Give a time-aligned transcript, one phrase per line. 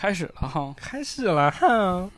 [0.00, 2.08] 开始了哈，开始了哈。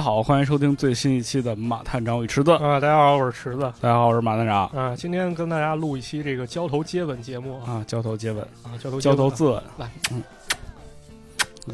[0.00, 2.52] 家好，欢迎收听最新一期的马探长与池子。
[2.52, 3.70] 啊，大家好，我是池子。
[3.82, 9.62] 大家好，我是马探长啊，今天跟大家录一期这个交头接吻节目啊，啊，交头接吻，啊交头接头自吻。
[9.76, 10.22] 来，嗯，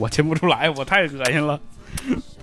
[0.00, 1.56] 我亲不出来，我太恶心了。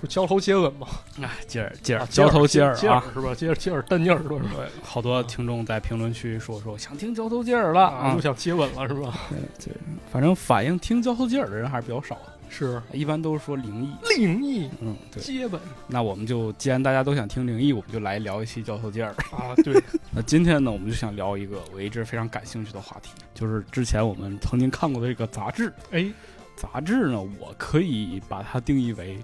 [0.00, 0.86] 是交头接吻吗？
[1.20, 3.04] 哎，接耳接耳，啊交头接耳接耳啊！
[3.12, 3.34] 是吧？
[3.34, 4.52] 接耳接耳蹬你耳朵是吧？
[4.56, 8.20] 对，好多听众在评论区说说想听交头接耳了啊，啊又。
[8.22, 9.12] 想接吻了是吧？
[9.28, 9.76] 对对，
[10.10, 14.14] 反正反映听交头接耳的人还是比较少的，是一般都是说灵异。
[14.16, 15.22] 灵异嗯，对。
[15.22, 19.12] 接吻那我们就既然大家都想听灵异，我们就来聊一期交头接耳。
[19.32, 19.82] 啊，对，
[20.14, 25.72] 那今天呢，我们就想聊一个我一直非常感兴趣的话题，就是之前我们曾经看过的这个杂志。
[25.90, 26.10] 哎，
[26.56, 29.18] 杂志呢，我可以把它定义为，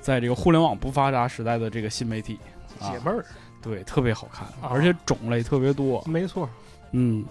[0.00, 2.38] 在这个互联网不发达时代的这个新媒体，
[2.80, 3.24] 啊解闷儿，
[3.62, 6.02] 对，特别好看，啊而且种类特别多。
[6.06, 6.48] 没错
[6.92, 7.24] 嗯，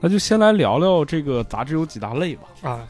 [0.00, 2.42] 那就先来聊聊这个杂志有几大类吧。
[2.62, 2.86] 啊，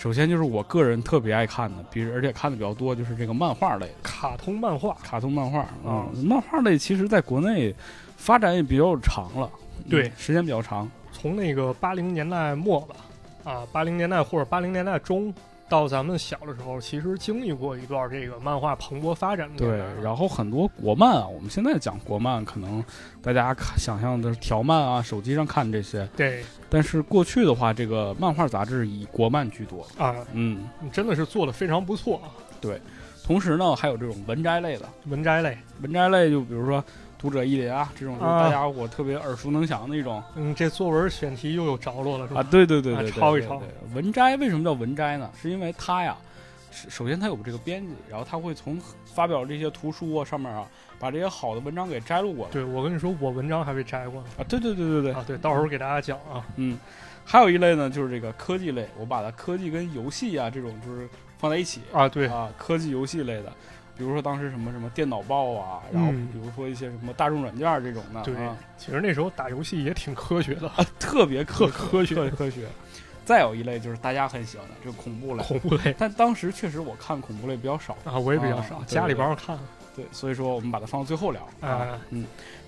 [0.00, 7.74] 首先就是我个人特别爱看的，比如而且看的比较多，就是这个漫画类的，卡通漫画，卡通漫画啊嗯，漫画类其实在国内
[8.16, 9.50] 发展也比较长了，
[9.90, 10.90] 对嗯时间比较长。
[11.12, 12.96] 从那个八零年代末吧，
[13.44, 15.34] 啊，八零年代或者八零年代中。
[15.70, 22.84] 到咱们小的时候，其实经历过一段这个漫画蓬勃发展的对，然后很多国漫啊，我们现在讲国漫，可能
[23.22, 26.42] 大家看想象的是条漫啊，手机上看这些，对。
[26.68, 29.86] 但是过去的话，这个漫画杂志以国漫居多。
[29.96, 32.28] 啊，嗯，真的是做的非常不错啊。
[32.60, 32.78] 对
[33.24, 36.84] 同时呢，还有这种文摘类的，文摘类，文摘类就比如说
[37.20, 42.40] 读者一林啊这种，就是啊大家伙特别耳熟能详的一种嗯，这作文选题又有着落了，是吧？
[42.40, 43.62] 啊，对对对啊对对，抄一抄
[43.92, 45.30] 文摘为什么叫文摘呢？
[45.40, 46.16] 是因为它呀，
[46.70, 50.66] 首先它有这个编辑，然后他会从发表这些图书啊上面啊，
[50.98, 54.28] 把这些好的文章给摘录过来对，我跟你说，我文章还被摘过呢。
[54.38, 56.42] 啊，对对对对对，啊，对，到时候给大家讲啊。
[56.56, 56.78] 嗯，
[57.24, 61.06] 还有一类呢，就是这个科技类，我把它科技跟游戏啊这种就是
[61.38, 63.52] 放在一起啊，对，啊，科技游戏类的，
[64.00, 72.66] 比如说当时什么什么电脑报啊，然后嗯比如说一些什么大众软件这种的，对啊，其实那时候打游戏也挺科学的，啊特别科特科学特别科学。
[73.26, 75.44] 再有一类就是大家很喜欢的，就是恐怖类。
[75.44, 79.58] 恐怖类但当时确实我看恐怖类比较少，啊，我也比较啊少，对家里对边儿看
[79.94, 81.68] 对，所以说我们把它放到最后聊啊。
[81.68, 82.00] 啊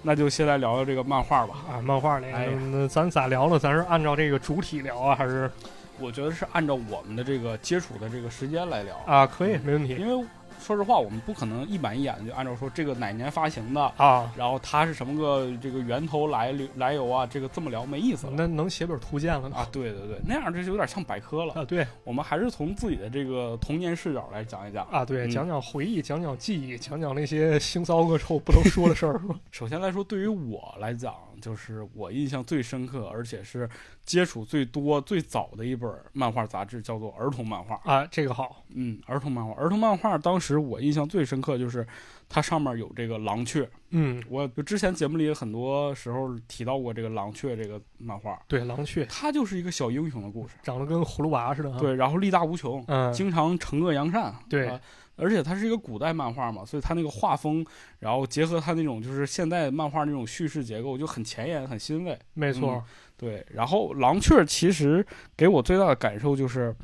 [0.03, 1.55] 那就先来聊聊这个漫画吧。
[1.71, 3.59] 啊，漫画那哎呀个，那咱咋聊呢？
[3.59, 5.51] 咱是按照这个主体聊啊，还是
[5.99, 9.27] 我觉得是按照我们的这个接触的这个时间来聊，啊？
[9.27, 10.27] 可以，没问题因为
[10.61, 14.33] 说实话，我们不可能一板一眼的就按照说这个哪年发行的，啊。
[14.37, 18.33] 然后它是什么个这个源头来来由啊，这个这么聊没意思了。
[18.37, 21.55] 那能写本图鉴了呢啊，对对对，那样这就有点像百科了。
[21.55, 24.87] 啊，对我们还是从自己的这个童年视角来讲一讲。
[24.87, 29.21] 啊，对，嗯讲讲回忆，讲讲记忆，讲讲那些腥骚恶臭不能说的事儿，
[29.51, 33.69] 首先来说，对于我来讲，就是我印象最深刻，而且是
[34.05, 37.81] 接触最多、最早的一本漫画杂志，叫做儿童漫画。
[37.85, 41.87] 啊，这个好嗯，儿童漫画，儿童漫画，当时我印象最深刻就是
[42.29, 43.69] 它上面有这个狼雀。
[43.91, 50.55] 嗯，我就之前节目里很多时候提到过这个狼雀这个漫画，对，狼雀它就是一个小英雄的故事。
[50.63, 54.35] 长得跟葫芦娃似的啊。，对，然后力大无穷，嗯，经常惩恶扬善。
[54.49, 54.81] 对啊
[55.23, 57.65] 而且它是一个古代漫画嘛，所以它那个画风，
[58.01, 62.19] 然后结合它那种就是现代漫画那种叙事结构，就很前沿、很欣慰。
[62.35, 62.85] 没错，
[63.17, 65.07] 对，然后狼雀其实
[65.37, 66.75] 给我最大的感受就是，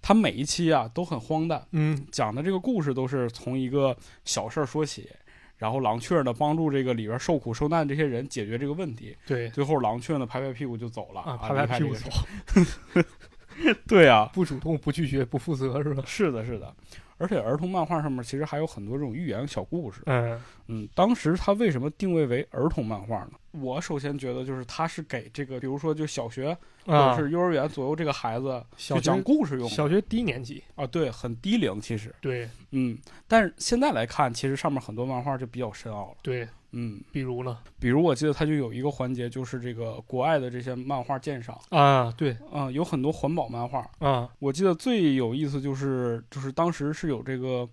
[0.00, 3.94] 它每一期啊都很荒诞，嗯，讲的这个故事都是从一个
[4.24, 5.10] 小事儿说起，
[5.58, 13.04] 然后狼雀呢帮助这个里边受苦受难这些人解决这个问题，对最后狼雀呢拍拍屁股就走了啊，拍拍屁股走儿。
[13.86, 16.02] 对啊，不主动、不拒绝、不负责，是吧？
[16.06, 16.74] 是的，是的。
[17.22, 20.02] 而且儿童漫画上面其实还有很多这种寓言小故事。
[20.06, 23.30] 嗯，嗯，当时它为什么定位为儿童漫画呢？
[23.52, 32.48] 我首先觉得就是它是给这个，比如说就小学或啊者，是幼儿园左右这个孩子就讲故事用的小学低年级，啊，对，很低龄其实，对。
[32.72, 32.98] 嗯，
[33.28, 37.58] 但是现在来看，其实上面很多漫画就比较深奥了，对，嗯，比如呢？
[37.78, 47.68] 比如我记得它就有一个环节，就是这个国外的这些漫画鉴赏，啊，对啊、有很多环保漫画，啊，我记得最有意思就是就是当时是有这个。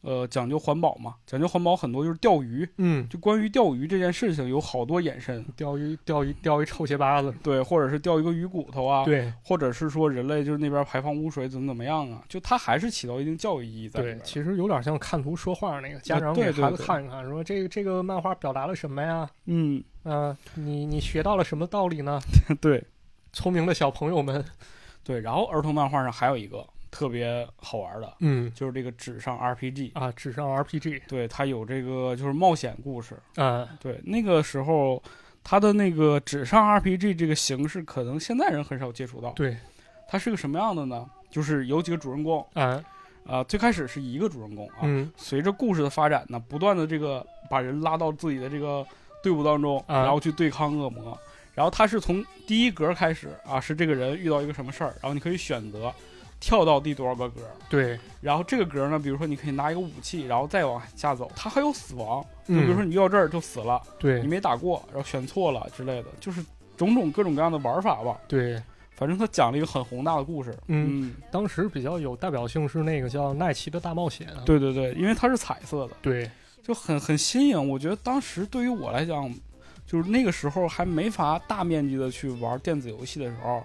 [0.00, 14.00] 呃，讲究环保嘛，讲究环保很多就是钓鱼，嗯，就关于钓鱼这件事情有好多延伸，钓鱼钓鱼钓一臭鞋巴子，对，或者是钓一个鱼骨头啊，对或者是说人类就是那边排放污水怎么怎么样啊，就它还是起到一定教育意义在，。
[14.00, 19.28] 对其实有点像看图说话那个，家长对给孩子看一看，说这个这个漫画表达了什么呀？
[19.46, 22.20] 嗯，啊，你你学到了什么道理呢？
[22.60, 22.84] 对
[23.32, 24.44] 聪明的小朋友们，
[25.02, 29.92] 对，然后儿童漫画上还有一个特别好玩的，嗯就是这个纸上 RPG。
[29.94, 33.16] 啊，纸上 RPG 对，它有这个就是冒险故事。
[33.36, 35.02] 啊，对，那个时候
[35.42, 39.30] 它的那个纸上 RPG 这个形式，可能现在人很少接触到。
[39.32, 39.56] 对
[40.08, 41.06] 它是个什么样的呢？
[41.30, 42.82] 就是有几个主人公，啊，
[43.26, 48.86] 啊，最开始是一个主人公啊，嗯随着故事的发展呢，不断的这个把人拉到自己的这个
[49.22, 51.18] 队伍当中，啊然后去对抗恶魔。
[51.54, 55.92] 然后他是从第一格开始啊，是这个人遇到一个什么事儿，然后你可以选择
[56.40, 62.60] 跳到第多少个格，对，然后这个格呢，比如说你可以拿一个武器，然后再往下走，它还有死亡，就嗯。
[62.60, 64.20] 比如说你遇到这儿就死了，对。
[64.20, 66.44] 你没打过，然后选错了之类的，就是
[66.76, 68.18] 种种各种各样的玩法吧。
[68.28, 68.62] 对，
[68.94, 76.30] 反正他讲了一个很宏大的故事，嗯嗯，当时比较有代表性是那个叫奈奇的大冒险啊，对对对，因为它是彩色的，对。
[76.60, 77.68] 就很很新颖。
[77.70, 79.32] 我觉得当时对于我来讲，
[79.86, 83.64] 就是那个时候还没法大面积的去玩电子游戏的时候，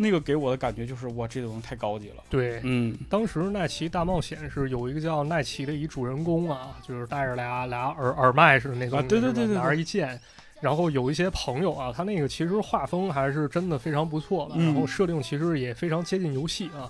[0.00, 2.22] 那个给我的感觉就是哇，这个东西太高级了。
[2.30, 2.60] 对。
[2.62, 10.18] 嗯，当时奈奇大冒险是有一个叫奈奇的一主人公啊，就是带着俩俩耳耳麦似的那种，啊对对对对对拿着一剑，
[10.60, 16.88] 然后有一些朋友啊，他那个其实画风还是真的非常不错的，嗯然后设定其实也非常接近游戏啊。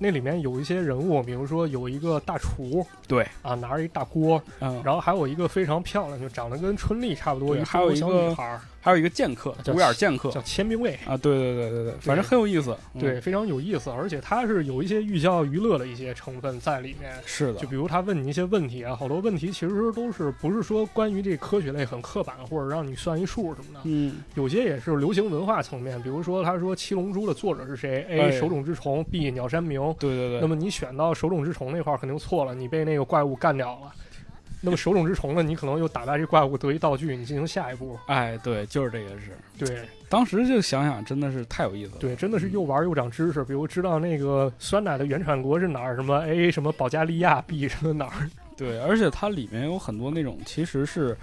[0.00, 10.94] 那里面有一些人物，比如说有一个大厨对，啊，拿着一大锅，嗯，然后还有一个非常漂亮，就长得跟春丽差不多，对一还有一个中国小女孩儿还有一个剑客，叫独眼剑客叫千兵卫。
[11.06, 12.76] 啊，对对对对对，反正很有意思。
[12.94, 17.12] 嗯对，，非常有意思，而且它是有一些寓教于乐的一些成分在里面。
[17.26, 26.00] 是的就，比如他问你一些问题啊，好多问题其实都是不是说关于这科学类很刻板，或者让你算一数什么的，嗯，有些也是流行文化层面。
[26.02, 28.38] 比如说他说《七龙珠》的作者是谁哎？A.
[28.38, 29.30] 手冢治虫，B.
[29.30, 29.78] 鸟山明。
[29.98, 30.40] 对对对。
[30.40, 33.92] 那么你选到手冢治虫那块儿肯定错了，你被那个怪物干掉了。
[34.60, 37.98] 那么手冢治虫呢，你可能又打败这怪物得一道具，你进行下一步。
[38.06, 41.98] 哎，对，就是这个是，对当时就想想，真的是太有意思了。
[42.00, 43.44] 对，真的是又玩又长知识。
[43.44, 48.28] 比如知道那个酸奶的原产国是哪儿，什么 A 什么保加利亚，B 什么哪儿。
[48.56, 51.16] 对，而且它里面有很多那种其实是，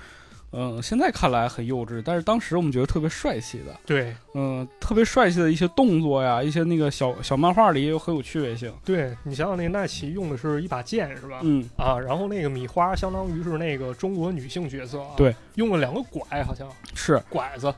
[0.57, 8.74] 嗯、现在看来很幼稚，但是当时我们觉得特别帅气的，对嗯、特别帅气的一些动作呀，一些那个小小漫画里也有很有趣味性。
[8.86, 11.42] 对，你想想那奈奇用的是一把剑是吧？
[11.44, 17.74] 嗯，啊，然后那个米花相当于是那个中国女性角色啊，对，用了两个拐，好像是，拐子。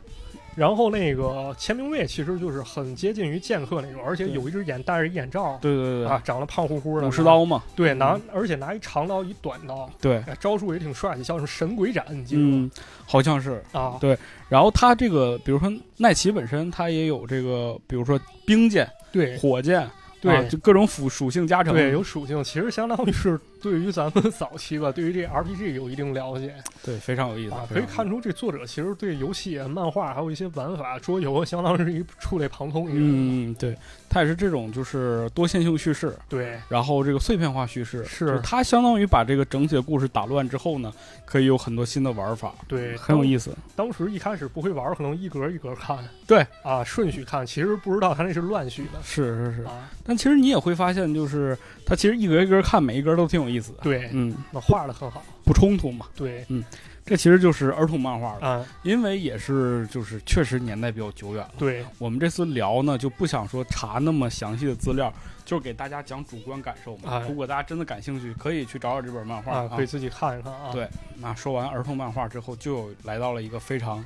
[0.57, 8.21] 然后那个千兵卫其实就是很接近于剑客那种，而且有一只眼戴着眼罩对对对啊，长得胖乎乎的，武士刀嘛，对，拿嗯。
[8.33, 12.50] 而且拿一长刀一短刀，对，哎招数也挺帅气，叫什么神鬼斩，你记得吗？
[12.54, 12.71] 嗯，
[13.06, 13.63] 好像是。
[13.71, 14.18] 啊，对
[14.50, 19.38] 然后他这个，比如说奈奇本身，他也有这个，比如说冰剑、对。
[19.38, 19.88] 火箭，
[20.19, 20.36] 对。
[20.36, 21.71] 啊就各种属属性加成。
[21.71, 27.56] 对，有属性，其实相当于是对于咱们早期吧，对于这 RPG 有一定了解对，非常有意思。
[27.74, 33.00] 可以看出这作者其实对游戏、啊、漫画还有一些玩法、桌游，相当是一触类旁通一个。
[33.00, 33.77] 嗯，对，
[34.09, 40.92] 他也是这种就是多线性叙事，对然后这个碎片化叙事，是就是它相当于把这个整体的故事打乱之后呢，
[41.25, 43.51] 可以有很多新的玩法，对，很有意思。
[43.75, 49.89] 当时一开始不会玩，可能一格一格看，对啊，顺序看，其实不知道他那是乱序的是是是，啊。
[50.04, 53.74] 但其实你也会发现，就是它其实一格一格看，每一格都挺有意思。
[53.82, 55.24] 对，嗯，那画的很好。
[55.44, 56.08] 不冲突嘛。
[56.16, 56.64] 对嗯
[57.06, 61.54] 这其实就是儿童漫画了，啊，因为也是就是确实年代比较久远了。
[61.58, 65.14] 对我们这次聊呢，就不想说查那么详细的资料，
[65.45, 67.04] 就是给大家讲主观感受嘛。
[67.12, 70.69] 哎如果大家真的感兴趣，可以去找找这本漫画啊，可以自己看一看啊。
[70.74, 74.06] 对那说完儿童漫画之后，就有来到了一个非常，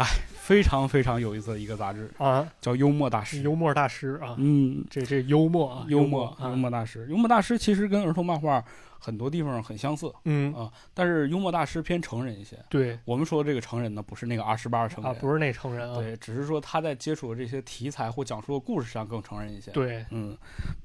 [0.00, 3.36] 哎，非常非常有意思的一个杂志，啊，叫《幽默大师》。
[3.42, 8.64] 幽默大师啊，嗯，这这幽默啊，幽默默，幽啊，默大师，幽默大师其实跟儿童漫画
[8.98, 12.56] 很多地方很相似嗯，啊，但是幽默大师偏成人一些。
[12.70, 12.98] 对。
[13.04, 15.12] 我们说的这个成人呢，不是那个二十八成人。
[15.12, 20.06] 啊，不是那成人啊，对，只是说他在接触的这些题材或讲述的故事上更成人一些。，对。
[20.08, 20.34] 嗯，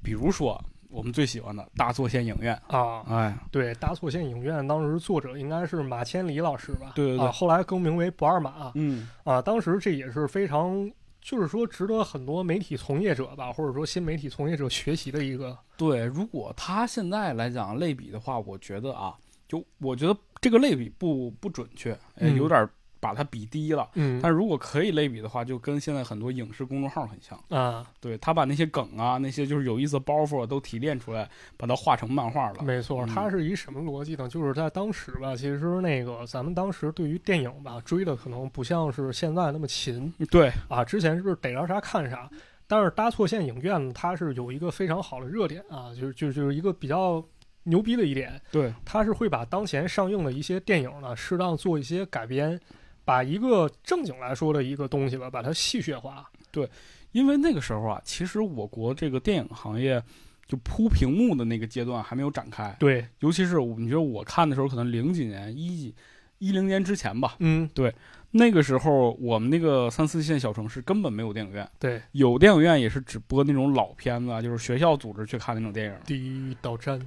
[0.02, 6.92] 比如说我们最喜欢的大作县影院，啊，哎，对，大错县影院当时作者应该是马千里老师吧？
[6.94, 9.42] 对对对啊，后来更名为不二马嗯，啊。
[9.42, 10.90] 当时这也是非常，
[11.20, 15.56] 就是说值得很多媒体从业者吧，或者说新媒体从业者学习的一个。
[15.76, 19.14] 对，如果他现在来讲类比的话，我觉得啊，
[19.48, 21.98] 就我觉得这个类比不不准确，
[22.36, 22.68] 有点
[23.06, 23.88] 把它比低了。
[23.94, 27.38] 嗯但如果可以类比的话，就跟现在很多影视公众号很像。
[27.48, 32.62] 啊，对他把那些梗啊，那些就是有意思的包袱啊都提炼出来，把它画成漫画了。
[32.62, 34.28] 没错，嗯它是一什么逻辑呢？
[34.28, 42.28] 就是在当时吧，其实那个咱们当时对于电影吧追的可能不像是现在那么勤对，啊，之前是逮着啥看啥。
[42.68, 47.24] 但是搭错线影院呢，它是有一个非常好的热点啊，就是就就是一个比较
[47.62, 52.60] 牛逼的一点，对，它是会把当前上映的一些电影呢，适当做一些改编，
[53.06, 56.28] 把一个正经来说的一个东西吧，把它戏谑化。
[56.50, 56.68] 对
[57.12, 60.02] 因为那个时候啊，其实我国这个电影行业
[60.46, 65.94] 就铺屏幕的那个阶段还没有展开，对，尤其是我你觉得我看的时候，可能零几年、一几、
[66.38, 67.94] 一零年之前吧，嗯，对
[68.32, 77.00] 那个时候我们那个三四线小城市根本没有电影院，对，有电影院也是只播那种老片子啊，就是学校组织去看那种电影，第一道战，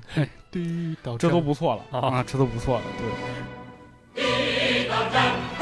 [0.49, 4.19] 第一道这，都不错了啊啊，这都不错了，对。
[4.19, 5.23] 村与村，
[5.57, 5.58] 户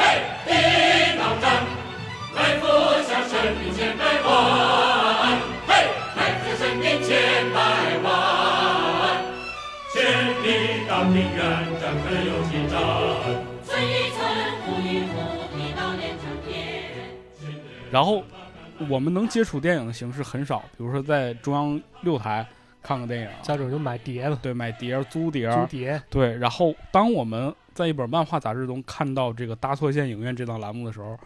[17.89, 18.21] 然后
[18.89, 22.45] 我们能接触电影的形式很少，比如说在中央六台
[22.83, 26.37] 看个电影，家长就买碟了，对，买碟儿、租碟儿，租碟，对。
[26.37, 31.17] 然后当我们在一本漫画杂志中看到这个搭错线影院这档栏目的时候，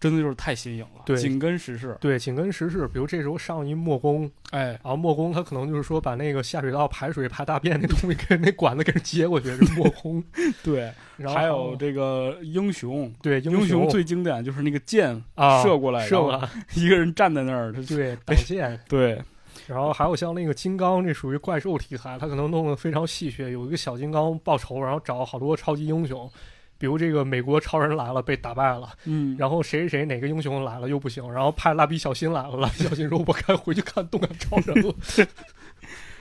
[0.00, 1.96] 真的就是太新颖了，对紧跟时事。
[2.00, 2.86] 对，紧跟时事。
[2.88, 10.22] 比如这时候上一墨工，哎，然后墨工他可能就是说把那个下水道排水排大便那东西给那管子给人接过去，是墨工。
[10.62, 18.78] 对，然后还有这个英雄，对英雄最经典就是那个箭啊射过来，射过来， 一个人站在那儿，他对挡箭。
[18.88, 19.20] 对
[19.66, 26.30] 然后还有像那个金刚，这属于怪兽题材，他可能弄得非常戏谑，有一个小金刚报仇，然后找好多超级英雄。
[26.78, 34.94] 比如这个美国超人来了被打败了，嗯，然后谁谁谁哪个英雄来了又不行，然后派蜡笔小新来了，蜡笔小新说我该回去看动感超人了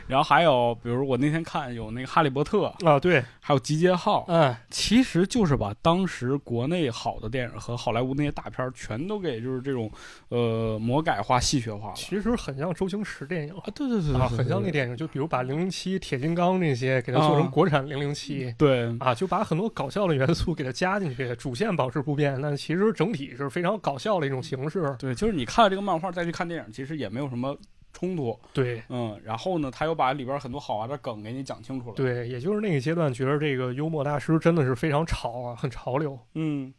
[0.07, 9.91] 然后还有比如我那天看有那个哈利波特，啊，对，还有集结号，嗯，其实就是把当时国内好的电影和好莱坞那些大片儿全都给就是这种
[10.29, 11.95] 呃魔改化、戏谑化了。
[11.95, 18.53] 其实很像周星驰电影啊，对对对对啊，对很像那电影，就比如把零零七、铁金刚那些给它做成啊国产零零七。
[18.57, 24.95] 对啊，就把很多搞笑的元素给它加进去，主线保持不变，但其实整体是非常搞笑的一种形式。
[24.97, 27.57] 对，就是你看了这个漫画再去看电影，其实也没有什么
[27.93, 28.39] 冲突。
[28.53, 36.17] 对嗯，然后呢，他又把里边很多好玩的梗给你讲清楚了。，对，也就是那个阶段，觉得这个幽默大师真的是非常潮啊，很潮流。
[36.33, 36.73] 嗯。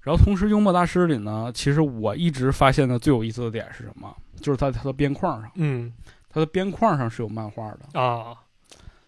[0.00, 4.16] 然后同时，幽默大师里呢，其实我一直发现的最有意思的点是什么？
[4.40, 5.92] 就是在它的边框上，嗯
[6.30, 8.00] 它的边框上是有漫画的。
[8.00, 8.34] 啊，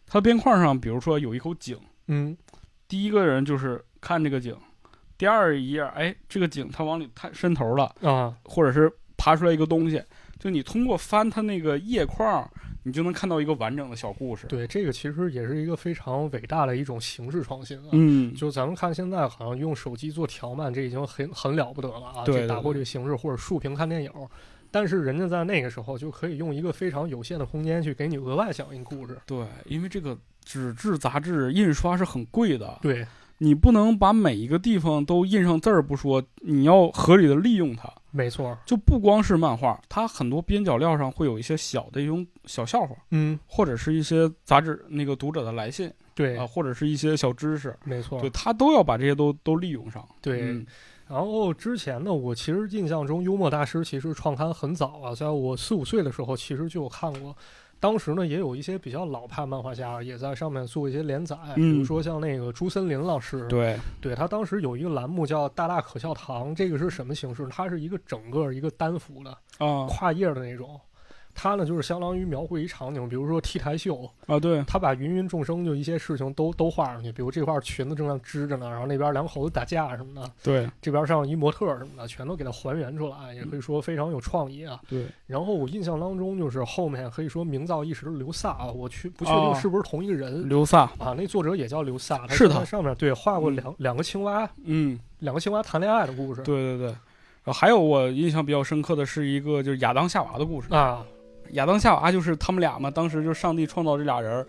[0.07, 2.37] 它的边框上，比如说有一口井，嗯
[2.89, 4.55] 第一个人就是看这个井，
[5.17, 10.03] 第二一页，哎，这个井它往里探伸头了，啊，或者是爬出来一个东西，
[10.41, 12.51] 就你通过翻它那个页框，
[12.83, 17.89] 你就能看到一个完整的小故事。，对，这个其实也是一个非常伟大的一种形式创新啊。
[17.93, 22.25] 嗯，就咱们看现在好像用手机做条漫，这已经很很了不得了啊！
[22.25, 24.11] 对打破这个形式，或者竖屏看电影。
[24.73, 29.19] 但是人家在那个时候就可以用一个非常有限的空间去给你额外讲一个故事。
[29.27, 33.05] 对，因为这个纸质杂志印刷是很贵的，对
[33.43, 37.91] 你不能把每一个地方都印上字儿不说，你要合理的利用它。
[38.11, 50.07] 没错，就不光是漫画，它很多边角料上会有一些小的一种小笑话，嗯，或者是一些杂志那个读者的来信对，啊、或者是一些小知识，没错，对，他都要把这些都都利用上。
[50.21, 50.43] 对。
[50.43, 50.67] 嗯
[51.09, 57.37] 然后之前呢，我其实印象中幽默大师其实创刊很早啊，在我四五岁的时候其实就有看过。
[57.81, 67.47] 当时呢，也有一些比较老派漫画家也在上面做一些连载，比如嗯说像那个朱森林老师，对，对他当时有一个栏目叫“大大可笑堂”，这个是什么形式？
[67.51, 70.79] 它是一个整个一个单幅的啊跨页的那种。
[71.43, 84.79] 它呢就是相当于描绘一场景，比如说 T 台秀，啊，对，他把芸芸众生就一些事情都都画上去，比如这块裙子正在织着呢，然后那边两口子打架什么的，对，这边上一模特什么的，全都给它还原出来，也可以说非常有创意啊。
[84.87, 96.43] 对，然后我印象当中就是后面可以说名噪一时的刘萨啊，我去不确哦定是不是同一个人、刘萨，啊，那作者也叫刘萨，是他在上面对画过两、两个青蛙，嗯，两个青蛙谈恋爱的故事。
[96.43, 96.95] 对对对。
[97.43, 100.69] 然后还有我印象比较深刻的是一个就是亚当夏娃的故事。
[100.75, 101.03] 啊，
[101.53, 104.47] 亚当夏娃就是他们俩嘛，当时就是上帝创造这俩人儿，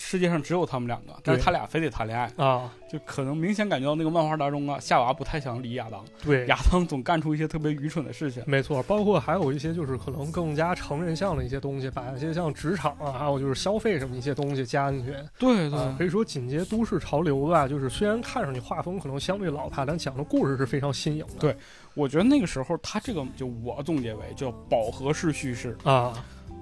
[0.00, 8.42] 世界上只有他们两个，但是他俩非得谈恋爱，啊，就可能明显感觉到那个漫画当中啊，夏娃不太想理亚当，对，亚当总干出一些特别愚蠢的事情。
[8.46, 15.12] 没错，包括还有一些就是可能更加成人向的一些东西，把一些像职场啊，还有就是消费什么一些东西加进去。
[15.36, 21.34] 对对啊，可以说紧接都市潮流吧，就是虽然看上去画风可能相对老派，但讲的故事是非常新颖的。
[21.40, 21.56] 对
[21.94, 26.14] 我觉得那个时候他这个就我总结为叫饱和式叙事，啊，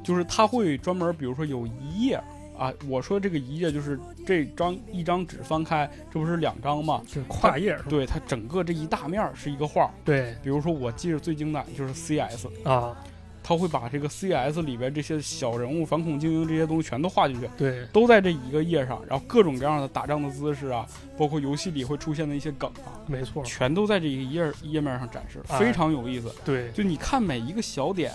[0.02, 2.18] 就是他会专门比如说有一页。
[2.58, 7.02] 啊，我说这个一页就是这张一张纸翻开，这不是两张吗？
[7.06, 7.78] 这跨页？
[7.88, 9.90] 对，它整个这一大面儿是一个画儿。
[10.04, 12.96] 对比如说，我记着最经典就是 CS，啊，
[13.42, 20.84] 他会把这个 CS 里边这些小人物、反恐精英这些东西全都画进去，对都在这一个页上，然后各种各样的打仗的姿势啊，
[21.16, 26.34] 包括游戏里会出现的一些梗啊，没错，全都在这一个页页面上展示，哎非常有意思。
[26.44, 28.10] 对就你看每一个小点，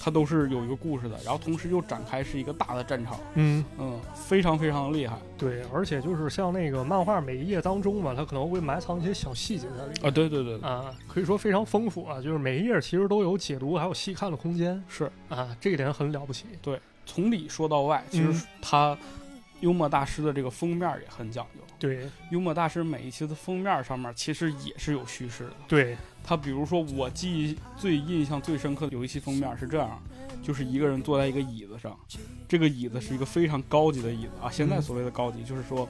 [0.00, 3.64] 它都是有一个故事的，然后同时又展开是一个大的战场，嗯。
[3.78, 5.16] 嗯，非常非常的厉害。
[5.38, 10.06] 对，而且就是像那个漫画每一页当中嘛，它可能会埋藏一些小细节在里面。
[10.06, 10.10] 啊！
[10.10, 14.82] 对对对，啊，可以说非常丰富啊，就是每一页其实都有解读还有细看的空间。
[14.88, 15.10] 是。
[15.28, 16.46] 啊，这一点很了不起。
[16.60, 18.42] 对从里说到外，其实嗯。
[18.60, 18.98] 它
[19.60, 21.60] 幽默大师的这个封面也很讲究。
[21.78, 22.08] 对。
[22.30, 25.52] 幽默大师每一期的封面上面其实也是有叙事的。
[25.68, 30.00] 对他比如说，我记忆最印象最深刻的有一期封面是这样，
[30.42, 31.96] 就是一个人坐在一个椅子上，
[32.48, 34.50] 这个椅子是一个非常高级的椅子啊。
[34.50, 35.88] 现在嗯所谓的高级，就是说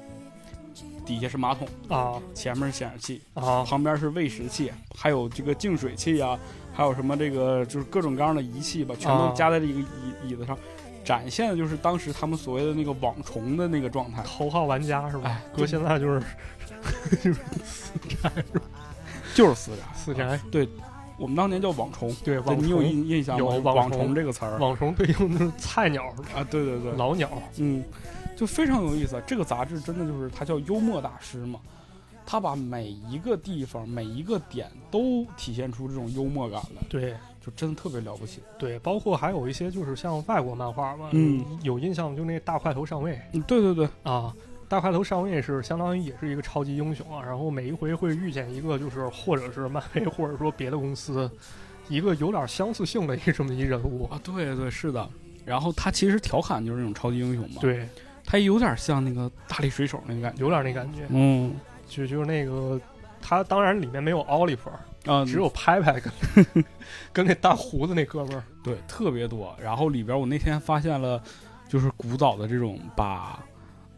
[1.04, 6.38] 底下是马桶，啊前面是显示器，啊旁边是喂食器，还有这个净水器啊，
[6.72, 9.84] 还有什么这个就是各种各样的仪器吧，全都啊加在这个椅
[10.28, 10.56] 椅子上，
[11.04, 14.22] 展现的就是当时他们所谓的那个网虫的那个状态。
[14.22, 15.42] 头号玩家是吧哎？
[15.54, 16.22] 搁现在就是
[17.22, 18.30] 就是死宅，
[19.54, 20.68] 死宅，对，
[21.18, 23.40] 我们当年叫网虫，对你有印印象吗？
[23.40, 27.82] 有网网虫这个词儿网虫对应的是菜鸟、啊，对对对，老鸟，嗯，
[28.36, 29.22] 就非常有意思。
[29.26, 31.60] 这个杂志真的就是它叫幽默大师嘛，
[32.26, 38.40] 他把每一个地方、每一个点都体现出这种幽默感来，对就真的特别了不起。
[38.58, 44.34] 对，包括还有一些就是像外国漫画嘛，嗯，有印象就那大块头上尉嗯，对对对，啊。
[44.72, 51.30] 大块头上尉是相当于也是一个超级英雄啊，然后每一回会遇见一个就是或者是漫威或者说别的公司
[51.90, 55.06] 一个有点相似性的一个这么一人物，啊，对对是的。
[55.44, 57.86] 然后他其实调侃就是那种超级英雄嘛，，对，
[58.24, 60.40] 他有点像那个大力水手那个感觉。
[60.42, 61.54] 有点那感觉，嗯
[61.86, 62.80] 就就是那个
[63.20, 64.70] 他当然里面没有奥利弗，
[65.04, 66.64] 啊，只有拍拍跟
[67.12, 69.54] 跟那大胡子那哥们儿，对特别多。
[69.60, 71.22] 然后里边我那天发现了，
[71.68, 73.38] 就是古早的这种把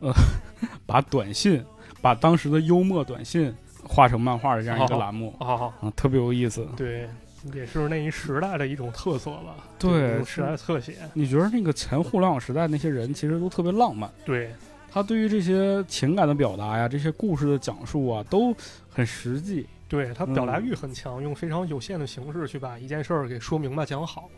[0.00, 0.12] 呃
[0.86, 1.64] 把短信，
[2.00, 6.66] 把当时的幽默短信画成漫画的这样一个哦栏目啊，啊，特别有意思。
[6.76, 7.08] 对，
[7.52, 9.56] 也是那一时代的一种特色吧。
[9.78, 10.96] 对时代特写。
[11.12, 14.50] 你觉得那个前互联网时代那些人其实都特别浪漫，对
[14.90, 18.54] 他对于这些情感的表达呀，这些故事的讲述啊，都
[18.88, 19.66] 很实际。
[19.86, 24.28] 对，他表达嗯欲很强，用非常有限的形式去把一件事儿给说明白讲好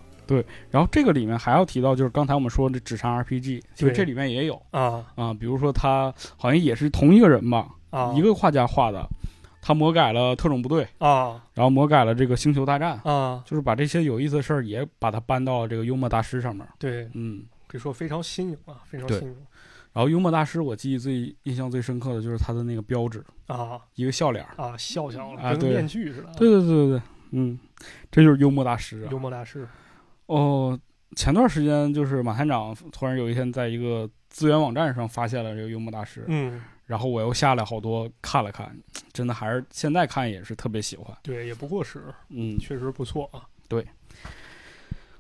[0.71, 9.07] 然后这个里面还要提到，就是刚才我们说的纸上 RPG，其实对这里面也有啊啊，比如说他好像也是同一个人吧，啊一个画家画的，
[9.63, 16.67] 他魔改了特种部队，啊然后魔改了这个星球大战，啊，就是把这些有意思的事儿也把它搬到了这个幽默大师上面。
[16.79, 19.37] 对，嗯，可以说非常新颖啊，非常新颖
[19.93, 24.45] 然后幽默大师我记忆最印象最深刻的就是他的那个标志，啊一个笑脸。
[24.57, 26.35] 啊，笑笑跟个面具似的。
[26.37, 27.59] 对对对对对，嗯，
[28.11, 29.19] 这就是幽默大师啊幽。
[29.19, 29.67] 默大师
[30.27, 30.79] 哦，
[31.15, 38.77] 前段时间就是马探长突然有一天在一个资源网站上发现了这个幽默大师，嗯，然后我又下来好多看了看，
[39.13, 41.17] 真的还是现在看也是特别喜欢。
[41.23, 43.47] 对，也不过时，嗯确实不错啊。
[43.69, 43.87] 对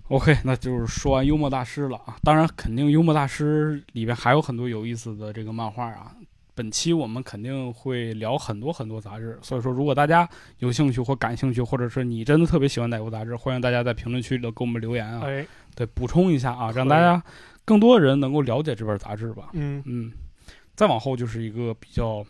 [0.08, 2.16] ，OK，那就是说完幽默大师了啊。
[2.24, 6.15] 当然，肯定幽默大师里边还有很多有意思的这个漫画啊。
[6.56, 10.26] 本期我们肯定会聊很多很多杂志，所以说如果大家
[10.60, 15.20] 有兴趣或感兴趣，或者是你真的特别喜欢哪部杂志，欢迎大家在评论区里头给我们留言啊。
[15.26, 17.22] 哎，对，补充一下啊，让大家
[17.66, 19.50] 更多的人能够了解这本杂志吧。
[19.52, 20.10] 嗯，嗯，
[20.74, 22.24] 再往后就是一个比较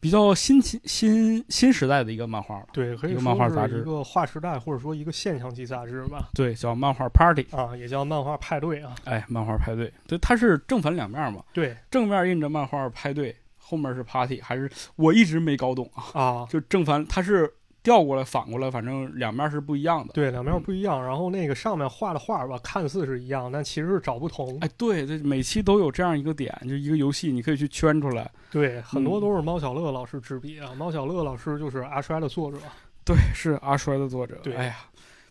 [0.00, 2.66] 比较新新新新时代的一个漫画了。
[2.72, 6.28] 对，可以一个说漫画杂志是一个划时代或者说一个现象级杂志吧。
[6.34, 8.94] 对，叫漫画 Party，啊，也叫漫画派对啊。
[9.04, 17.52] 哎，漫画派对，对，它是正反两面嘛，对正面印着漫画派对，后面是 Party，还是我一直没搞懂啊，啊，就正反它是
[17.86, 20.12] 调过来反过来，反正两面是不一样的。
[20.12, 21.00] 对，两面不一样。
[21.00, 24.58] 然后那个上面画的画吧，看似是一样，但其实是找不同。
[24.60, 28.28] 哎，对，这每期都有这样一个点，就一个游戏，你可以去圈出来。
[28.50, 30.74] 对，很多嗯都是猫小乐老师执笔啊。
[30.74, 32.58] 猫小乐老师就是阿衰的作者。
[33.04, 34.36] 对，是阿衰的作者。
[34.42, 34.78] 对哎呀，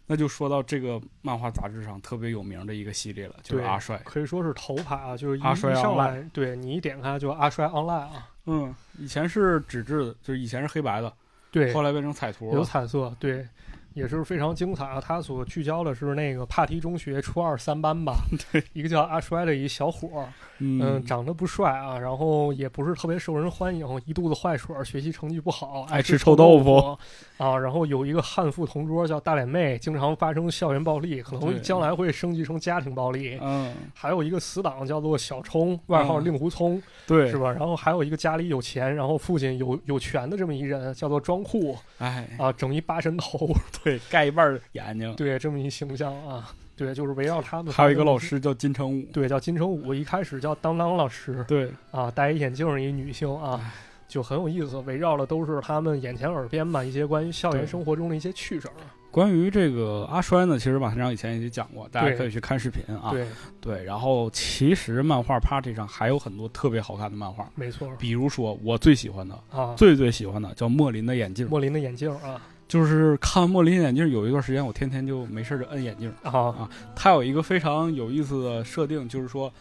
[0.05, 3.97] 那就说到这个漫画杂志上特别有名的一个系列了，就是阿衰。
[4.05, 11.11] 可以说是头牌啊，就是一阿衰上 Online 来，对你一点开就阿衰 online 啊，嗯，以前是纸质的，就是以前是黑白的，
[11.55, 12.53] 对，后来变成彩图了。
[12.55, 13.47] 有彩色，对，
[13.95, 15.01] 也是非常精彩啊。
[15.01, 18.17] 他所聚焦的是那个帕提中学初二三班吧，
[18.51, 20.27] 对，一个叫阿衰的一小伙儿，
[20.59, 26.97] 嗯，嗯，长得不帅啊，然后也不是特别受人欢迎，一肚子坏水，学习成绩不好，爱吃吃臭豆腐腐
[27.43, 27.57] 啊。
[27.57, 33.39] 然后有一个悍妇同桌叫大脸妹，经常发生校园暴力，可能对将来会升级成家庭暴力。
[33.41, 37.51] 嗯，还有一个死党叫做小冲，外号嗯令狐冲，对是，吧？
[37.51, 43.47] 然后还有一个家里有钱，然后父亲有有权的这么一人，叫做庄酷哎，啊，整一八神头，
[43.85, 45.13] 对，盖一半眼睛。
[45.15, 47.71] 对，这么一形象啊，对，就是围绕他们。
[47.71, 53.71] 还有一个老，师叫金城武，对，叫金城武，一开始叫当当老师对，啊，戴一眼镜儿一女性啊，
[54.07, 58.73] 就很有意思，围绕的都是他们眼前耳边吧一些关于校园生活中的一些趣事儿。
[59.11, 63.11] 关于这个阿衰呢，其实马团长以前已经讲过，大家可以去看视频啊。
[63.11, 63.25] 对，
[63.61, 76.11] 对，然后其实漫画 party 上还有很多特别好看的漫画，没错比如说我最喜欢的、啊，最最喜欢的叫莫林的眼镜，莫林的眼镜啊就是看完莫林眼镜有一段时间，我天天就没事就摁眼镜。
[76.23, 79.51] 啊，它有一个非常有意思的设定，就是说，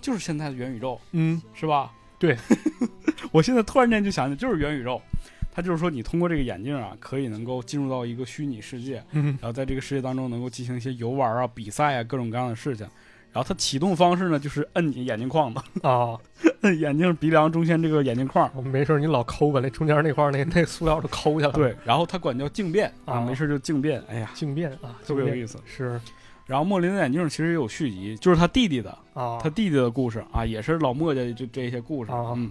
[0.00, 1.92] 就是现在的元宇宙，嗯，是吧？
[2.18, 2.36] 对，
[3.30, 5.00] 我现在突然间就想起，就是元宇宙。
[5.50, 12.86] 它就是说，你通过这个眼镜啊，可以能够进入到一个虚拟世界，嗯然后在这个世界当中能够进行一些游玩啊、比赛啊各种各样的事情。
[13.32, 16.16] 然后它启动方式呢，就是摁你眼镜框子， 啊，
[16.62, 18.50] 摁眼镜鼻梁中间这个眼镜框。
[18.64, 24.02] 没事，你老抠把那中间那块那那塑料都抠下来，，对，然后它管叫静变啊，啊没事就静变。
[24.08, 25.58] 哎呀，静变啊，特别有意思。
[25.64, 26.00] 是
[26.46, 32.10] 然后莫林的眼镜其实也有续集，就是他弟弟的，啊，他弟弟的故事啊，也是老墨家这这些故事。
[32.10, 32.50] 啊嗯，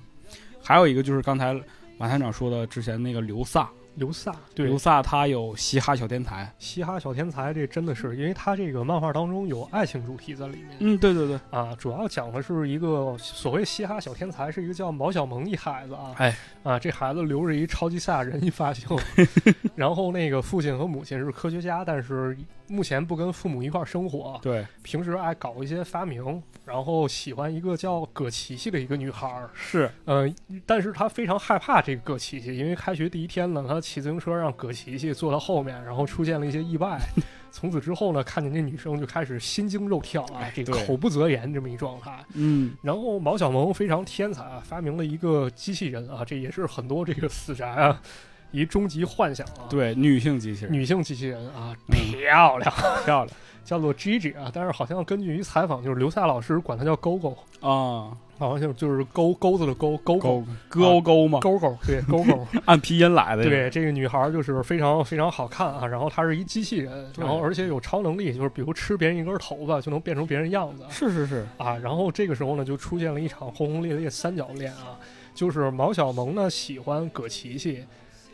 [0.62, 1.54] 还有一个就是刚才
[1.98, 4.68] 马团长说的之前那个刘萨，刘萨，对。
[4.68, 6.52] 刘，萨他有嘻哈小天才。
[6.60, 10.70] 嘻哈小天才，这真的是，因为他这个漫画当中有爱情主题在里面。
[10.80, 16.36] 嗯，对对对，啊，主要讲的是一个所谓嘻哈小天才，是一个叫毛小萌一孩子啊，哎。
[16.64, 18.88] 啊，这孩子留着一超级赛亚人一发型，
[19.74, 29.90] 然后那个父亲和母亲是科学家，但是目前不跟父母一块儿生活，对，平时爱搞一些发明，然后喜欢一个叫葛琪琪的一个女孩儿，是。
[30.06, 30.32] 呃，
[30.66, 37.00] 但是他非常害怕这个葛琪琪，因为开学第一天呢，他骑自行车让葛琪琪坐到后面，然后出现了一些意外。
[37.50, 42.24] 从此之后呢，看见这女生就开始心惊肉跳啊哎，这个口不择言这么一状态。
[42.34, 48.00] 嗯，然后毛小萌非常天才啊，发明了一个机器人啊，这也是很多这个死宅啊
[48.52, 52.74] 一终极幻想啊。，对，女性机器人女性机器人啊，嗯 漂亮，
[53.06, 53.30] 漂亮
[53.64, 62.48] 叫做 Gigi 啊，但是好像根据一采访，就是刘萨老师管她叫勾勾，啊，好像就就是钩钩子的钩勾勾勾勾嘛，勾勾，对勾勾。
[62.64, 63.44] 按拼音来的。
[63.44, 71.76] 对，这个女孩儿就是非常非常好看啊，然后她是一机器人，然后而且有超能力，就是比如吃别人一根头发就能变成别人样子是是是，啊。
[71.78, 74.96] 然后这个时候呢，就出现了一场轰轰烈烈三角恋啊，
[75.36, 77.84] 就是毛晓萌呢喜欢葛琪琪，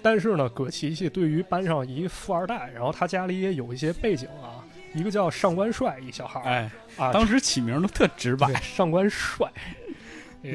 [0.04, 4.62] 但是呢葛琪琪对于班上一富二代，然后他家里也有一些背景啊，
[4.94, 8.48] 一个叫上官帅一小孩儿、哎，啊，当时起名都特直白。
[8.48, 9.52] 对，上官帅，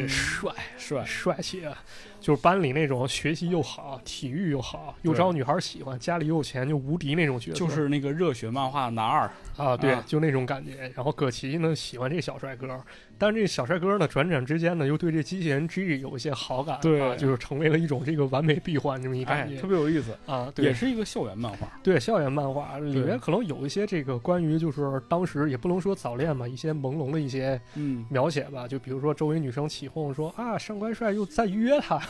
[0.07, 0.53] 帅。
[0.77, 1.77] 帅，帅气啊，
[2.21, 9.31] 就是班里那种学习又好、体育又好、又招女孩喜欢、家里又有钱就无敌那种角色，就是那个热血漫画男二。
[9.57, 10.91] 啊，对，啊就那种感觉。
[10.95, 12.81] 然后葛琪呢喜欢这小帅哥，
[13.19, 20.75] 但是这小帅哥呢转转之间呢又对这机器人 G 有一些好感，对啊，就是成为了一种这个完美闭环这么一哎感，觉、特别有意思，啊，对也。
[20.79, 21.67] 是一个校园漫画。
[21.83, 32.01] 对校园漫画里面可能有一些这个关于就是当时也不能说早恋吧，一些朦胧的一些嗯，描写吧，就比如说周围女生起哄说啊上官帅又在约她，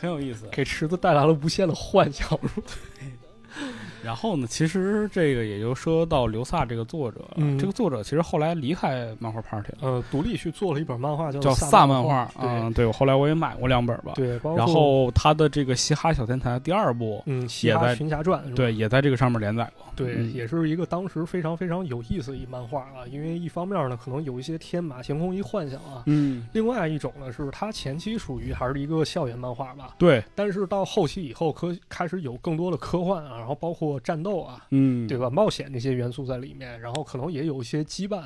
[0.00, 0.46] 很有意思。
[0.50, 2.38] 给池子带来了无限的幻想。
[4.06, 7.58] 然后呢，其实这个也就说到刘萨这个作者，嗯。
[7.58, 14.12] 这个作者其实后来离开漫画 Party 了，呃，独立去做了一本漫画叫叫萨萨漫画画，啊，对，我后来我也买过两本吧。
[14.14, 19.84] 对对，包括然后他的这个《嘻哈小天才》第二部，嗯，《嘻哈也在群侠传》对，也在这个上面连载过。
[19.96, 20.32] 对，嗯。
[20.32, 26.02] 也是一个当时非常非常有意思的一漫画啊，因为一方面呢，可能有一些天马行空一幻想啊。
[26.06, 35.28] 嗯，另外一种呢，是他前期属于还是一个校园漫画吧，对，但是到后期以后科开始有更多的科幻啊，然后包括战斗啊，嗯，对吧？
[35.30, 38.24] 冒险那些元素在里面，然后可能也有一些羁绊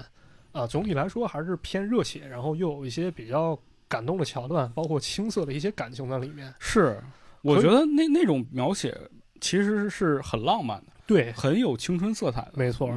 [0.53, 0.67] 啊。
[0.67, 6.53] 总体来说还是偏热血，然后又有一些比较感动的桥段，包括青涩的一些感情在里面。
[6.59, 7.03] 是，
[7.43, 8.97] 我觉得那那种描写
[9.41, 12.53] 其实是很浪漫的，对，很有青春色彩的。
[12.55, 12.91] 没错。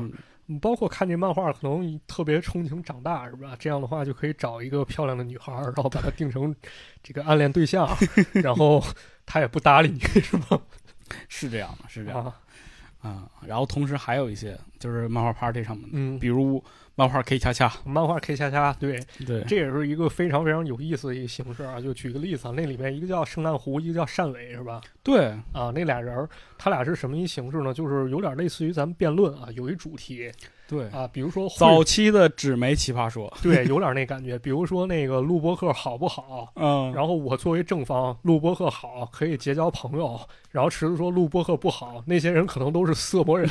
[0.61, 3.55] 包括看这漫画，可能特别憧憬长大，是吧？
[3.57, 6.53] 这样的话就可以找一个漂亮的女孩儿，然后把她定成
[7.01, 7.87] 这个暗恋对象，
[8.43, 8.83] 然后
[9.25, 10.61] 她也不搭理你，是吗？
[11.29, 12.41] 是这样的，是这样的啊，
[13.03, 13.29] 啊。
[13.45, 16.63] 然后同时还有一些就是漫画 Party 上面的，嗯，比如
[16.95, 21.79] 漫画 K 恰恰，漫画 K 恰恰，对，对，这也是一个非常非常有意思的一个形式啊。
[21.79, 24.81] 就举个例子啊，那里面一个叫圣诞湖，一个叫单伟，是吧？
[25.03, 27.73] 对，啊，那俩人儿，他俩是什么一形式呢？
[27.73, 30.31] 就是有点类似于咱们辩论啊，有一主题
[30.73, 34.39] 对，啊，比如说早期的纸媒奇葩说，对，有点那感觉。
[34.39, 36.51] 比如说那个录播课好不好？
[36.57, 40.19] 嗯，然后我作为正方，录播课好，可以结交朋友。
[40.49, 43.47] 然后池子说录播课不好，那些人可能都是色魔人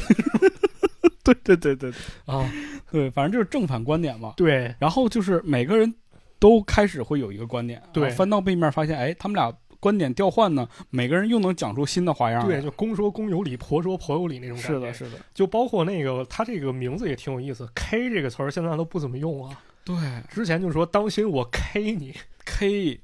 [1.22, 1.92] 对对对对对
[2.26, 2.50] 啊。
[2.90, 4.34] 对，反正就是正反观点嘛。
[4.36, 5.94] 对然后就是每个人
[6.40, 12.46] 都开始会有一个观点，对翻到背面发现，哎，他们俩观点调换呢，每个人又能讲出新的花样。
[12.46, 14.74] 对，就公说公有理，婆说婆有理那种感觉。
[14.74, 19.58] 是的，是的，就包括那个他这个名字也挺有意思，K 这个词儿现在都不怎么用了。
[19.84, 19.96] 对
[20.30, 22.14] 之前就说当心我 K 你
[22.44, 23.00] ，K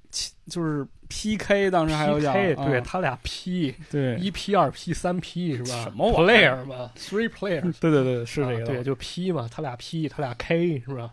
[0.47, 5.83] 就是 PK，当时还有讲对他俩 P 对一 P 二 P 三 P 是吧？
[5.83, 11.11] 什么玩意儿 player 嘛，three players 对对对，是这个，啊对，就 P 嘛，他俩 P，他俩 K 是吧？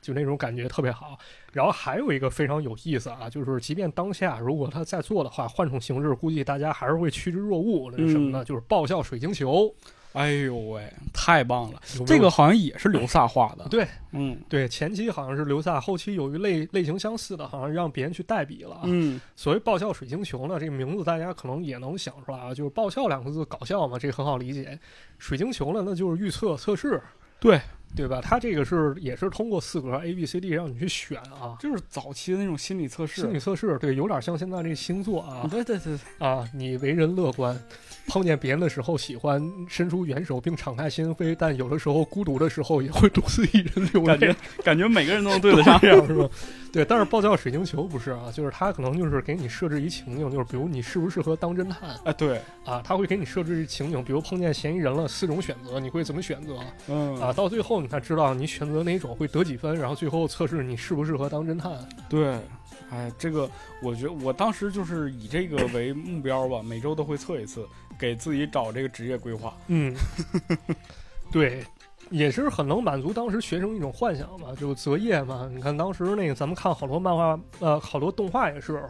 [0.00, 1.18] 就那种感觉特别好。
[1.52, 7.90] 然后还有一个非常有意思啊，就是即便当下如果他在做的话，换种形式，估计大家还是会趋之若鹜。
[7.90, 8.42] 那是什么呢？
[8.42, 9.74] 嗯就是爆笑水晶球。
[10.12, 11.80] 哎呦喂，太棒了！
[11.94, 18.80] 有有这个好像也是刘萨画的，对嗯对，前期好像是刘萨，后期由于类类型相似的，好像让别人去代笔了啊。
[18.86, 24.76] 嗯，所谓爆笑水晶球呢，这个名字大家可能也能想出来啊，就是爆笑两个字搞笑嘛，这个很好理解。
[25.18, 27.00] 水晶球呢，那就是预测测试，
[27.38, 27.60] 对，
[27.96, 28.20] 对吧？
[28.22, 35.46] 它这个是也是通过四格 A B C D 让你去选啊，就是早期的那种心理测试，心理测试，对，有点像现在这星座啊。
[35.50, 37.58] 对对对，啊，你为人乐观，
[38.10, 46.28] 碰见别人的时候喜欢伸出援手并敞开心扉，但有的时候孤独的时候也会独自一人流泪感觉，感觉每个人都能对得上， 这样是吧？
[46.72, 56.56] 对，但是爆笑水晶球不是啊，就是它可能就是给你设置一情景，就是比如你适不适合当侦探哎，对，啊，他会给你设置一情景，比如碰见嫌疑人了，四种选择，你会怎么选择
[56.88, 57.32] 嗯啊？
[57.32, 61.72] 到最后你才知道你选择哪种会得几分，然后最后测试你适不适合当侦探。
[62.08, 62.38] 对，
[62.90, 63.48] 哎，这个
[63.82, 67.66] 我觉得我当时就是以这个为目标吧，每周都会测一次，
[67.98, 69.56] 给自己找这个职业规划。
[69.68, 69.94] 嗯，
[71.30, 71.64] 对，
[72.10, 75.48] 也是很能满足当时学生一种幻想嘛，就择业嘛。
[75.54, 78.82] 你看当时那个咱们看好多漫画，呃，好多动画也是。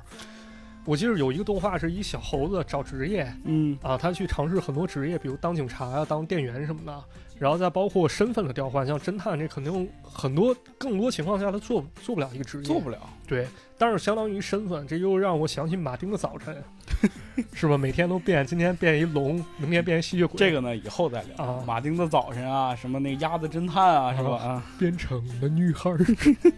[0.86, 7.04] 我记得有一个动画是一小猴子找职业嗯啊，他去尝试很多职业，比如当警察呀、当店员什么的，
[7.38, 12.98] 然后再包括身份的调换，像侦探这肯定很多更多情况下他做做不了一个职业，做不了。
[13.28, 13.46] 对，
[13.80, 16.62] 但是相当于身份，这又让我想起马丁的早晨，
[17.54, 17.78] 是吧？
[17.78, 21.42] 每天都变，今天变一龙，明天变一吸血鬼，这个呢，以后再聊。
[21.42, 24.36] 啊马丁的早晨啊，什么那个鸭子侦探啊，是吧？
[24.36, 25.98] 啊，变成了女孩儿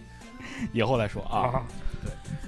[0.73, 1.39] 以后再说啊。
[1.47, 1.63] 啊，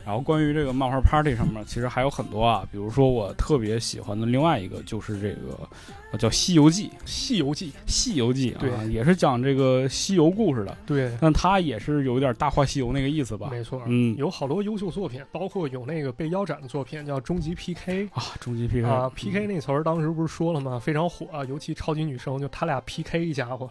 [0.06, 5.70] 然后关于这个漫画 party 上面，其实还有很多啊，比如说我特别喜欢的另外一个就是这个呃
[6.18, 13.50] 叫《西游记》，《西游记》《西游记》啊，对也是讲这个西游故事的，对，但它也是有点大话西游那个意思吧？
[13.52, 18.06] 没错，嗯有好多优秀作品，包括有那个被腰斩的作品叫《终极 PK》。
[18.14, 20.80] 啊，终极 PK 啊，PK 那词儿当时不是说了吗？
[20.80, 23.70] 非常火、啊，尤其超级女生，就他俩 PK 一家伙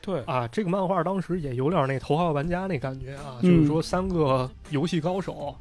[0.00, 0.46] 对啊。
[0.48, 5.54] 这个漫画当时也有点那头号玩家那感觉啊，嗯就是说三个游戏高手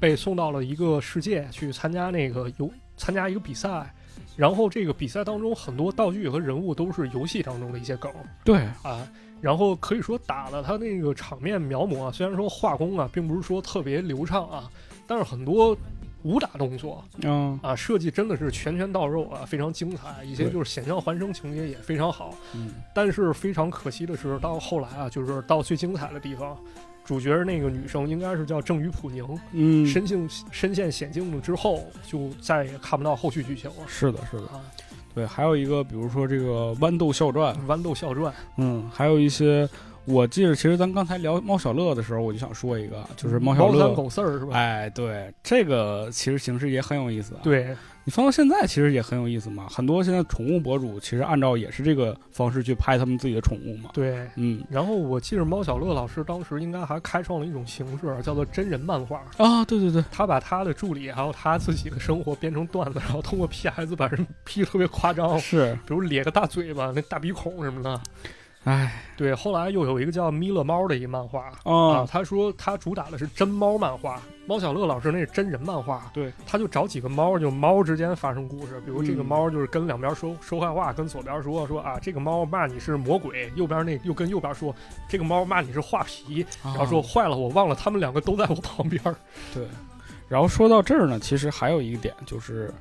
[0.00, 3.92] 被送到了一个世界去参加那个游参加一个比赛，
[4.36, 8.10] 然后这个比赛当中很多道具和人物都是游戏当中的一些梗
[8.44, 9.06] 对，啊。
[9.40, 14.70] 然后可以说打了他那个场面描摹啊，虽然说画工啊并不是说特别流畅啊，
[15.04, 15.76] 但是很多
[16.22, 22.32] 武打动作嗯啊设计真的是拳拳到肉啊，非常精彩，一些就是险象环生情节也非常好。
[22.54, 26.56] 嗯但是非常可惜的是，到后来啊，就是到最精彩的地方，
[27.04, 34.60] 主角那个女生应该是叫郑宇普宁，嗯，身陷深陷险境了之后，就再也看不到后续剧情了是的，是的，啊。
[35.14, 39.68] 对，还有一个比如说这个豌豆笑传，豌豆笑传，嗯，还有一些。
[40.04, 44.56] 我记得，其实咱刚才聊猫小乐的时候，我就想说一个，就是猫小乐猫三乐，狗四儿是吧？
[44.56, 47.40] 哎，对，这个其实形式也很有意思啊。
[47.44, 49.68] 对，你放到现在，其实也很有意思嘛。
[49.70, 53.90] 很多现在宠物博主其实按照也是这个方式去拍他们自己的宠物嘛。
[53.92, 54.28] 对。
[54.36, 59.22] 嗯然后我记得猫小乐老师当时应该还开创了一种形式，叫做真人漫画。
[59.36, 68.00] 啊，对对对，他把他的助理还有他自己的生活编成段子，然后通过 PS 把人 P 得特别夸张，是，比如咧个大嘴巴、那大鼻孔什么的。
[68.64, 84.72] 哎，对，后来又有一个叫咪勒猫的一个漫画啊，啊，他说他主打的是真猫漫画，猫小乐老师那是真人漫画，对，他就找几个猫，就猫之间发生故事，比如这个嗯猫就是跟两边说说坏话，跟左边说说啊，这个猫骂你是魔鬼，右边那又跟右边说
[85.08, 89.16] 这个猫骂你是画皮，然后说啊坏了，我忘了他们两个都在我旁边儿。
[89.52, 89.66] 对。
[90.28, 92.72] 然后说到这儿呢，其实还有一个点就是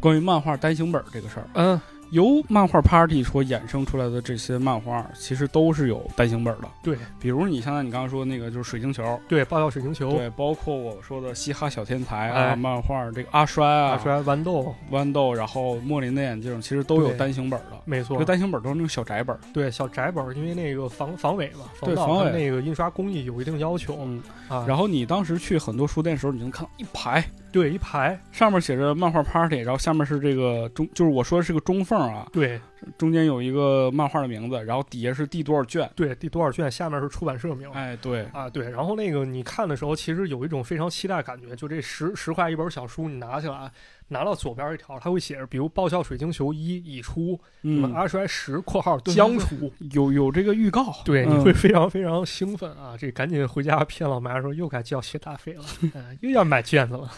[0.00, 1.46] 关于漫画单行本这个事儿。
[1.54, 6.68] 嗯，由漫画 Party 所衍生出来的这些漫画，其实都是有单行本的。
[6.82, 17.76] 对比如你像你刚刚说的那个就是水晶球，对，爆笑水晶球，对，包括我说的嘻哈小天才啊，哎漫画这个阿衰啊，阿衰豌豆，豌豆，然后莫林的眼镜，其实都有单行本的。
[17.84, 19.36] 没错这，单行本都是那种小窄本。
[19.52, 24.64] 对小窄本儿，因为那个防防伪嘛，防对防伪那个印刷工艺有一定要求嗯，啊。
[24.66, 27.24] 然后你当时去很多书店的时候，你能看到一排，
[27.56, 32.60] 对一排，上面写着漫画 Party，然后下面是这个中，就是我说的是个中缝啊，对
[32.98, 35.90] 中间有一个漫画的名字，然后底下是第多少卷。
[35.96, 37.70] 对，第多少卷，下面是出版社名。
[37.72, 43.72] 哎，对，啊，对，然后那个你看的时候，其实有一种非常期待感觉，就这十十块一本小书，你拿起来，
[44.08, 52.94] 拿到左边一条，它会写着，比如《爆笑水晶球一》已出，什么嗯，阿衰十（括号将出有有这个预告，），对，嗯你会非常非常兴奋啊！
[52.98, 55.64] 这赶紧回家骗老妈说又该交学大费了，
[55.94, 57.10] 嗯，又要买卷子了。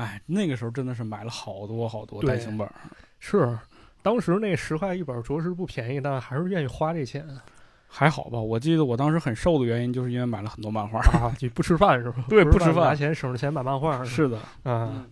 [0.00, 2.72] 哎，那个时候真的是买了好多好多对单行本儿，
[3.18, 3.58] 是，
[4.02, 7.28] 当时那十块一本着实不便宜，但还是愿意花这钱
[7.86, 8.40] 还好吧？
[8.40, 11.00] 我记得我当时很瘦的原因，就是因为买了很多漫画。
[11.18, 11.34] 啊！
[11.40, 12.24] 你不吃饭是吧？
[12.28, 15.04] 对不不吃饭拿钱省着钱买漫画是的，啊。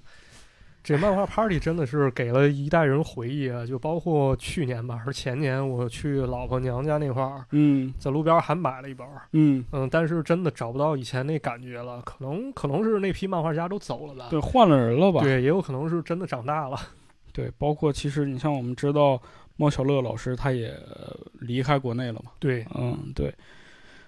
[0.88, 3.66] 这漫画 party 真的是给了一代人回忆啊！
[3.66, 15.20] 就包括去年吧，还是前年，我去老婆娘家那块儿，嗯在路边还买了一本儿，嗯，嗯，但是真的找不到以前那感觉了，可能可能是那批漫画家都走了吧，对，换了人了吧？
[15.20, 16.78] 对，也有可能是真的长大了，
[17.34, 19.20] 对，包括其实你像我们知道
[19.56, 22.30] 猫小乐老师，他也呃离开国内了嘛。
[22.38, 23.30] 对，嗯，对。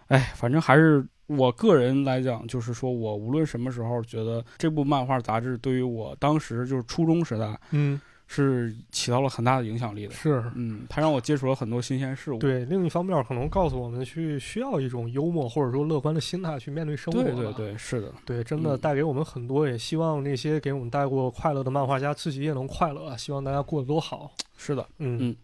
[0.07, 10.13] 哎，反正还是我个人来讲，就是说我无论什么时候觉得这部漫画杂志对于我当时就是初中时代嗯，是起到了很大的影响力的。
[10.13, 10.43] 是。
[10.57, 12.39] 嗯，它让我接触了很多新鲜事物。
[12.39, 17.23] 对，另一方面可能告诉我们去需要一种幽默或者说乐观的心态去面对生活。
[17.23, 18.13] 对对对，是的。
[18.25, 24.33] 对，真的嗯带给我们很多，也希望那些给我们带过快乐的漫画家自己也能快乐，希望大家过得都好。
[24.57, 24.85] 是的。
[24.99, 25.37] 嗯嗯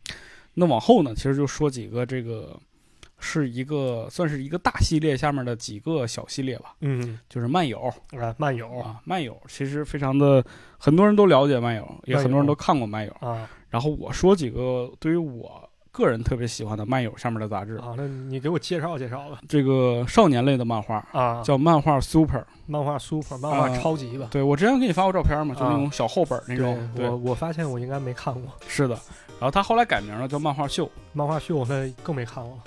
[0.59, 2.59] 那往后呢，其实就说几个这个，
[3.18, 7.81] 是一个算是一个大系列下面的几个小系列吧，嗯，就是漫友
[8.18, 10.44] 啊，漫友啊，漫友其实非常的，
[10.79, 13.12] 很多人都了解漫友，也很多人都看过漫友。
[13.20, 19.38] 啊然后我说几个对于我个人特别喜欢的漫友下面的杂志，啊，那你给我介绍介绍吧。
[19.48, 22.46] 这个少年类的漫画啊，叫漫画 Super。
[22.66, 24.29] 漫画 super，漫画啊超级吧。
[24.31, 26.90] 对我之前给你发过照片嘛，就那啊种小厚本那种。
[26.94, 28.94] 对，我我发现我应该没看过是的。
[29.38, 30.90] 然后他后来改名了，叫漫画秀。
[31.12, 32.62] 漫画秀，那更没看过了。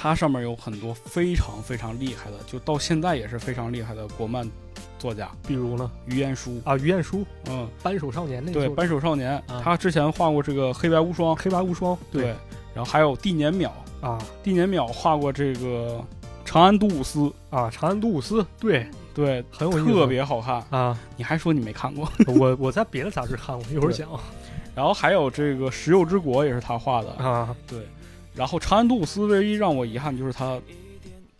[0.00, 4.48] 它上面有很多非常非常厉害的，就到现在也是非常厉害的国漫
[4.96, 5.90] 作家，比如呢？
[6.06, 6.60] 于彦书。
[6.64, 11.34] 啊，于彦书，嗯，扳手少年那对，扳手少年，啊他之前画过这个黑白无双。
[11.34, 12.26] 黑白无双，对，
[12.72, 13.68] 然后还有地年淼，
[14.00, 16.00] 啊地年淼画过这个
[16.44, 20.64] 长安都武司，啊，长安都武司，对，对，很有特别好看。
[20.70, 20.96] 啊。
[21.16, 22.08] 你还说你没看过？
[22.38, 24.08] 我我在别的杂志看过，一会儿讲
[24.76, 27.52] 然后还有这个石榴之国也是他画的，啊。
[27.66, 27.80] 对。
[28.38, 30.58] 然后长安杜鲁斯唯一让我遗憾就是他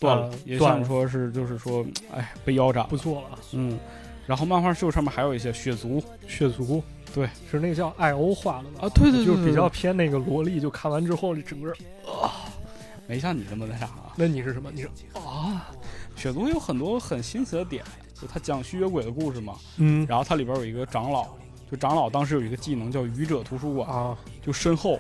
[0.01, 2.89] 断了，啊也断了像说是就是说，哎，被腰斩了。
[2.91, 3.79] 不错了，嗯。
[4.27, 6.83] 然后漫画秀上面还有一些血族血族，
[7.15, 8.81] 对，是那个叫艾欧画的吧？
[8.83, 11.71] 啊，对对对，就是比较偏那个萝莉，就看完之后，这整个
[12.05, 12.45] 啊，
[13.07, 14.13] 没像你那么那啥啊。
[14.17, 14.71] 那你是什么？
[14.75, 15.71] 你是啊？
[16.17, 17.83] 血族有很多很新奇的点，
[18.21, 19.55] 就他讲吸血鬼的故事嘛。
[19.77, 21.29] 嗯然后它里边有一个长老，
[21.71, 24.99] 就长老当时有一个技能叫愚者图书馆，啊就身后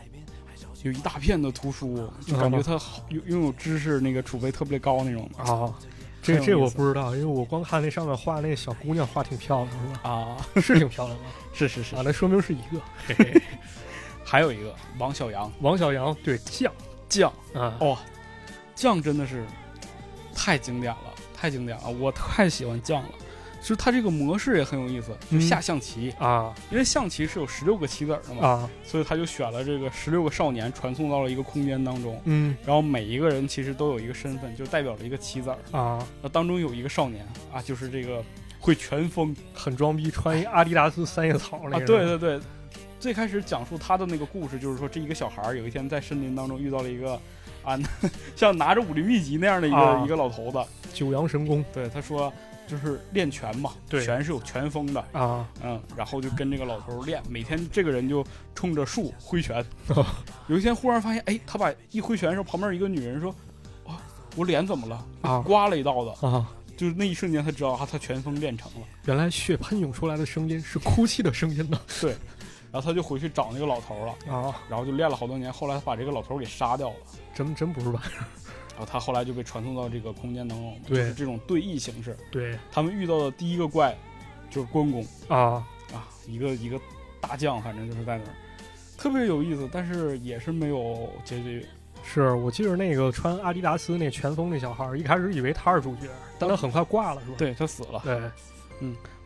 [0.82, 5.74] 有一大片的图书，就感觉他好拥拥有知识那个储备特别高那种啊，
[6.22, 10.10] 这这我不知道，因为我光看那上面画那小姑娘画挺漂亮，是吧？
[10.10, 11.24] 啊，是挺漂亮的。
[11.52, 11.96] 是是是。
[11.96, 12.80] 啊，，那说明是一个。
[13.06, 13.42] 嘿嘿。
[14.24, 15.50] 还有一个王小阳。
[15.60, 16.72] 王小阳，对酱。
[17.08, 17.32] 酱。
[17.54, 17.76] 啊。
[17.80, 17.98] 哦，
[18.74, 19.44] 酱真的是
[20.34, 23.08] 太经典了，太经典了，我太喜欢酱了。
[23.60, 25.40] 就是它这个模式也很有意思，就嗯。
[25.40, 26.54] 下象棋，啊。
[26.70, 28.70] 因为象棋是有十六个棋子儿的嘛，啊。
[28.84, 32.56] 所以他就选了这个十六个少年传送到了一个空间当中，嗯。
[32.64, 35.58] 然后每一个人其实都有一个身份，就代表了一个棋子儿。
[35.78, 38.22] 啊，那当中有一个少年啊，就是这个
[38.60, 42.40] 会拳风很装逼，穿一阿迪达斯三叶草那啊，个，对对对。
[43.00, 47.12] 最开始讲述他的那个故事，就是说这一个小孩儿有一天在森林当中遇到了一个
[47.62, 47.78] 啊，
[48.34, 50.02] 像拿着武林秘籍那样的一个、啊。
[50.04, 50.58] 一个老头子。
[50.92, 51.64] 九阳神功。
[51.72, 52.32] 对，他说
[52.68, 59.64] 就是练拳嘛，对拳是有拳风的，啊嗯，然后就跟这个老头儿练，每天这个人就冲着树挥拳。
[59.88, 60.04] 哦
[60.46, 63.34] 有一天忽然发现，哎，他把一挥拳的时候，旁边一个女人说
[63.88, 64.00] ：“啊，
[64.36, 65.04] 我脸怎么了？
[65.22, 66.26] 啊刮了一道子。
[66.26, 68.86] 啊！”就是那一瞬间，他知道啊，他拳风练成了。
[69.06, 72.14] 原来血喷涌出来的声音是哭泣的声音呢对
[72.70, 74.60] 然后他就回去找那个老头儿了，啊！
[74.68, 75.52] 然后就练了好多年。
[75.52, 76.96] 后来他把这个老头儿给杀掉了，
[77.34, 78.02] 真真不是吧？
[78.78, 82.16] 然后他后来就被传送到这个空间当中，就是这种对弈形式。
[82.30, 83.92] 对他们遇到的第一个怪
[84.48, 86.80] 就是关公啊啊，一个一个
[87.20, 88.30] 大将，反正就是在那儿，
[88.96, 91.66] 特别有意思，但是也是没有结局。
[92.04, 96.06] 是我记得那个穿阿迪达斯那拳风那小孩，一开始以为他是主角，
[96.38, 97.34] 但他很快挂了，是吧？
[97.36, 98.20] 对他死了，对，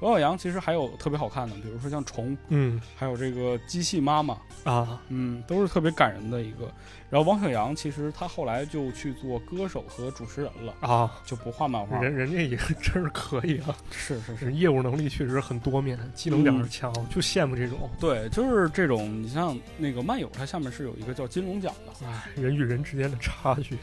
[0.03, 6.71] 王小阳其实还有特别好看的，比如说像虫，嗯还有这个机器妈妈，啊嗯，都是特别感人的一个。
[7.09, 12.01] 然后王小阳其实他后来就去做歌手和主持人了，啊，就不画漫画。
[12.01, 17.89] 人人家也 真是可以啊，是是是，业务能力确实很多面，技能点儿强，就羡慕这种。
[18.01, 19.23] 对，就是这种。
[19.23, 22.07] 你像那个漫友，它下面是有一个叫金龙奖的。
[22.07, 23.79] 唉，人与人之间的差距，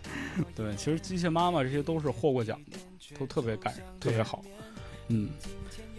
[0.56, 2.78] 对，其实机械妈妈这些都是获过奖的，
[3.18, 4.42] 都特别感人，特别好。
[5.10, 5.30] 嗯，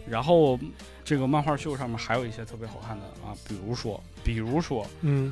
[0.09, 0.59] 然后
[1.03, 5.31] 这个漫画秀上面还有一些特别好看的啊，比如说，比如说，嗯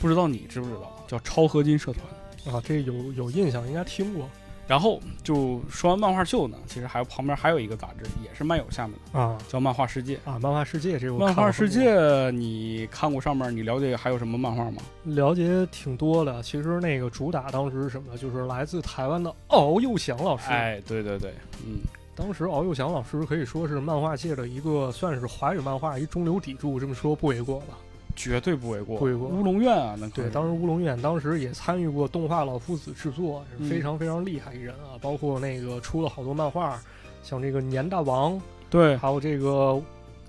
[0.00, 2.54] 不知道你知不知道，叫超合金社团。
[2.54, 4.28] 啊，这有有印象，应该听过
[4.68, 10.16] 然后就说完漫画秀呢，其实还有旁边还有一个杂志，也是漫友下面的，啊叫漫画世界。
[10.24, 13.54] 啊，漫画世界这漫画世界，你看过上面？
[13.56, 14.82] 你了解还有什么漫画吗？
[15.04, 16.42] 了解挺多的。
[16.42, 18.18] 其实那个主打当时是什么？
[18.18, 20.50] 就是来自台湾的敖幼祥老师。
[20.50, 21.32] 哎，对对对，
[21.64, 21.78] 嗯，
[22.16, 27.76] 当时敖幼祥老师可以说是漫画界的一个算是华语漫画一中流砥柱，这么说不为过吧？
[28.16, 28.98] 绝对不为过。
[28.98, 34.96] 不为过乌龙院啊，那对，当时乌龙院当时也参与过动画老夫子制作，非常非常厉害一人啊。
[34.98, 36.80] 包括那个出了好多漫画，
[37.22, 38.40] 像这个年大王，
[38.70, 39.78] 对，还有这个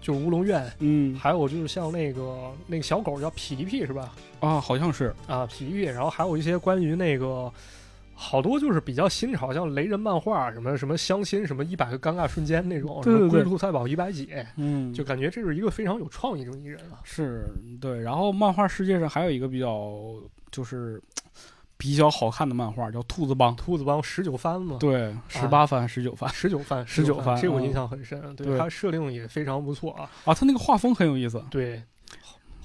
[0.01, 4.13] 就是乌龙院，嗯还有就是像那个那个小狗叫皮皮是吧？
[4.41, 7.49] 啊，好像是，啊，皮皮，然后还有一些关于那个。
[8.19, 16.97] 好多就是比较新潮，像雷人漫画，什么什么相亲，什么一百个尴尬瞬间那种，什么龟兔赛跑一百几，嗯，就感觉这是一个非常有创意这么一人啊。
[17.03, 17.45] 是
[17.79, 18.01] 对。
[18.01, 19.93] 然后漫画世界上还有一个比较
[20.49, 20.99] 就是
[21.77, 23.53] 比较好看的漫画，叫《兔子帮》。
[23.55, 28.19] 兔子帮十九番嘛，对，十八番、十九番十九番，十九番嗯这我印象很深。
[28.35, 30.09] 对对它设定也非常不错啊。
[30.25, 31.39] 啊，它那个画风很有意思。
[31.51, 31.83] 对，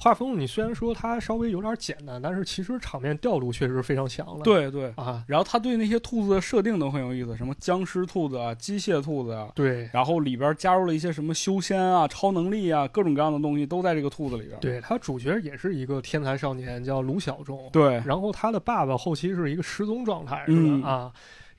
[0.03, 4.42] 画风你虽然说它稍微有点简单，但是其实场面调度确实非常强了。
[4.42, 14.59] 对对，啊，然后他对那些兔子的设定都很有意思，什么僵尸兔子啊、机械兔子啊，对然后里边加入了一些什么修仙啊、超能力啊，各种各样的东西都在这个兔子里边。
[14.59, 17.70] 对，他主角也是一个天才少年，叫卢小仲。
[17.72, 20.57] 对然后他的爸爸后期是一个失踪状态，是吧？
[20.57, 21.12] 嗯啊，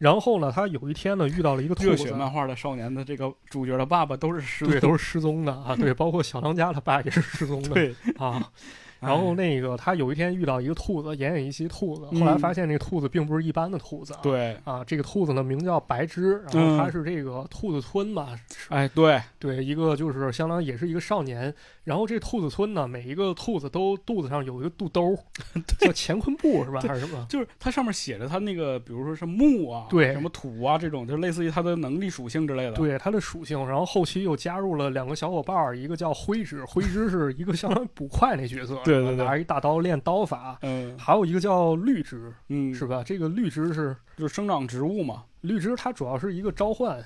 [0.03, 7.95] 然后呢，他有一天呢遇到了一个兔子热血，漫画的少年的这个主角的爸爸都是失对，都是失踪的啊，对，包括小当家的爸也是失踪的 对。
[8.17, 8.51] 啊。
[8.99, 14.19] 然后那个他有一天遇到一个兔子，奄奄一息兔子，后来发现那个兔子并不是一般的兔子啊。
[14.21, 18.29] 嗯对，啊，这个兔子呢名叫白芝，然后它是这个兔子村嘛，
[18.69, 21.53] 哎对，对，一个就是相当于也是一个少年。
[21.83, 25.17] 然后这兔子村呢，每一个兔子都肚子上有一个肚兜儿，
[25.79, 26.79] 叫乾坤布是吧？
[26.81, 27.25] 还是什么？
[27.29, 32.73] 就是它上面写着它那个，比如说是木啊，对什么土啊这种，就类似于它的能力属性之类的。
[32.73, 40.57] 对它的属性，然后后期又加入了两个小伙伴儿，一个叫灰之，灰之是一个相当于捕快那角色，对对对拿着一大刀练刀法。
[40.61, 43.03] 嗯还有一个叫绿之，嗯，是吧？
[43.05, 45.23] 这个绿之是就是生长植物嘛。
[45.41, 47.03] 绿之，它主要是一个召唤，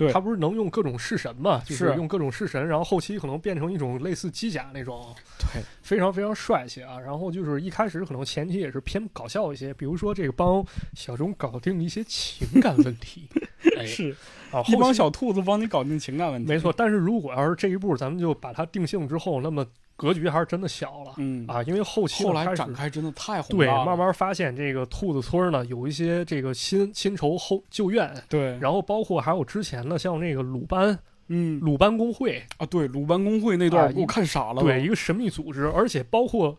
[0.00, 1.62] 对它不是能用各种式神嘛？
[1.64, 6.98] 就是是用各种式神，然后后期可能变成一种类似机甲那种，对，非常非常帅气啊。
[6.98, 13.28] 然后就是一开始可能前期也是偏搞笑一些，比如说这个帮小钟搞定一些情感问题，
[13.78, 14.16] 哎，是
[14.52, 16.48] 啊，一帮小兔子帮你搞定情感问题。
[16.48, 16.72] 没错。
[16.76, 19.64] 但是如果要是这一步咱们就把它定性之后，那么
[19.96, 23.84] 格局还是真的小了、嗯，啊，因为后期后来展开真的太宏对，大了。
[23.84, 30.98] 慢慢发现这个兔子村呢有一些这个新新仇后旧怨，对，然后包括还有之前的像那个鲁班
[31.28, 34.62] 嗯鲁班工会，啊，对，鲁班工会那啊段我给我看傻了。
[34.62, 36.58] 对，一个神秘组织，而且包括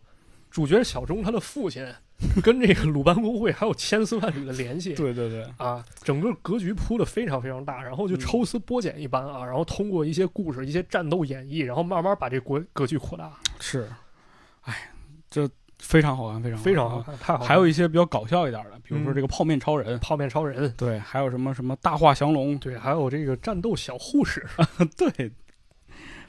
[0.51, 1.83] 主角小钟他的父亲
[2.41, 4.93] 跟这个鲁班公会还有千丝万缕的联系。
[4.95, 8.19] 对对对，啊，整个格局铺的非常非常大，然后就嗯。
[8.19, 13.89] 抽丝剥茧一般啊，然后通过一些故事、一些战斗演绎，然后慢慢把这国格局扩大，是，
[14.61, 14.91] 哎，
[15.29, 15.49] 这
[15.79, 17.47] 非常好看，非常好非常好看，太好看。
[17.47, 19.15] 还有一些比较搞笑一点的，比如说嗯。
[19.15, 24.45] 这个泡面超人，泡面超人，对，还有什么什么大话降龙，对，还有这个战斗小护士，
[24.95, 25.31] 对，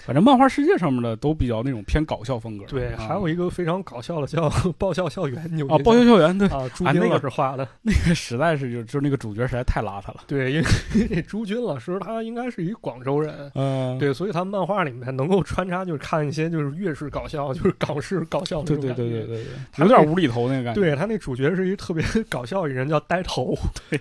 [0.04, 2.64] 反正漫画世界上面的都比较那种偏搞笑风格。
[2.66, 10.22] 对，啊还有一个非常搞笑的叫《爆笑校园》，你有啊，爆笑校园，对，啊，朱军老师画的，那个实在是就就是那个主角实在太邋遢了。
[10.26, 10.64] 对，因为
[11.08, 13.50] 这朱军老师他应该是一广州人。
[13.54, 18.92] 嗯，对，所以他漫画里面能够穿插，就是看一些就是越是搞笑，就是港式搞笑对对。
[18.92, 19.44] 对对对对，
[19.78, 20.80] 有点无厘头那个感觉。
[20.80, 23.56] 对他那主角是一个特别 搞笑一人，叫呆头，
[23.88, 24.00] 对，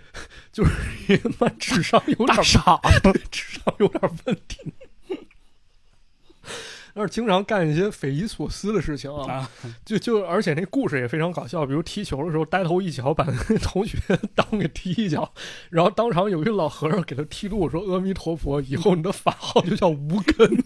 [0.51, 0.71] 就是
[1.07, 4.73] 一个 妈智商有点傻子，智商有点问题，
[6.93, 9.49] 但是经常干一些匪夷所思的事情啊，啊，
[9.85, 13.23] 就就而且那故事也非常搞笑，比如踢球的时候呆头一脚把
[13.61, 13.97] 同学
[14.35, 15.33] 裆给踢一脚，
[15.69, 20.49] 然后当场有一个老和尚给他剃度说阿弥陀佛，以后你的法号就叫无根，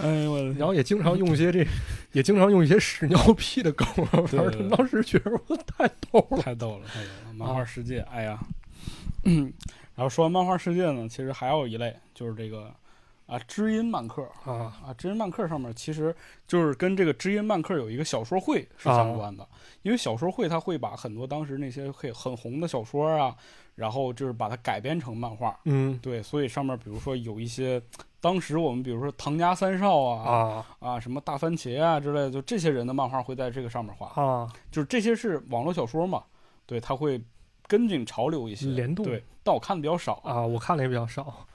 [0.00, 1.66] 哎呦我的然后也经常用一些这，
[2.12, 6.42] 也经常用一些屎尿屁的梗，反对对对正当时觉得我太逗了。
[6.42, 7.34] 太逗了，太逗了！
[7.34, 8.38] 漫画世界，哎呀，
[9.24, 9.52] 嗯，
[9.94, 12.72] 然后说完漫画世界呢，其实还有一类就是这个
[13.32, 16.14] 啊知音漫客啊啊，知音漫客上面其实
[16.46, 19.46] 就是跟这个知音漫客有一个小说会是相关的，
[19.82, 23.34] 因为小说会它会把很多当时那些很很红的小说啊，
[23.74, 25.58] 然后就是把它改编成漫画。
[25.64, 27.80] 嗯对，所以上面比如说有一些
[28.20, 34.22] 当时我们比如说唐家三少啊啊啊什么大番茄啊之类的，就这些人的漫画会在这个上面画。
[34.22, 36.22] 啊就是这些是网络小说嘛，
[36.66, 37.18] 对，它会
[37.66, 40.20] 跟紧潮流一些联动对，但我看的比较少。
[40.22, 41.46] 啊，我看的也比较少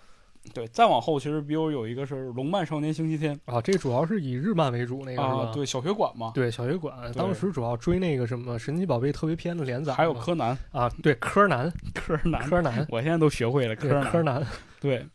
[0.54, 3.62] 对，再往后其实比如有一个是《龙漫少年星期天啊。
[3.62, 14.04] 这主要是以日漫为主，那》个对，小学馆嘛，对，小学馆当时主要追那个什么神奇宝贝特别篇的连载，还有柯南，啊，对柯南，柯南，柯南，我现在都学会了柯南。
[14.12, 14.46] 柯南，
[14.80, 15.06] 对，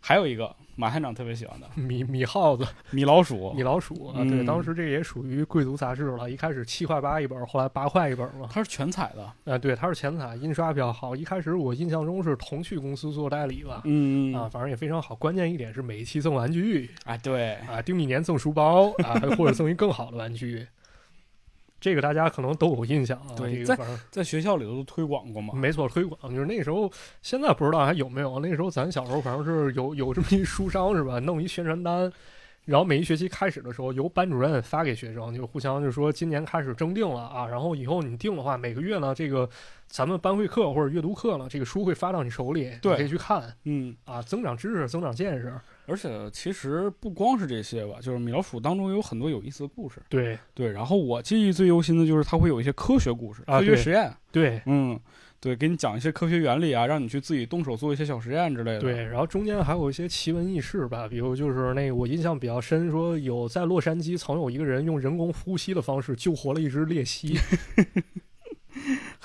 [0.00, 8.48] 还有一个马探长特别喜欢的米米耗子，米老鼠米，老鼠啊，嗯对，当时这也属于贵族杂志了，一开始七块八一本，后来八块一本嘛。
[8.52, 11.16] 它是全彩的，啊，对，它是全彩，印刷比较好。
[11.16, 15.14] 一开始我印象中是童趣公司做代理吧，嗯啊，，反正也非常好。
[15.14, 20.66] 关键一点是每一期赠玩具啊，对，啊，丁一年赠书包啊，或者赠一更好的玩具。
[21.86, 23.30] 这个大家可能都有印象啊。
[23.36, 26.90] 对这个反正在学校里头都推广过嘛，没错，推广就是那时候，
[27.22, 28.40] 现在不知道还有没有。
[28.40, 31.20] 那时候咱小时候反正是有有这么一书商是吧？
[31.20, 32.12] 弄一宣传单，
[32.64, 39.48] 然后每一学期开始的时候由班主任发给学生，就互相就说今年开始征订了啊，然后以后你订的话，每个月呢这个
[39.86, 45.54] 咱们班会课或者阅读课呢，这个书会发到你手里，对你可以去看嗯，啊，增长知识，增长见识。
[45.86, 50.00] 而且其实不光是这些吧，就是米老鼠当中有很多有意思的故事。
[50.08, 54.98] 对对，然后我记忆最忧心的就是它会有一些科学故事、科学实验，对嗯，
[55.40, 58.80] 对，给你讲一些科学原理啊，让你去自己动手做一些小实验之类的。
[58.80, 67.38] 对，然后中间还有一些奇闻异事吧，比如就是那个我印象比较深，说有在洛杉矶曾有一个人用人工呼吸的方式救活了一只鬣蜥。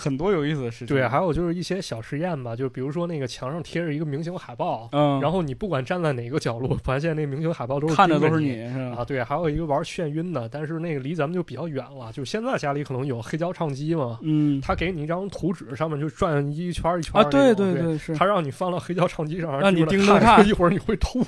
[0.02, 0.88] 很多有意思的事情。
[0.88, 8.56] 对，还有就是一些小实验吧，就比如说那个墙上贴着一个明星海报，嗯，然后你不管站在哪个角落，发现那明星海报都是看着都是你。
[8.72, 9.02] 是吧？
[9.02, 12.12] 啊，对，还有一个玩眩晕的，但是那个离咱们就比较远了。
[12.12, 18.16] 就现在家里可能有黑胶唱机嘛，嗯他给你一张图纸，上面就转一圈儿一圈啊，儿对对对，是。
[18.16, 21.24] 他让你放到黑胶唱机上，让你盯盯着看一会儿你会吐。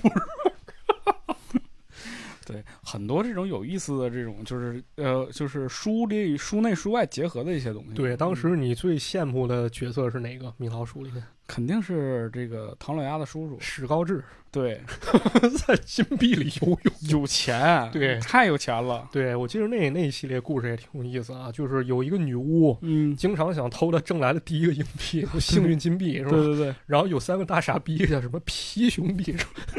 [2.45, 7.93] 对，很多这种有意思的这种，就是呃，就是书里书内书外结合的一些东西。
[7.93, 10.53] 对，当嗯时你最羡慕的角色是哪个？
[10.57, 13.57] 米老鼠里面，肯定是这个唐老鸭的叔叔。
[13.59, 14.79] 史高治对，
[15.65, 17.21] 在金币里游泳。
[17.21, 19.09] 有钱，对太有钱了。
[19.11, 26.29] 对，我记得那那一系列故事也挺有意思啊，就是有一个女巫，嗯，经常想偷他挣来的第一个硬币， 幸运金币是吧？
[26.29, 29.35] 对 对对，然后有三个大傻逼，叫什么皮兄弟，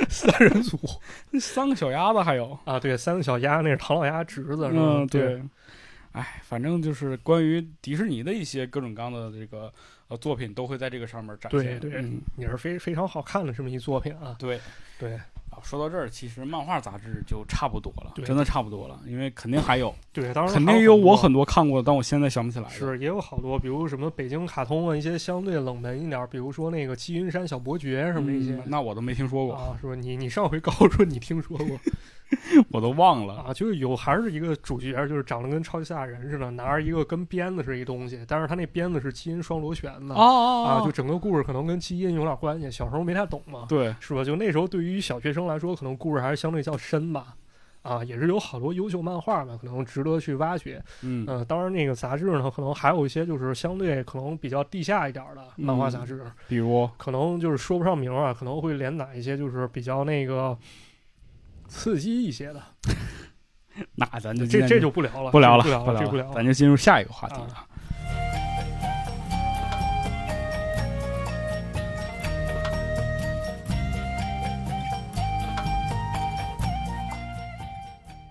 [0.09, 0.77] 三人组
[1.31, 2.59] 那三个小鸭子还有。
[2.65, 4.69] 啊，对，三个小鸭，那是唐老鸭侄子？
[4.73, 5.43] 嗯，对对。
[6.13, 9.73] 哎，反正就是关于迪士尼的一些各种各样的这个
[10.09, 11.79] 呃作品，都会在这个上面展现。
[11.79, 14.37] 对对嗯也是非非常好看的这么一作品啊。
[14.39, 14.61] 对。
[14.97, 15.15] 对
[15.51, 22.71] 啊，说到这儿，其实漫画杂志就差不多了，真的差不多了，因为肯定还有，对，当然肯还定有我很很多看过的，但我现在想不起来了。
[22.71, 28.63] 是也有好多，比如什么北京卡通啊，一些相对冷门一点，比如说那个积云山小伯爵什么这些嗯。
[28.67, 29.97] 那我都没听说过，啊，是吧？
[29.97, 31.79] 你你上回告诉说你听说过
[32.71, 33.35] 我都忘了。
[33.35, 42.71] 啊，就是有还是一个主角，就是长得跟超级赛亚人似的，拿着一个跟鞭子是一东西，但是他那鞭子是基因双螺旋的哦啊，就整个故事可能跟基因有点关系。
[42.71, 44.25] 小时候没太懂嘛，对，是吧？
[44.25, 47.35] 就那时候对于小学生来说，可能故事还是相对较深吧。
[47.83, 50.83] 啊，也是有好多优秀漫画吧，可能值得去挖掘。
[51.03, 60.57] 嗯嗯、当然那个杂志呢，可能还有一些就是相对可能比较地下一点儿的漫画杂志，比如可能就是说不上名儿啊，可能会连载一些就是比较那个
[61.69, 62.63] 刺激一些的。
[63.97, 66.35] 那咱就今这天这就不聊了，不聊了，不聊了，不聊了。
[66.35, 67.35] 咱就进入下一个话题。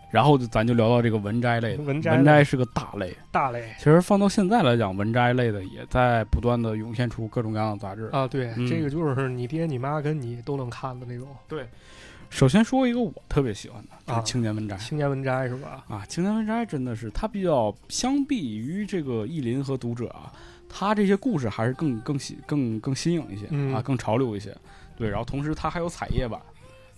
[0.10, 3.18] 然后就咱就聊到这个文摘类的，文摘文摘是个大类。
[3.32, 8.12] 大类其实放到现在来讲，文摘类的也在不断的涌现出各种各样的杂志。
[8.14, 11.28] 啊，对，嗯这个就是你爹你妈跟你都能看的那种
[12.34, 14.76] 首先说一个我特别喜欢的，就是啊青年文摘。
[14.78, 15.86] 青年文摘是吧？
[15.88, 20.34] 啊，青年文摘真的是它比较相比于这个意林和读者啊，
[20.68, 24.56] 它这些故事还是更更新更更新颖一些、嗯啊，更潮流一些。
[24.98, 26.42] 对，然后同时它还有彩页版，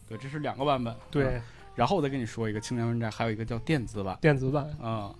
[0.08, 0.96] 对，这是两个版本。
[1.12, 1.44] 对啊，
[1.76, 5.14] 然后我再跟你说一个青年文摘，还有一个叫电子版电子版啊。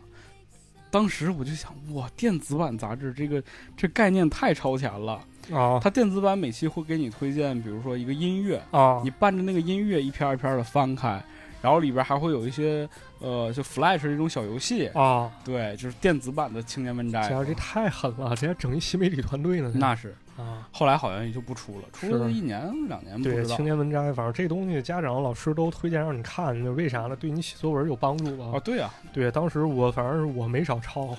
[0.90, 3.44] 当时我就想，哇，电子版杂志这个
[3.76, 5.22] 这概念太超前了。
[5.54, 11.24] 啊它电子版每期会给你推荐，比如说一个音乐，啊你伴着那个音乐一篇一篇的翻开，
[11.62, 12.88] 然然后里边还会有一些
[13.18, 17.28] 呃，就 Flash 这种小游戏，啊，对，就是电子版的青年文摘。
[17.28, 19.72] 这这太狠了，这还整一新媒体团队呢。
[19.74, 23.66] 那是，啊，后来好像也就不出了，出了一年两年不对，知道青。
[23.66, 27.16] 年文摘，反正这东西家长老师都推荐让你看，就为啥呢？
[27.16, 28.56] 对你写作文有帮助吧？
[28.56, 31.18] 啊，对啊，对，当时我反正是我没少抄。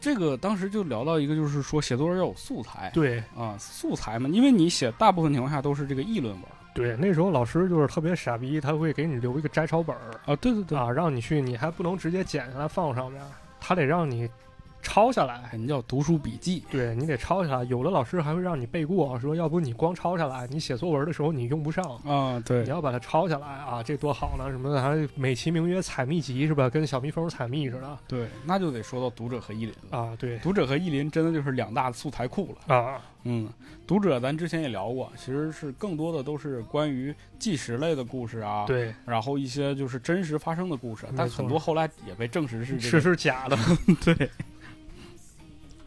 [0.00, 3.22] 这个当时就聊到一个，就是说写作文要有素材对。
[3.36, 6.42] 啊，素材嘛，因为你写大部分情况下都是这个议论文
[6.74, 13.20] 对，那时候老师就是特别傻逼，他会给你留一个摘抄本儿啊，对对对，啊，让你去，你还不能直接剪下来放上面，
[13.58, 14.30] 他得让你
[14.82, 15.48] 抄下来。
[15.52, 16.64] 人叫读书笔记。
[16.70, 24.50] 对你得抄下来，有的老师还会让你背过，说要不你光抄下来，你写作文的时候你用不上，啊，对你，要把它抄下来啊，这多好呢！
[24.50, 26.68] 什么的，还美其名曰采蜜集是吧？
[26.68, 29.98] 跟小蜜蜂采蜜似的对，那就得说到读者和意林了。
[29.98, 32.74] 啊，对读者和意林真的就是两大素材库了。
[32.74, 33.48] 啊，嗯，
[33.86, 43.56] 读者咱之前也聊过，其实是更多的都是关于纪实类的故事啊，，对，然后一些就是真实发生的故事，但很多后来也被证实是这是是假的
[44.04, 44.30] 对。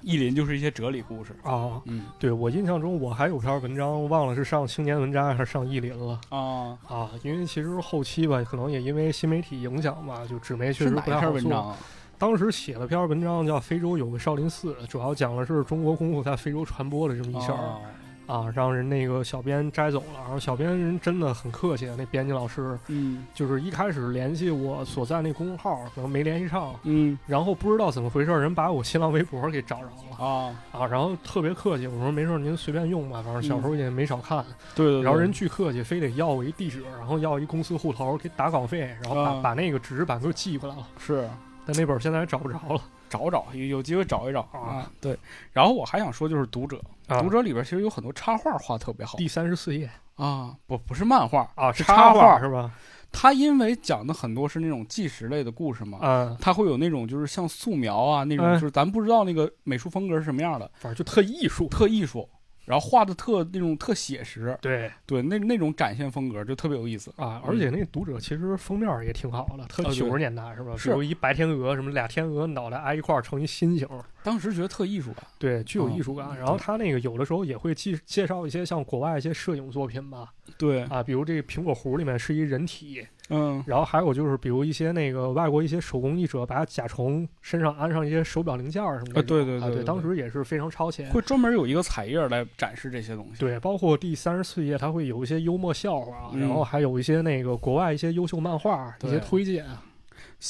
[0.02, 1.82] 意林就是一些哲理故事，啊。
[1.86, 7.10] 嗯对我印象中，我还有篇文章忘了是上青年文摘还是上意林了啊，啊。
[7.24, 11.32] 因为其实后期吧，可能也因为新媒体影响吧，就纸媒确实不太好做。
[11.32, 11.78] 篇文章啊？
[12.18, 17.58] 当时写了篇文章叫《非洲有个少林寺》，主要讲的是中国功夫在非洲传播的这么一事儿。
[17.58, 17.80] 啊
[18.28, 23.26] 啊，让人那个小编摘走了，然后小编人真的很客气，那编辑老师嗯。
[23.34, 27.18] 就是一开始联系我所在那公众号，可能没联系上，嗯。
[27.26, 34.46] 然后不知道怎么回事，人把我新浪微博给找着了啊，啊，然后特别客气，我说没事，您随便用吧，反正小时候也没少看，
[34.76, 41.28] 对对对，然后人巨客气，非得要我一地址，然后要一公司户头给打稿费，然后把、啊把那个纸质版给我寄过来了，是。
[41.66, 42.82] 但那本现在也找不着了
[43.12, 44.92] 找找有有机会找一找啊啊。
[45.02, 45.18] 对，
[45.52, 47.30] 然后我还想说就是读者，啊读。
[47.30, 52.72] 者里边其实有很多插画画特别好第三十四页啊，不不是漫画啊，是插插画是吧？
[53.12, 61.68] 它因为讲的很多是那种纪实类的故事嘛，啊，它会有那种就是像素描啊那种，嗯就是咱不知道那个美术风格是什么样的，反正就特艺术。
[61.68, 62.30] 特艺术，
[62.72, 67.14] 然后画的特那种特写实，对对，那那种展现风格就特别有意思。
[67.18, 70.74] 啊，而且那读者其实封面也挺好的，特九十年代是吧？
[70.78, 73.86] 是比如一白天鹅，什么俩天鹅脑袋挨一块儿成一心形，
[74.24, 76.38] 当时觉得特艺术感，对，具有哦艺术感。
[76.38, 91.10] 然后他那个有的时候也会介介绍一些像国外一些摄影作品吧，对，啊，比如这个苹果核里面是一人体，嗯，然后还有就是比如一些那个外国一些手工艺者把甲虫身上安上一些手表零件儿什么的，啊对对啊对，对对当时也是非常超前。
[91.10, 93.40] 会专门有一个彩页来展示这些东西。
[93.40, 99.66] 对，包括第三十四页，它会有一些幽默笑话，嗯然后还有一些那个国外一些优秀漫画一些推荐。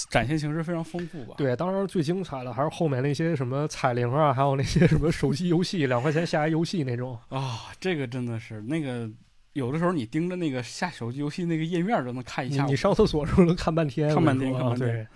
[0.09, 1.35] 展现形式非常丰富吧？
[1.37, 7.17] 对，当然最精彩的还是后面那些什么彩铃啊，还有那些什么手机游戏，两块钱下一游戏那种。
[7.27, 9.09] 啊，这个真的是那个，
[9.53, 12.65] 有的时候你盯着那个下手机游戏那个页面都能看一下午。
[12.65, 15.07] 你你上厕所的时候能看半天，看半天看半天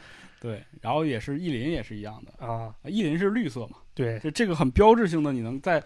[0.41, 5.83] 对对，然后也是意林也是一样的，啊，意林是绿色嘛，对这这个很标志性的，你能在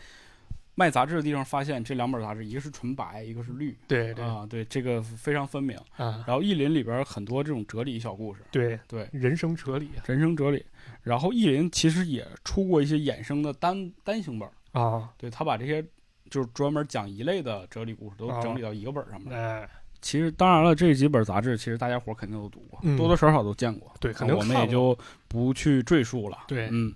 [0.75, 3.77] 卖杂志的地方发现这两本杂志，一个是纯白，一个是绿。
[3.87, 5.77] 对对啊，对，这个非常分明。
[5.97, 10.65] 啊，然后意林里边很多这种哲理小故事，对对，人生哲理人生哲理。
[11.03, 15.85] 然后意林其实也出过一些衍生的单单行本儿，啊，对他把这些
[16.29, 19.33] 就是专门讲一类的哲理故事都啊整理到一个本儿上面。
[19.33, 19.69] 哎，
[20.01, 23.91] 其实当然了，这几本杂志其实大家伙儿肯定都读过，嗯多多少少都见过。
[23.99, 26.37] 对肯定我们也就不去赘述了。
[26.47, 26.93] 对嗯。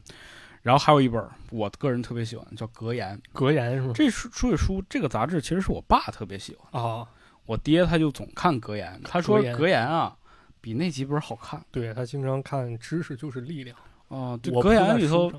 [0.61, 1.21] 然后还有一本
[1.51, 3.17] 我个人特别喜欢，叫《格言》。
[3.33, 3.91] 格言是吗？
[3.93, 7.05] 这书书书这个杂志其实是我爸特别喜欢，啊，
[7.45, 10.15] 我爹他就总看《格言》，他说格言《啊
[10.61, 13.75] 比那几本好看对他经常看知识就是力量。
[14.07, 14.39] 啊。
[14.41, 15.29] 这《我格言里头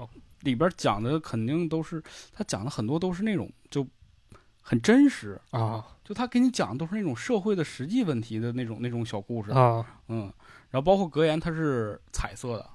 [0.44, 3.86] 里边讲的肯定都是他讲的很多都是那种就
[4.62, 5.84] 很真实，啊。
[6.04, 9.50] 就他给你讲的都是那种社会的实际问题的那种那种小故事。
[9.52, 9.84] 啊。
[10.08, 10.30] 嗯，
[10.70, 12.66] 然后包括格言，它是彩色的，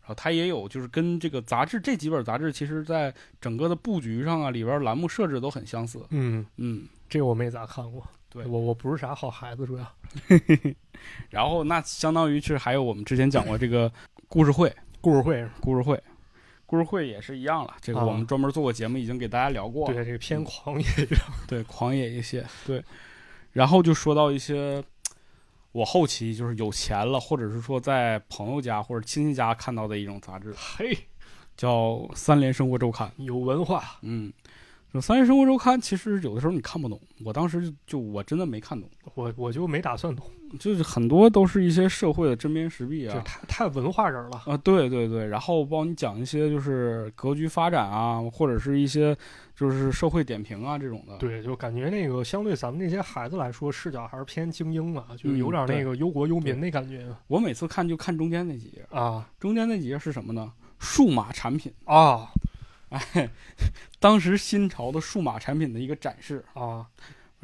[0.00, 6.04] 然后它也有就是跟这个杂志这几本杂志，其实在整个的布局上啊，里边栏目设置都很相似。
[6.10, 8.06] 嗯，嗯，这我没咋看过。
[8.28, 8.44] 对。
[8.44, 9.86] 我我不是啥好孩子，主要。
[11.30, 13.90] 然后那相当于是还有我们之前讲过这个
[14.28, 14.70] 故事会，
[15.00, 15.48] 故事会。
[15.62, 15.98] 故事会，
[16.66, 17.74] 故事会也是一样了。
[17.80, 19.94] 这个啊我们专门做过节目，已经给大家聊过了。
[19.94, 22.44] 对这个偏狂野一点 对，狂野一些。
[22.66, 22.82] 对，
[23.52, 24.82] 然后就说到一些。
[25.72, 30.96] 我后期就是有钱了，或者是说在朋友家或者亲戚家看到的一种杂志，嘿，
[31.56, 33.08] 叫《三联生活周刊》。
[33.24, 34.32] 有文化嗯，
[34.92, 38.88] 这《三联生活周刊》其实有的时候你看不懂，我当时就就我真的没看懂。
[39.14, 40.24] 我我就没打算懂
[40.58, 43.20] 就是很多都是一些社会的针砭时弊啊，就。
[43.20, 44.42] 太太文化人了。
[44.46, 49.16] 啊，对对对，然后帮你讲一些就是格局发展啊，或者是一些
[49.54, 51.16] 就是社会点评啊这种的。
[51.18, 60.52] 对，就感觉那个相对咱们这些孩子来说，视角还是偏精英嘛，就有点那个忧国忧民对那感觉我每次看就看中间那几页，啊中间那几页是什么呢？
[60.78, 62.28] 数码产品，啊
[62.90, 63.28] 哎，
[63.98, 66.44] 当时新潮的数码产品的一个展示。
[66.54, 66.86] 啊！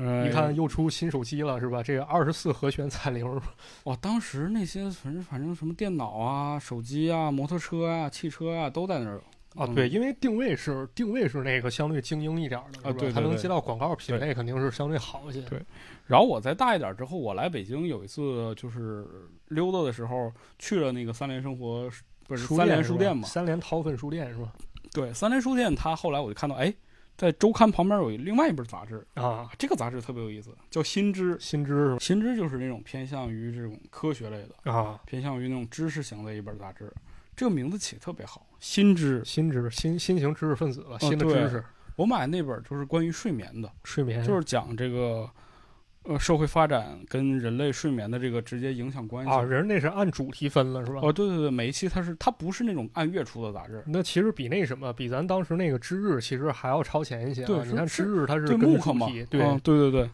[0.00, 1.82] 呃，一看又出新手机了，是吧？
[1.82, 3.40] 这个二十四和弦彩铃儿
[3.84, 9.20] 哇，当时那些反正反正什么电脑啊、手机啊、摩托车啊、汽车啊都在那儿
[9.56, 15.42] 啊，嗯对，因为定位是定位是那个相对精英一点儿的，啊对对对它能接到广告品类肯定是相对好一些。
[15.42, 15.60] 对
[16.06, 19.06] 然后我再大一点之后，我来北京有一次就是
[19.48, 21.90] 溜达的时候去了那个三联生活，
[22.26, 23.26] 不是三联书店嘛？
[23.26, 24.52] 三联掏粪书店是吧？
[24.92, 26.72] 对，三联书店，它后来我就看到，哎，
[27.20, 31.36] 在周刊旁边有另外一本杂志，啊，这个杂志特别有意思，叫《新知》。
[31.38, 31.98] 新知是吧？
[32.00, 36.90] 新知就是那种偏向于这种科学类的，啊，偏向于那种知识型的一本杂志。
[37.36, 39.20] 这个名字起得特别好，《新知》。
[39.26, 41.62] 新知新新型知识分子了，新的知识，
[41.94, 45.28] 我买那本就是关于睡眠的，睡眠就是讲这个
[46.04, 49.30] 呃社会发展跟人类睡眠的这个直接影响关系。
[49.30, 51.00] 啊，人那是按主题分了是吧？
[51.02, 57.46] 哦，对对对，每一期它是它不是那种按月出的杂志，那其实比那什么，比咱当时那个知日其实还要超前一些、啊。
[57.46, 60.10] 对你看是知日它是对跟主题，，对、嗯对对对。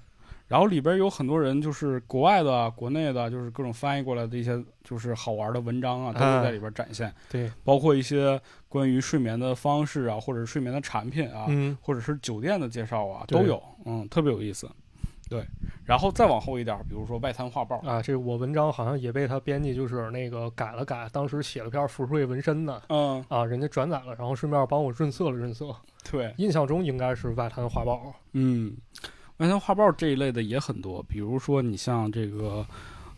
[0.49, 14.71] 然后里边有很多人，就是国外的、国内的，就是各种翻译过来的一些就是好玩的文章啊，都会在里边展现，对，包括一些关于睡眠的方式啊，或者是睡眠的产品啊，嗯，或者是酒店的介绍啊，都有，嗯，特别有意思。
[15.29, 15.45] 对，
[15.85, 22.83] 然后再往后一点，比如说外滩画报，啊，这我文章好像也被他编辑就是那个改了改，当时写了篇浮瑞纹身的。
[22.89, 25.75] 嗯，啊，人家转载了，然后顺便帮我润色了润色。
[26.11, 28.15] 对，印象中应该是外滩画报。
[28.33, 28.77] 嗯，
[29.39, 32.65] 外滩画报这一类的也很多，比如说你像这个，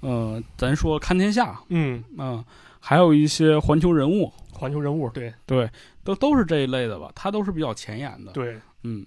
[0.00, 2.42] 呃，咱说看天下，嗯，嗯，
[2.80, 5.34] 还有一些环球人物，环球人物，对。
[5.44, 5.68] 对，
[6.02, 9.04] 都都是这一类的吧，它都是比较前沿的，对，嗯，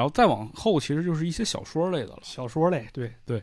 [0.00, 2.20] 然后再往后其实就是一些小说类的了。
[2.22, 3.42] 小说类，对对。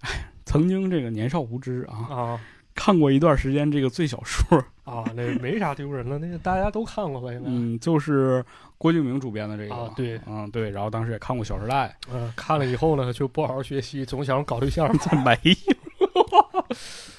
[0.00, 2.40] 哎曾经这个年少无知啊，啊
[2.74, 7.30] 看过一段时间这个最小说，啊，那没啥丢人的，那个大家都看过吧？
[7.30, 7.50] 应该。
[7.50, 8.42] 嗯，就是
[8.78, 16.64] 郭敬明主编的这个啊，对，嗯，对，然后当时也看过《小时代嗯、看了以后呢，就不好好学习，总想搞对象。》，再没有。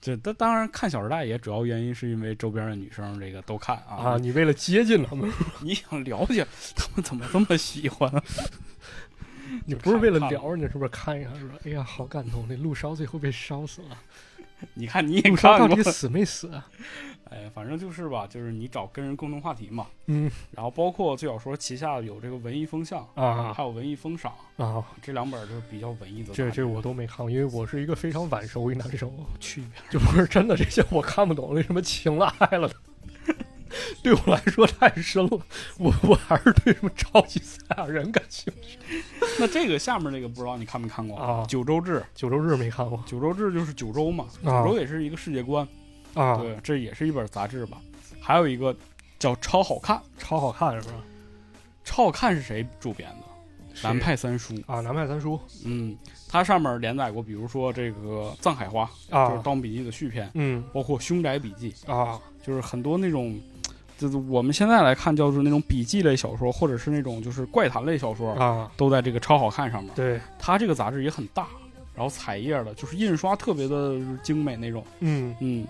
[0.00, 5.30] 这当当然看《小时代》也主要原因是因为周边的女生这个都看啊，啊，你为了接近他们，
[5.60, 8.10] 你想了解他们怎么这么喜欢，
[9.66, 13.98] 你不是为了看聊，你是不是看一看说，哎呀，好感动，那陆烧最后被烧死了，
[14.74, 16.66] 你看你也看过到底，死没死啊？
[17.30, 26.34] 哎，反正就是吧，就是你找跟人共同话题嘛，嗯然后包括最小说旗下有这个文艺风向，啊还有文艺风赏，啊，这两本就是比较文艺的。
[26.34, 29.80] 这这我都没看过，因为我是一个非常晚熟一男生，区别。
[29.90, 32.74] 就不是真的这些我看不懂，为什么情了爱了的。
[34.02, 35.38] 对我来说太深了，
[35.78, 38.76] 我我还是对什么超级赛亚人感兴趣。
[39.38, 45.68] 那这个下面那个不知道你看没看过啊九州志，九州志没看过九州志就是九州嘛，啊九州也是一个世界观，啊，
[46.14, 47.78] 对，这也是一本杂志吧。
[48.20, 48.74] 还有一个
[49.18, 50.94] 叫《超好看》，《超好看是吧？
[51.84, 53.16] 超好看》是谁主编的？
[53.82, 54.54] 南派三叔。
[54.66, 55.96] 啊，南派三叔嗯，
[56.28, 63.38] 它上面连载过，比如说这个《藏海花》，就是《啊，盗墓笔记》的续篇，嗯包括《凶宅笔记》，啊就是很多那种。
[63.98, 69.92] 就是我们现在来看，叫做那种笔记类小说，或者是那种就是怪谈类小说，啊，都在这个超好看上面。
[69.94, 71.48] 对，它这个杂志也很大，
[71.94, 74.82] 然后彩页的，就是印刷特别的精美那种。
[75.00, 75.66] 嗯嗯，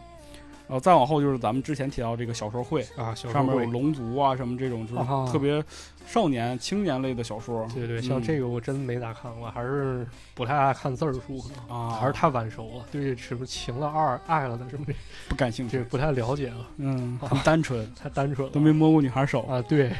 [0.71, 5.61] 然后再往后就是咱们之前提到这个小说会，啊，小上面有龙族啊什么这种，就是啊特别
[6.07, 7.67] 少年、青年类的小说。
[7.75, 14.95] 对对，像嗯这个我真没咋看过，还是不太爱看字儿书，啊，还是太晚熟了，对什么情了、二爱了的什么这
[15.29, 15.79] 不感兴趣。
[15.79, 19.91] 这不太了解了，嗯，啊 很单纯，太单纯了，都没摸过女孩手，啊，对，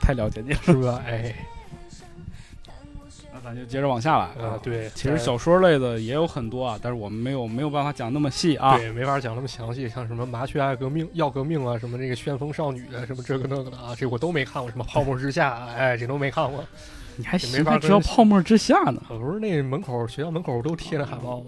[0.00, 0.58] 太了解你了。
[0.62, 1.02] 是吧？
[1.04, 1.61] 哎，那
[3.44, 4.58] 咱就接着往下来啊，。
[4.62, 8.76] 对，其实小说类的也有很多啊，但是我们没有没有办法讲那么细啊。
[8.76, 14.70] 对，没法讲那么详细，像什么麻雀爱革命、要革命啊，什么这个旋风少女啊，什么这个那个的啊，这我都没看过。
[14.70, 16.64] 什么泡沫之夏，哎，这都没看过。
[17.16, 19.02] 你还行，没法还知道泡沫之夏呢？
[19.06, 21.46] 可不是那门口学校门口都贴着海报吗？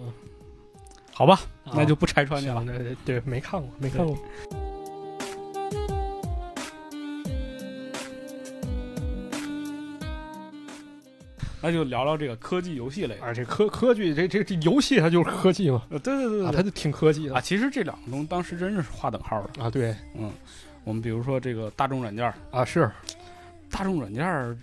[1.13, 2.67] 好吧，啊那就不拆穿你了行。
[2.67, 4.17] 那对，没看过，没看过。
[11.65, 13.25] 那就聊聊这个科技游戏类的。
[13.25, 19.63] 啊，这科科技，这这这游戏它就是科技嘛，呃，对对对啊，它就挺科技的啊，其实这两个东西当时真是划等号的。
[19.65, 20.31] 啊，对嗯
[20.85, 22.91] 我们比如说这个大众软件，啊是
[23.71, 24.59] 大众软件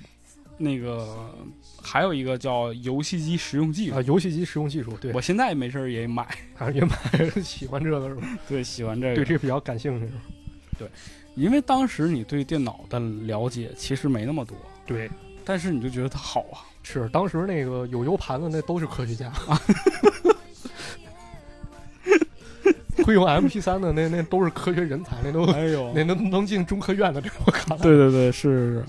[0.58, 1.34] 那个
[1.82, 6.22] 还有一个叫游戏机实用技术啊，，游戏机实用技术，对，我现在没事儿也买，
[6.60, 6.95] 啊也买
[7.41, 8.22] 喜欢这个是吧？
[8.47, 10.08] 对，喜欢这个，对这个比较感兴趣
[10.78, 10.88] 对？
[11.34, 15.10] 因为当时你对电脑的了解其实没那么多，对，
[15.43, 19.32] 但是你就觉得它好啊，是当时那个有 U 盘的那都是科学家，
[23.06, 27.84] 会用 MP 三的那那都是科学人才，那都哎呦那能能进中科院的，这我看了。
[27.84, 28.86] 对对对，是是。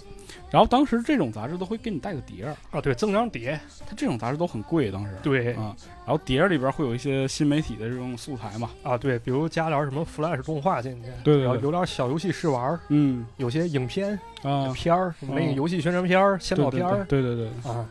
[0.52, 5.16] 然后当时这种杂志都会给你带个碟儿，啊，对，赠张碟，它这种杂志都很贵，当时。
[5.22, 5.54] 对。
[5.54, 5.74] 啊，
[6.06, 8.70] 然后碟儿里边会有一些新媒体的这种素材嘛。
[8.82, 11.44] 啊，对，比如加点什么 Flash 动画进去，对对对。
[11.44, 13.26] 然后有点小游戏试玩儿，嗯。
[13.38, 17.04] 有些影片、啊，片儿，什么那个嗯游戏宣传片儿、先导片儿。
[17.06, 17.48] 对对对。
[17.64, 17.88] 啊，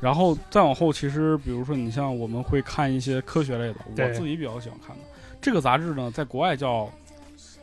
[0.00, 5.02] 然后再往后，其实比如说你像我们会看一些科学类的，我自己比较喜欢看的。
[5.38, 6.84] 这个杂志呢，在国外叫《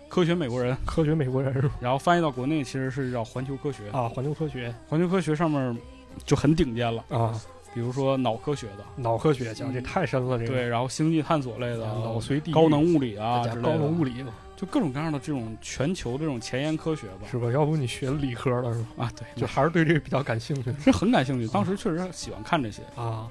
[0.09, 1.71] 科学美国人》，科学美国人是吧？
[1.79, 3.89] 然后翻译到国内其实是叫《环球科学》。
[3.97, 5.77] 啊，环球科学环球科学上面
[6.25, 7.39] 就很顶尖了，啊，
[7.73, 17.27] 比如说脑科学的，脑科学讲这嗯太深了，这个对，然后星际探索类的，脑髓地高能物理啊高能物理就各种各样的这种全球这种前沿科学吧。
[17.29, 17.51] 是吧？
[17.51, 19.05] 要不你学理科的是吧？
[19.05, 22.81] 啊，对，就还是对这个比较感兴趣是很感兴趣，当时确实喜欢看这些。
[22.95, 23.27] 啊。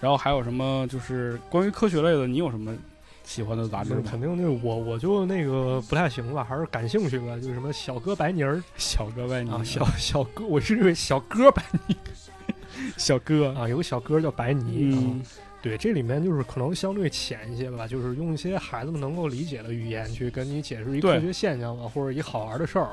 [0.00, 2.76] 然后还有什么就是关于科学类的，你有什么
[3.24, 8.62] 喜欢的杂志肯定就是我，我就那个不太行吧，还是感兴趣吧，就是什么小哥白尼儿。
[8.76, 11.96] 小哥白尼啊，小小哥，我是认为小哥白尼
[12.96, 14.98] 小哥，啊，有个小哥叫白尼啊。
[15.00, 15.22] 嗯
[15.62, 21.12] 对，这里面就是可能相对浅一些吧，就是用一些孩子们能够理解的语言去跟你解释一对。
[21.12, 22.88] 科学现象吧，或者一好玩的事儿。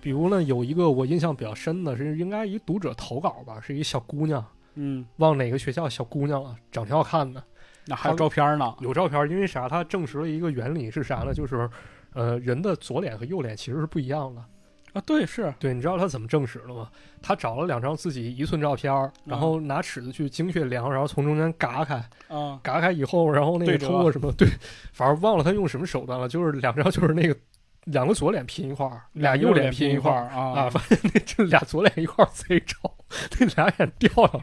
[0.00, 4.44] 比如呢，有一个我印象比较深的是，应该一读者投稿吧，是一小姑娘，
[4.74, 7.40] 嗯，忘哪个学校小姑娘了，长挺好看的，
[7.86, 8.74] 那还有照片呢。
[8.80, 9.28] 有照片。
[9.30, 9.68] 因为啥？
[9.68, 11.34] 它证实了一个原理是啥呢？
[11.34, 11.68] 就是，
[12.14, 14.44] 呃，人的左脸和右脸其实是不一样的。
[14.92, 16.90] 啊，对，是对，你知道他怎么证实了吗？
[17.22, 18.92] 他找了两张自己一寸照片，
[19.24, 21.94] 然后拿尺子去精确量，然后从中间嘎开，
[22.26, 24.48] 啊，嘎开以后，然后那个通过什么对，
[24.92, 27.36] 反正忘了他用什么手段了，就是两张就是那个
[27.84, 32.92] 两个左脸拼一块儿，俩右脸拼一块儿儿啊啊，发现那这俩左脸一块儿贼丑，
[33.38, 34.40] 那俩眼掉了。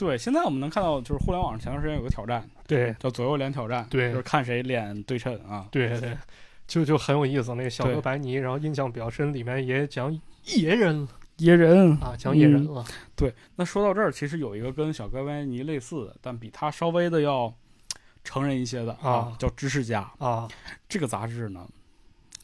[0.00, 5.68] 对，现在我们能看到，就是互联网上前段时间有个挑战，对叫左右脸挑战，对就是看谁脸对称啊。
[5.70, 6.16] 对对，
[6.66, 7.54] 就就很有意思。
[7.54, 10.10] 那个小哥白尼，然后印象比较深，里面也讲
[10.46, 12.84] 野人野人啊，讲野人嗯了。
[13.14, 17.54] 对，那说到这儿，其实有一个跟小哥白尼类似的，但比他稍微的要
[18.24, 20.10] 成人一些的啊叫知识家。
[20.18, 20.48] 啊，
[20.88, 21.68] 这个杂志呢，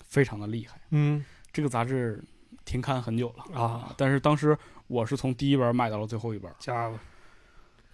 [0.05, 0.79] 非常的厉害。
[0.91, 2.23] 嗯这个杂志
[2.67, 4.55] 停刊很久了啊，但是当时
[4.89, 6.53] 我是从第一本买到了最后一本。
[6.59, 6.99] 家伙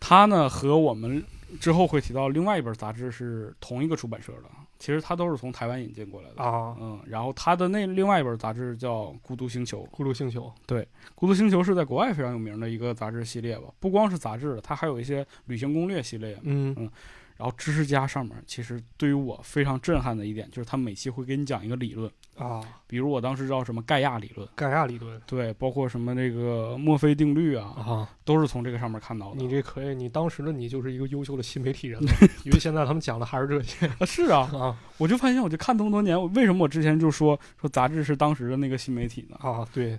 [0.05, 1.24] 它呢和我们
[1.61, 4.50] 之后会提到另外一本杂志是同一个出版社的，
[4.80, 6.42] 其实它都是从台湾引进过来的。
[6.42, 16.36] 啊，嗯，然后它的那另外一本杂志叫《孤独星球》，孤独星球《对孤独星球》是在国外非常有名的一个杂志系列吧，不光是杂志的，它还有一些旅行攻略系列。
[16.42, 16.90] 嗯
[17.38, 28.09] 然后知识家上面，其实对于我非常震撼的一点，就是他每期会给你讲一个理论，啊，比如我当时知道什么盖亚理论，盖亚理论对，包括什么那个墨菲定律啊，啊。
[28.24, 29.37] 都是从这个上面看到的。
[29.37, 32.12] 你这可以，你当时的你就是一个优秀的新媒体人了，
[32.47, 39.37] 因为现在他们讲的还是这些啊是啊， 啊我就发现，我就看这么多年，为什么我之前就说说杂志是当时的那个新媒体呢？
[39.41, 39.99] 啊，对。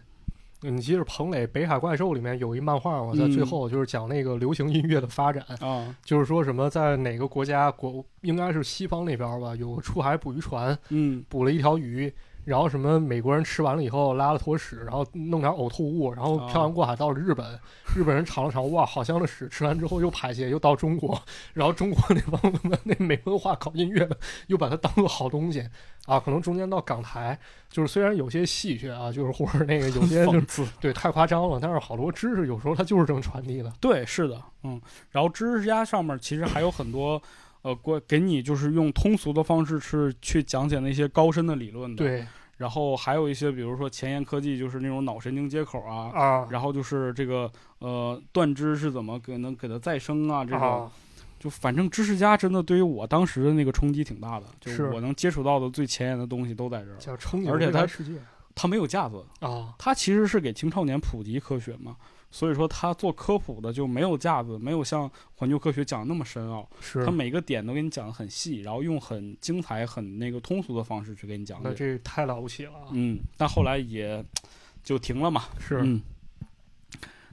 [0.64, 12.12] 你记着彭磊《北海怪兽》里面有一漫画我，在最嗯后就是讲那个流行音乐的发展，啊，就是说什么在哪个国家国应该是西方那边吧，有个出海捕鱼船嗯，捕了一条鱼，
[12.46, 17.60] 然后什么美国人吃完了以后拉了坨屎，然后弄点呕吐物，然后啊漂洋过海到了日本，
[17.96, 21.22] 日本人尝了尝，哇，好香的屎，吃完之后又排泄，又到中国，
[21.54, 24.18] 然后中国那帮他妈那没文化搞音乐的
[24.48, 25.68] 又把它当做好东西
[26.06, 27.38] 啊，可能中间到港台，
[27.70, 30.64] 就是虽然有些戏谑啊，就是或者那个有些就是。
[30.80, 34.82] 对太夸张了，但是好多知识有时候它就是这么传递的对，是的，嗯。
[35.12, 37.22] 然后知识家上面其实还有很多，
[37.64, 42.06] 呃，过给你就是用通俗的方式是去讲解那些高深的理论的。。
[42.06, 42.26] 对
[42.58, 46.12] 然后还有一些，比如说前沿科技，就是那种脑神经接口啊。
[46.14, 50.92] 啊然后就是这个呃断肢是怎么给能给它再生啊，这种、啊
[51.40, 56.96] 就反正知识家真的对于我当时的那个冲击挺大的，就是我能接触到的最前沿的东西都在这儿。
[57.52, 57.86] 而且它
[58.56, 61.98] 它没有架子，啊它其实是给青少年普及科学嘛，
[62.34, 71.72] 所以说他做科普的就没有架子，没有像环球科学讲的那么深奥，是他每个点都给你讲的很细，然后用很精彩、很那个通俗的方式去给你讲那。
[71.76, 72.88] 这太了不起了啊！
[72.92, 74.26] 嗯，但后来也
[74.84, 75.44] 就停了嘛。
[75.60, 76.02] 是嗯。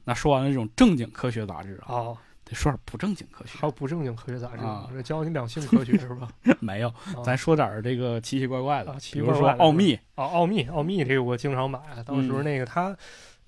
[0.04, 3.66] 那说完了这种正经科学杂志啊，哦，得说点不正经科学还。
[3.66, 6.28] 有不正经科学杂志啊，这教你两性科学是吧？
[6.60, 9.94] 没有，啊咱说点这个奇奇怪怪的，比如说奥秘。
[10.14, 11.80] 啊，奥秘，奥秘这个我经常买。
[12.04, 12.94] 当时嗯那个它，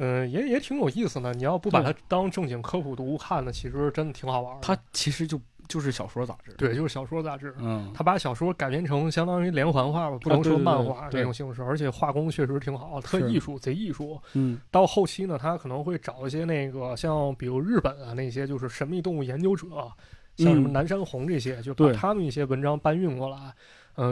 [0.03, 1.33] 嗯，也也挺有意思的。
[1.35, 4.61] 你要不把它当正经科普读物看呢，其实真的挺好玩的。
[4.61, 7.55] 它其实就就是小说杂志。，对，就是小说杂志。
[7.59, 14.21] 嗯，他把小说改编成相当于连环画吧，不啊能说漫画对这种形式，而且画工确实挺好，特艺术，贼艺术。
[14.35, 19.67] 嗯到后期呢，他可能会找一些那个像比如日本啊那些就是神秘动物研究者，
[20.37, 23.55] 像什么嗯南山红这些，就把他们一些文章搬运过来，嗯、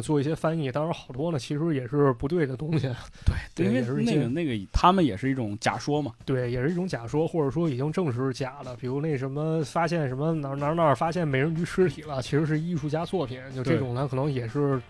[0.03, 0.71] 做一些翻译。
[0.71, 2.89] 当然好多呢，其实也是不对的东西
[3.55, 6.13] 对，因为对也是那个那个他们也是一种假说嘛。
[6.25, 8.77] 对，也是一种假说，或者说已经证实是假的。
[8.77, 14.81] 比如那什么发现什么哪儿哪儿哪儿发现美人鱼尸体了，其实是艺术家作品，就这种呢，可能也是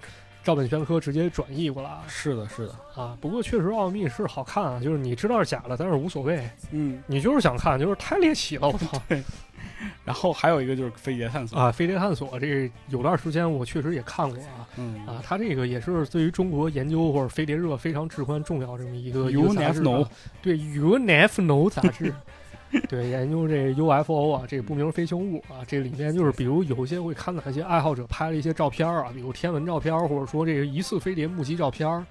[0.43, 2.75] 照本宣科直接转译过来是的，是的。
[2.95, 3.17] 啊。
[3.21, 9.01] 不过确实奥秘是好看啊，就是你知道是假的，但是无所谓，嗯，你就是想看，就是太猎奇了，我操！
[10.05, 11.59] 然后还有一个就是飞碟探索。
[11.59, 14.67] 啊，飞碟探索这有段时间我确实也看过啊。
[14.77, 20.11] 嗯啊，它这个也是对于中国研究或者飞碟热非常至关重要这么一个一 You 个杂 never 志 know 啊
[20.43, 22.13] 对 You Never Know 杂志，
[22.89, 32.07] 对研究这 UFO 啊，这个不明飞行物啊，这里面就是比如有一些会看到一些爱好者拍了一些照片啊，比如天文照片，或者说这个疑似飞碟目击照片。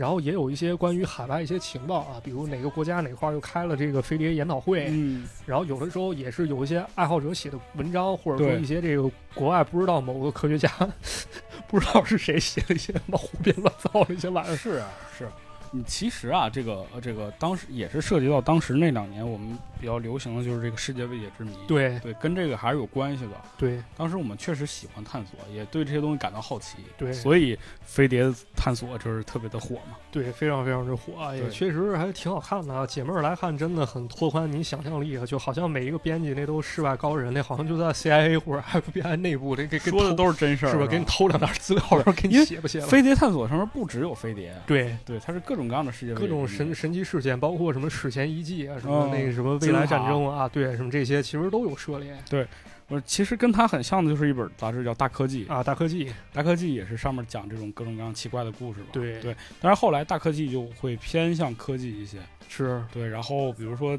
[0.00, 10.70] 然后也有一些关于海外一些情报啊，比如哪个国家哪块儿又开了这个飞碟研讨会，嗯，然后有的时候也是有一些爱好者写的文章，或者说一些这个国外不知道某个科学家
[11.68, 14.56] 不知道是谁写了一些什么胡编乱造的一些玩意儿。
[14.56, 14.88] 是啊，
[15.18, 15.28] 是。
[15.72, 21.52] 你其实啊，这个呃这个当时也是涉及到当时那两年我们比较流行的就是这个世界未解之谜。
[21.68, 23.30] 对对，跟这个还是有关系的。
[23.56, 28.24] 对当时我们确实喜欢探索，也对这些东西感到好奇，对所以飞碟
[28.56, 29.96] 探索就是特别的火嘛。
[30.10, 32.84] 对，非常非常之火啊，也确实还挺好看的啊。
[32.84, 40.84] 解闷儿来看，真的很拓宽你想象力啊，就好像每一个编辑那都世外高人，那好像就在 CIA 或者 FBI 内部，这给给说的都是真事儿，是吧？
[40.84, 40.90] 吧？
[40.90, 42.86] 给你偷两点资料，然后给你写不写吧。
[42.88, 52.46] 飞碟探索上面不只有飞碟，对，对，它是各种各样的世界各种神神奇事件，包括什么史前遗迹啊，什么嗯那个什么未来战争啊，对，什么这些其实都有涉猎对
[52.88, 55.62] 我其实跟它很像的就是一本杂志叫《大科技》，啊。
[55.62, 58.88] 大科技，大科技也是上面讲这种各种各样奇怪的故事吧。
[58.90, 62.18] 对对，但是后来大科技就会偏向科技一些。
[62.52, 63.96] 是对，然后比如说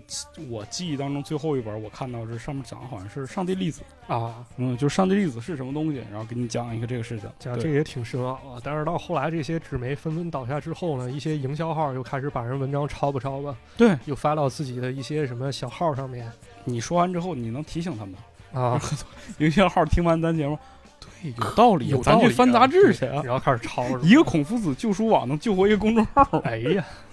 [0.49, 7.29] 我记忆当中最后一本我看到是上面讲的好像是上帝粒子，啊，嗯，就是上帝粒子是什么东西，然后给你讲一个这个事情。
[7.39, 8.59] 对讲这也挺深奥啊。
[8.61, 16.29] 但是到后来这些纸媒纷纷倒下之后呢，一些营销号又开始把人文章抄吧抄吧，对又发到自己的一些什么小号上面
[16.65, 18.15] 你说完之后，你能提醒他们，
[18.63, 18.77] 啊，
[19.39, 20.59] 营销号听完咱节目，
[20.99, 23.21] 对，有道理，有道理啊咱去翻杂志去啊。
[23.23, 26.39] 然后开始抄一个孔夫子救书网能救活一个公众号。
[26.43, 26.85] 哎呀，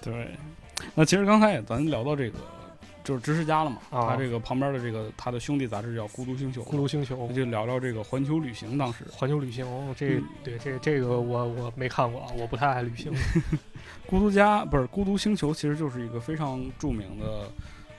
[0.00, 0.30] 对，
[0.94, 2.38] 那其实刚才也咱聊到这个，
[3.04, 7.34] 就是知识家了嘛，啊他这个旁边的这个他的兄弟杂志叫《孤独星球》，孤独星球那。
[7.34, 8.78] 就聊聊这个环球旅行。
[8.78, 13.12] 当时环球旅行哦，这、嗯对这这个我我没看过啊，我不太爱旅行。
[14.06, 17.50] 孤独家不是孤独星球，其实就是一个非常著名的，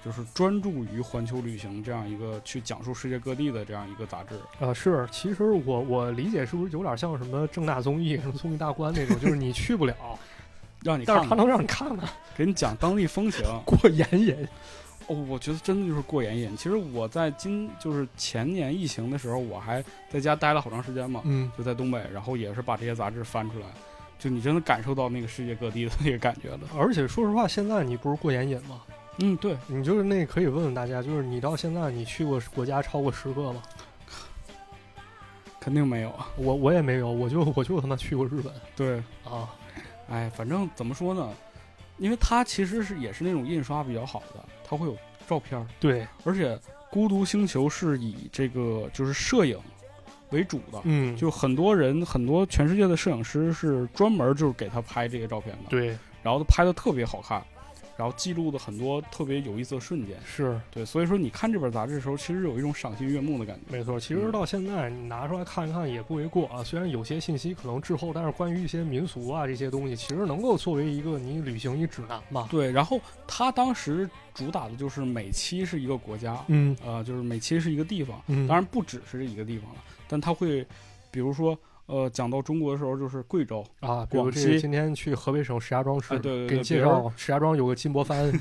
[0.04, 4.36] 就是专注于环球旅行这样一个去讲述世界各地的这样一个杂志。
[4.60, 9.96] 啊，是，其实我我理解是不是有点像什么正大综艺、什么综艺大观那种，就是你去不了，
[10.84, 13.44] 让你看看，但是他能让你看看，给你讲当地风情。
[13.66, 14.36] 过眼瘾。
[15.08, 16.56] 哦，我觉得真的就是过眼瘾。
[16.56, 23.66] 其实我在今就是前年疫情的时候，我还在家待了好长时间嘛，嗯，就在东北，然后也是把这些杂志翻出来，
[24.18, 26.60] 就你真的感受到那个世界各地的那个感觉了。
[26.78, 28.82] 而且说实话，现在你不是过眼瘾吗？
[29.18, 33.62] 嗯，对，你就是那可以问问大家，就是你到现在你去过国家超过十个吗？
[35.60, 36.30] 肯定没有啊。
[36.38, 39.50] 我我也没有，我就我就他妈去过日本对，啊。
[40.12, 41.30] 哎，反正怎么说呢，
[41.98, 44.98] 因为它其实是也是那种印刷比较好的，它会有
[45.28, 46.56] 照片儿，对，而且
[46.90, 49.58] 《孤独星球》是以这个就是摄影
[50.32, 57.42] 为主的，嗯，就很多人很多全世界的摄影师是专门就是给他拍这些照片的，对，然后他拍的特别好看，
[57.98, 60.18] 然后记录的很多特别有意思的瞬间。
[60.26, 63.78] 是对，所以说你看这本杂志的时候，其实有一种赏心悦目的感觉。
[63.78, 64.00] 没错。
[64.00, 66.64] 其实到现在你拿出来看一看也不为过啊。
[66.64, 72.48] 虽然有些信息可能滞后，但是关于一些民俗啊这些东西，其实能够作为一个你旅行一指南吧。
[72.50, 79.78] 对，然后他当时主打的就是每期是一个国家，嗯呃，就是每期是一个地方，嗯，当然不只是这一个地方了，
[80.08, 80.66] 但他会，
[81.12, 88.32] 比如说，呃，讲到中国的时候就是贵州，啊，广西这个今天去河北省石家庄市，哎对对对给你介绍石家庄有个金箔帆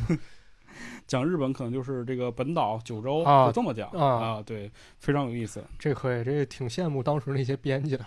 [1.07, 8.05] 讲日本可能就是这个本岛九州，啊就这么讲啊对，非常有意思，这可以，这挺羡慕当时那些编辑的。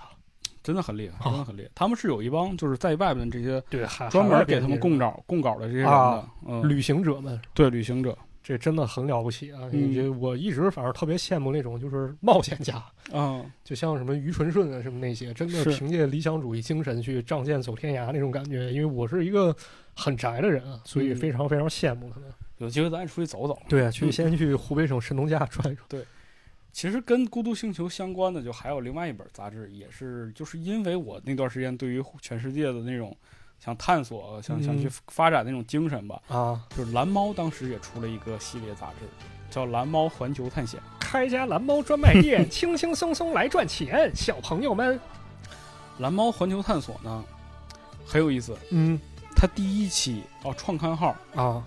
[0.64, 1.70] 真的很厉害，啊真的很厉害。
[1.76, 9.62] 他们是有一帮就是在外边这些对，专门给他们供供稿供稿的这些人啊的，嗯，旅行者们对旅行者，这真的很了不起啊！
[9.72, 12.84] 嗯这我一直反正特别羡慕那种就是冒险家，
[13.14, 18.72] 嗯，就像什么于纯顺啊什么那些，真的凭借理想主义精神去仗剑走天涯那种感觉。
[18.74, 19.56] 因为我是一个
[19.96, 22.30] 很宅的人啊，所以嗯非常非常羡慕他们。
[22.58, 23.58] 有机会咱也出去走走。
[23.70, 25.86] 对啊，去嗯先去湖北省神农架转一转。
[25.88, 26.04] 对
[26.74, 33.16] 其实跟《孤独星球》相关的，就还有另外一本杂志，也是就是因为我那段时间对于全世界的那种
[33.64, 39.08] 想探索、想想去嗯发展那种精神吧，啊，就是蓝猫当时也出了一个系列杂志，
[39.50, 40.80] 叫《蓝猫环球探险》。
[41.00, 45.00] 开家蓝猫专卖店， 轻轻松松来赚钱，小朋友们。
[46.00, 47.24] 蓝猫环球探索呢
[48.06, 49.00] 很有意思，嗯。
[49.36, 51.64] 它第一期哦创刊号啊，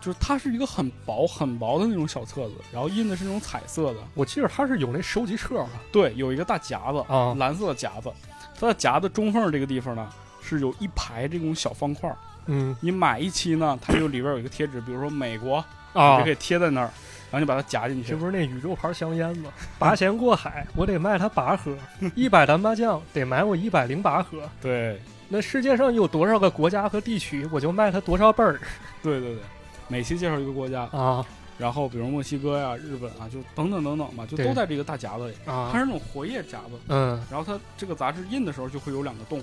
[0.00, 5.70] 就是它是一个很薄很薄的那种小册子，然后印的是那种彩色的，我记得它是有那收集册嘛。
[5.90, 7.34] 对，有一个大夹子，啊。
[7.38, 8.12] 蓝色的夹子，
[8.58, 10.08] 它的夹子中缝这个地方呢
[10.56, 12.16] 是有一排这种小方块儿。
[12.46, 16.90] 嗯你买一期呢，它就里边有一个贴纸，比如说美国，你啊就可，以贴在那儿，
[17.30, 18.16] 然后你把它夹进去这。
[18.16, 19.50] 不是那宇宙牌香烟吗？
[19.78, 21.72] 八仙过海，我得卖它八盒；
[22.16, 24.48] 一百单麻将得买我一百零八盒。
[24.62, 28.58] 对，那世界上有多少个国家和地区，我就卖它多少本儿
[29.02, 29.42] 对对对，
[29.88, 31.22] 每期介绍一个国家，啊
[31.58, 35.34] 然后比如墨西哥呀、日本啊，就等等等等嘛，就都在这个大夹子里。
[35.44, 39.42] 它啊是那种活页夹子，嗯然后它这个杂志印的时候就会有两个洞，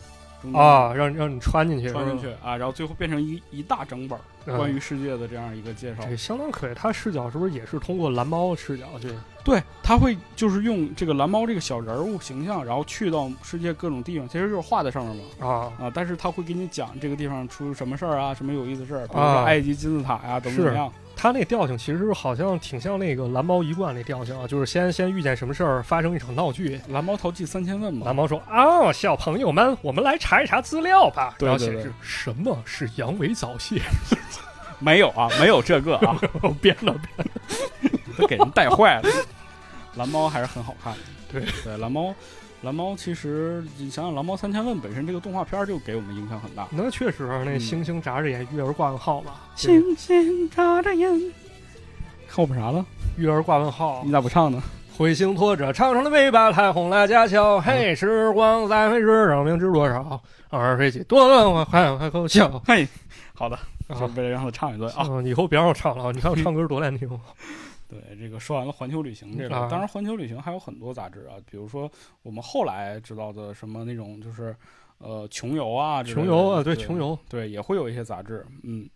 [0.53, 6.03] 啊，让让你穿进去，穿进去啊，然后最后变成一一大整本儿关于世界的这样一个介绍。
[6.09, 6.73] 这相当可以。
[6.75, 9.09] 他视角是不是也是通过蓝猫视角去？
[9.43, 15.47] 对，他会就是用这个蓝猫这个小人物形象，然后去到世界各种地方，其实就是画在上面嘛。
[15.47, 20.91] 啊啊，但是他会给你讲这个地方出什么事儿啊，什么有意思事儿，比如说啊埃及金字塔呀、等等是怎么样。
[21.15, 26.79] 他那调性其实好像挺像那个蓝猫一贯那调性啊，就是先先遇见什么事儿，发生一场闹剧。
[26.89, 33.81] 蓝猫淘气三千问嘛蓝，猫说：“啊，小朋友们，我们来查一查资料吧。”对对对然后显示什么是阳痿早泄，
[34.79, 37.27] 没有啊，没有这个啊， 我编了编。
[38.17, 39.09] 都给人带坏了。
[39.95, 40.99] 蓝猫还是很好看的，
[41.31, 42.13] 对对，蓝猫，
[42.65, 46.67] 蓝猫其实你想想，蓝猫三千问本身这个动画片就给我们影响很大。
[46.71, 49.35] 那确实，那嗯星星眨着眼，月儿挂问号吧。
[49.55, 51.07] 星星眨着眼，
[52.27, 52.83] 后边啥了？
[53.17, 54.59] 月儿挂问号你，咋不唱呢？
[54.97, 57.61] 彗星拖着长长的尾巴，太红了架桥。
[57.61, 60.19] 嘿，时光在飞逝，生命值多少？
[60.49, 62.59] 二飞机多了，我还开口笑。
[62.65, 62.87] 嘿，
[63.35, 63.59] 好的，
[64.15, 65.05] 为了让他唱一段啊。
[65.07, 67.07] 嗯，以后别让我唱了，你看我唱歌多难听。
[67.87, 71.91] 对，这个说完了环球旅行这个，啊当然环球旅行还有很多杂志啊，比如说
[72.23, 74.55] 我们后来知道的什么那种就是
[74.97, 78.89] 呃穷游啊穷游啊，对，穷游对也会有一些杂志，嗯。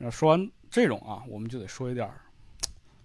[0.00, 2.20] 那说完这种啊，我们就得说一点儿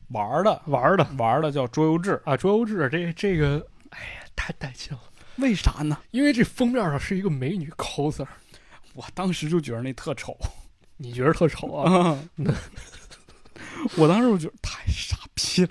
[0.09, 5.01] 玩儿的，玩儿的玩儿的叫桌游志，啊，桌游志这这个，哎呀，太带劲了。
[5.37, 5.97] 为啥呢？
[6.11, 8.27] 因为这封面上是一个美女 coser，
[8.93, 10.37] 我当时就觉得那特丑
[10.97, 11.91] 你觉得特丑啊？
[11.91, 12.19] 啊，
[13.97, 15.69] 我当时就觉得太傻逼了，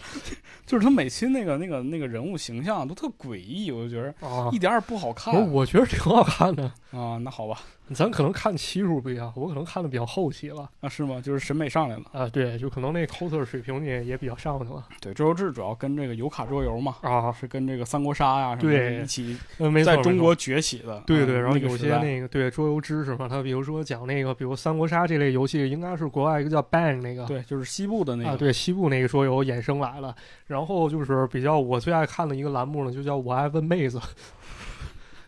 [0.67, 6.65] 就是他每期那个那个那个人物形象都特诡异，我就觉得啊一，点儿也不好看我觉得挺好看的。
[6.91, 7.19] 啊。
[7.19, 7.61] 那好吧，
[7.93, 11.21] 咱可能看期数不一样，我可能看的比较后期了啊是吗？
[11.21, 12.03] 就是审美上来了。
[12.13, 12.29] 啊。
[12.29, 17.33] 对，就可能那 coser 水平也也比较上去了对，桌游志主要跟这个油卡桌游嘛，啊。
[17.33, 19.37] 是跟这个三国杀呀、什么对的一起
[19.85, 21.03] 在中国崛起的。
[21.07, 27.25] 对对，然后有些那个对桌游知识嘛，他比如说讲那个，比如三国杀这类游戏，应该是国外一个叫 Bang 那个。
[27.27, 28.31] 对，就是西部的那个。
[28.31, 30.15] 啊，对西部那个桌游衍生来了，
[30.47, 34.01] 然后就是比较我最爱看的一个栏目呢，就叫我爱问妹子。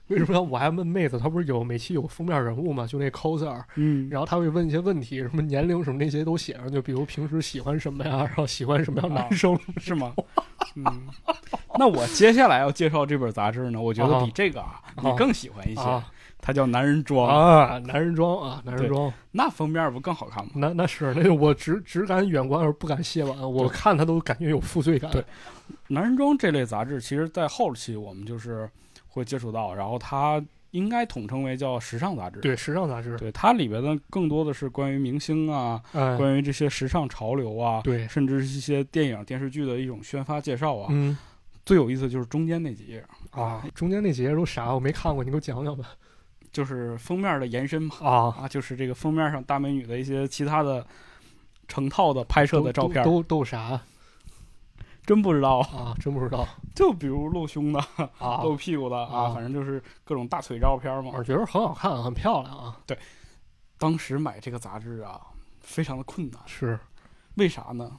[0.09, 1.19] 为什么叫我爱问妹子？
[1.19, 9.59] 她不是有每期有封面人物嘛，就那 coser，嗯，然后她会问一些问题，什么年龄什么那些都写上，就比如平时喜欢什么呀，然后喜欢什么样的男生。
[9.79, 10.15] 是吗？
[10.75, 10.85] 嗯，
[11.79, 15.81] 那我接下来要介绍这本杂志呢，我觉得比这个啊，啊你更喜欢一些。
[15.81, 16.05] 啊
[16.47, 20.51] 它叫《男人装》，啊，男人装啊，男人装，那封面不更好看吗？
[20.57, 25.11] 那那是那个我只只敢远观而不敢亵玩，我看他都感觉有负罪感。
[25.11, 25.25] 对
[25.89, 28.69] 男人装这类杂志，其实在后期我们就是
[29.15, 32.41] 会接触到，然后它应该统称为叫时尚杂志。
[32.41, 40.89] 对，时尚杂志，对，它里边呢更多的是关于明星啊，哎，关于这些时尚潮流啊，对，甚至是一些电影电视剧的一种宣发介绍啊。
[40.91, 41.17] 嗯
[41.65, 44.75] 最有意思就是中间那几页，啊，中间那几页都啥？
[44.75, 45.93] 我没看过，你给我讲讲吧。
[46.53, 47.97] 就是封面的延伸嘛。
[48.01, 50.87] 啊，啊，就是这个封面上大美女的一些其他的
[51.67, 53.81] 成套的拍摄的照片，都都都啥
[55.07, 55.59] 真不知道。
[55.61, 55.95] 啊？
[56.01, 57.81] 真不知道 就比如露胸的、
[58.19, 58.43] 啊。
[58.45, 61.13] 露屁股的啊，啊反正就是各种大腿照片嘛。
[61.17, 62.79] 我觉得很好看，很漂亮啊。
[62.87, 62.99] 对
[63.79, 65.21] 当时买这个杂志啊，
[65.61, 66.79] 非常的困难，是
[67.37, 67.91] 为啥呢？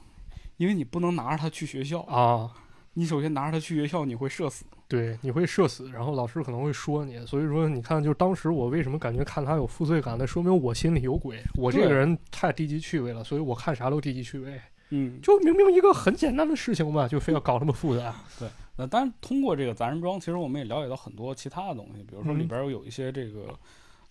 [0.56, 2.50] 因为你不能拿着它去学校，啊，
[2.94, 4.64] 你首先拿着它去学校，你会社死。
[4.88, 7.18] 对，你会社死，然后老师可能会说你。
[7.26, 10.16] 所以说，你看，就当时我为什么感觉看他有负罪感？
[10.18, 11.42] 那说明我心里有鬼。
[11.56, 14.60] 我这个人太低级趣味了，所以我看啥都低级趣味。
[14.90, 18.14] 嗯，就明明一个很简单的事情嘛， 就非要搞那么复杂。
[18.38, 18.48] 对
[18.78, 22.38] 那当然，通过这个杂人装，其实我们也了解到很多其他的东西，比如说嗯。
[22.38, 23.46] 里边有有一些这个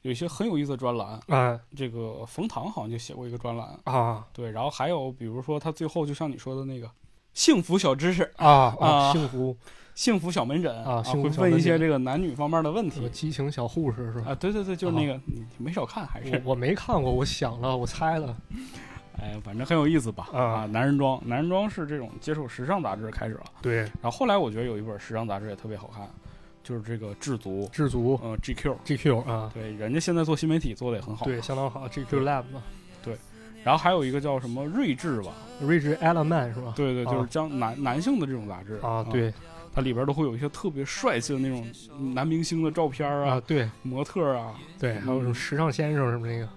[0.01, 1.59] 有一些很有意思的专栏，哎。
[1.75, 4.25] 这个冯唐好像就写过一个专栏，啊。
[4.33, 6.89] 对，然后还有比如说他最后就像你说的那个
[7.33, 9.55] 幸福小知识、啊啊幸福
[9.93, 14.31] 幸福小门诊啊会问一些这个男女方面的问题激情小护士是吧？
[14.31, 15.19] 啊，对对对，就是那个、
[15.57, 18.35] 没少看还是我我没看过，我想了，我猜了
[19.21, 20.27] 哎，反正很有意思吧？
[20.33, 26.07] 啊啊，男人装，男人装是这种接受时尚杂志开始了，对，然后后来我觉得有一本时尚杂志也特别好看，
[26.63, 32.63] 就是这个智足，知足嗯，GQ，GQ 啊，对，人家现在做新媒体做的也很好，对，相当好，GQ Lab 嘛。
[33.63, 35.31] 然后还有一个叫什么睿智吧
[35.63, 36.73] ，，Rich Edelman 是吧？
[36.75, 39.33] 对对，就是啊将男男性的这种杂志啊，，对。
[39.73, 41.67] 它里边都会有一些特别帅气的那种
[42.13, 46.47] 男明星的照片啊，啊、对模特啊对，还有什么时尚先生什么那个。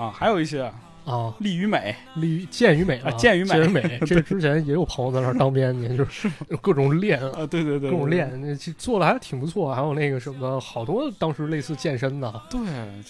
[0.00, 0.72] 啊，还有一些
[1.04, 6.30] 啊，利与美，利健与美啊健与美健与美， 这之前也有朋友在那儿当编辑，就是
[6.62, 7.40] 各种练啊。
[7.40, 9.74] 啊，对对对，各种，练，那做的还挺不错。
[9.74, 12.60] 还有那个什么，好多当时类似健身的，对，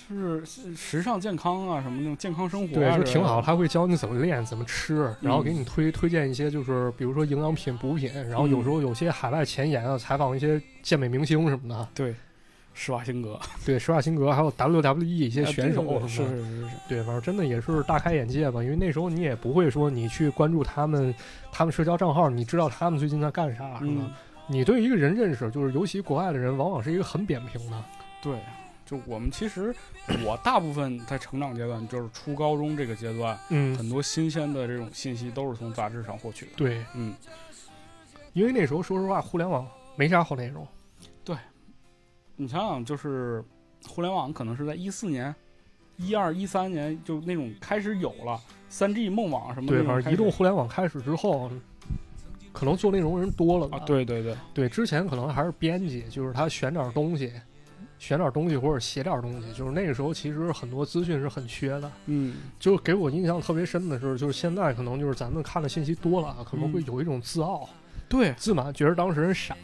[0.08, 0.44] 就是
[0.74, 3.40] 时尚健康啊，什么那种健康生活、对，啊，就挺好。
[3.40, 12.14] 他会教你怎么练，怎么吃，然后给你推推荐一些，就是比如说营养品、补品，然后有时候有些海外前沿啊，采访一些健美明星什么的，对，
[12.74, 18.62] 施瓦辛格对，施瓦辛格还有 WWE 一些啊选手是是是是，对，反正真的也是大开眼界吧。
[18.62, 21.14] 因为那时候你也不会说你去关注他们，
[21.50, 23.78] 他们社交账号，你知道他们最近在干啥，是吧？
[23.82, 24.10] 嗯，
[24.46, 27.84] 你对一个人认识，就是尤其国外的人，往往是一个很扁平的。
[28.22, 28.36] 对。
[28.86, 29.74] 就我们其实，
[30.26, 36.52] 我大部分在成长阶段，就是初高中这个阶段，嗯，很多新鲜的这种信息都是从杂志上获取的。
[36.56, 37.14] 对，嗯，
[38.34, 40.68] 因为那时候说实话，互联网没啥好内容。
[42.36, 43.42] 你想想，就是
[43.88, 45.34] 互联网可能是在一四年、
[45.96, 49.86] 一二、一三年就那种开始有了三 G 梦网什么的对。
[49.86, 51.50] 反正移动互联网开始之后，
[52.52, 57.32] 可能做内容人多了吧啊，对对对，对，之前可能还是编辑，就是他选点东西，
[57.98, 61.90] 选点东西或者写点东西，就是那个时候其实很多资讯是很缺的。
[62.06, 67.68] 嗯，就给我印象特别深的是，就是现在可能就是咱们看的信息多了，可能会嗯有一种自傲、
[68.08, 69.56] 对，自满，觉得当时人傻。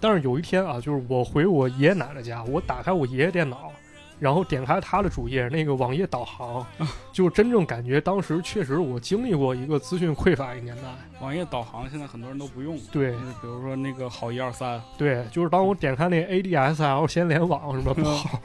[0.00, 3.72] 但是有一天啊，就是我回我爷爷奶奶家，我打开我爷爷电脑，
[4.18, 6.66] 然后点开他的主页，那个网页导航，
[7.12, 10.82] 就真正感觉当时确实我经历过一个资讯匮乏的年代。
[11.20, 12.78] 网页导航现在很多人都不用。
[12.92, 13.12] 对。
[13.12, 18.40] 就是比如说那个好一二三，对，就是当我点开那 ADSL 先联网什么不好，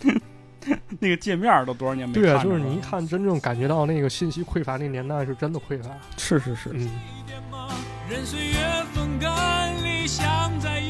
[1.00, 5.90] 那个界面都多少年没看对啊，就是你一看，真正感觉到那个信息匮乏那年代是真的匮乏。
[6.16, 6.88] 是是是，嗯，
[8.08, 8.56] 任岁月
[8.94, 10.80] 风干，理想再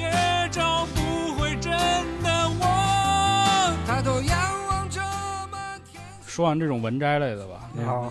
[6.33, 8.11] 说完这种文摘类的吧，然后，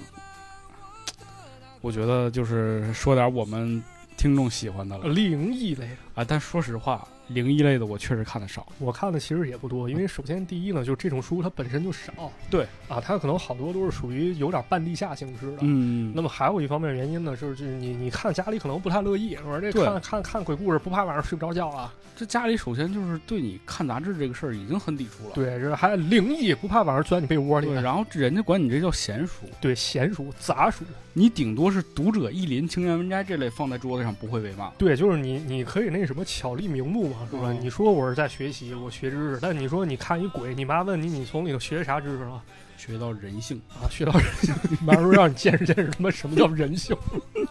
[1.82, 3.84] 我觉得就是说点我们
[4.16, 5.08] 听众喜欢的了。
[5.08, 6.24] 灵异类的，啊。
[6.24, 8.68] 但说实话，灵异类的我确实看的少。
[8.80, 12.12] 我看的其实也不多，因为首先第一呢，就是这种书它本身就少。
[12.50, 15.58] 对啊，它可能好多都是属于有点半地下性质的。
[15.62, 21.94] 嗯，那么还有一方面原因呢，就是就是你你看家里可能不太乐意，我说这看看看鬼故事不怕晚上睡不着觉啊？
[22.16, 25.32] 这家里首先就是对你看杂志这个事儿已经很抵触了。
[25.34, 27.82] 对，这还灵异不怕晚上钻你被窝里对，。
[27.82, 30.84] 然后人家管你这叫闲书，对，闲书杂书，
[31.14, 34.70] 你顶多是读者意林、青年文摘这类放在桌子上不会被骂。
[34.78, 37.44] 对，就是你你可以那什么巧立名目嘛，是吧？
[37.48, 42.42] 嗯你说我是在学习，我学知识，但你说你看一鬼，你妈问你，你从里头学啥知识了？
[42.78, 46.96] 学到人性，啊，学到人性， 你妈说让你见识见识他妈什么叫人性。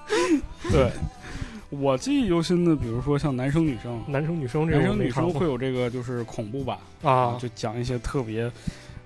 [0.73, 0.91] 对，
[1.69, 8.51] 我记忆犹新的，比如说像男生女生，男生女生这男种生女生会有这个就是恐怖版啊，就讲一些特别，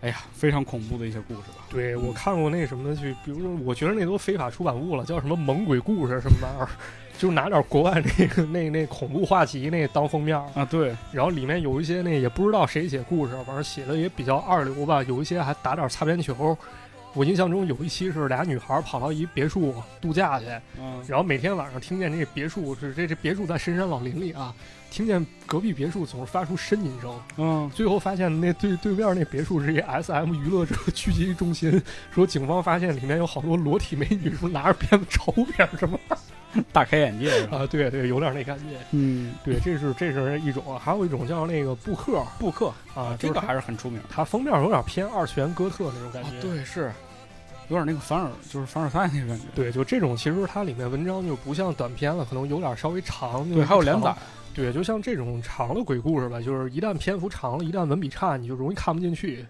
[0.05, 1.65] 哎呀，非常恐怖的一些故事吧。
[1.71, 6.69] 对我看过那什么，就比如说，我觉得那都非法出版物了，叫什么猛鬼故事什么玩意儿，
[7.17, 16.55] 就拿点国外那个那那恐怖话集那当封面，啊，对，然后里面有一些那也不知道谁写故事，反正写的也比较二流吧，有一些还打点擦边球。
[17.15, 20.47] 我印象中有一期是俩女孩跑到一别墅度假去，
[20.79, 24.53] 嗯，然后每天晚上听见这别墅是这这别墅在深山老林里啊，
[24.95, 35.99] 听见隔壁别墅总是发出呻吟声，嗯，最后发现那对对面那别墅是一 S M 娱乐者聚集中心，说警方发现里面有好多裸体美女，说拿着鞭子抽别人什么
[36.73, 37.45] 大开眼界？
[37.47, 37.67] 啊？
[37.67, 38.77] 对对，有点那感觉。
[38.93, 44.01] 嗯，对，这是这是一种，还有一种叫那个布克布克啊，这个还是很出名。
[44.09, 46.93] 它封面有点偏二次元哥特那种感啊觉。，对，是
[47.67, 49.47] 有点那个凡尔，就是凡尔赛那个感觉。
[49.57, 53.45] 对，就这种，其实它里面文章就不像短篇了，可能有点稍微长。
[53.53, 54.19] 对，还有连载长。。
[54.55, 59.45] 对，就像这种长的鬼故事吧，就是一旦篇幅长了，一旦文笔差，你就容易看不进去。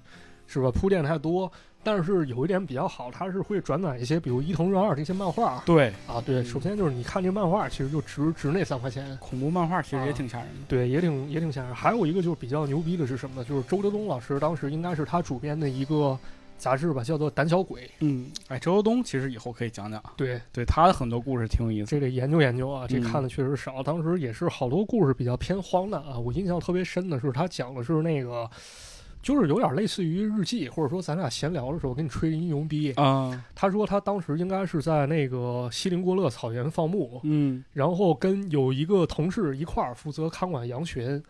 [0.46, 0.70] 是吧？
[0.70, 1.50] 铺垫太多。
[1.82, 6.20] 但是有一点比较好，它是会转载一些，比如伊藤润二这些漫画对，啊。
[6.24, 9.16] 对，首先就是你看这漫画，其实就值值那三块钱。
[9.18, 10.60] 恐怖漫画其实也啊挺吓人的。
[10.68, 11.74] 对，也挺也挺吓人。
[11.74, 13.44] 还有一个就是比较牛逼的是什么呢？
[13.48, 16.18] 就是周德东老师当时应该是他主编的一个
[16.56, 17.82] 杂志吧，叫做《胆小鬼》。
[18.00, 21.90] 嗯，哎，周东其实以后可以讲讲，对，对他的很多故事挺有意思。
[21.90, 23.82] 这得研究研究啊，这嗯看的确实少。
[23.82, 26.18] 当时也是好多故事比较偏荒诞啊。
[26.18, 28.48] 我印象特别深的是，他讲的是那个，
[29.22, 32.92] 就是有点类似于日记，或者说咱俩闲聊的时候给你吹一牛逼。
[32.92, 41.22] 啊，他说他当时应该是在那个锡林郭勒草原放牧，嗯然后跟有一个同事一块儿负责看管羊群。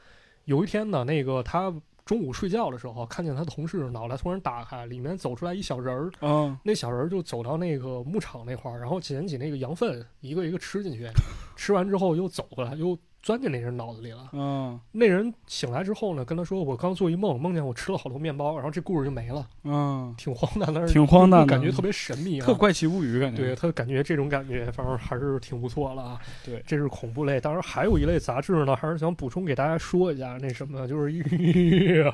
[0.44, 1.72] 有一天呢，那个他
[2.04, 6.10] 中午睡觉的时候，看见他同事脑袋突然打开，里面走出来一小人儿。
[6.20, 11.08] 嗯，那小人儿就走到那个牧场那块儿，然后捡起那个羊粪，一个一个吃进去。
[11.56, 14.28] 吃完之后又走回来，又钻进那人脑子里了。
[14.34, 22.44] 嗯那人醒来之后呢，跟他说：“我刚做一梦，梦见我吃了好多面包。”然后这故事就没了，嗯，挺荒诞的，挺荒诞的感觉特别神秘啊。
[22.44, 23.42] 特怪奇物语感觉。
[23.42, 26.20] 对他感觉这种感觉，反正还是挺不错了啊。
[26.44, 27.40] 对这是恐怖类。
[27.40, 31.10] 当然还有一类杂志呢，还是想补充给大家说一下，那什么就是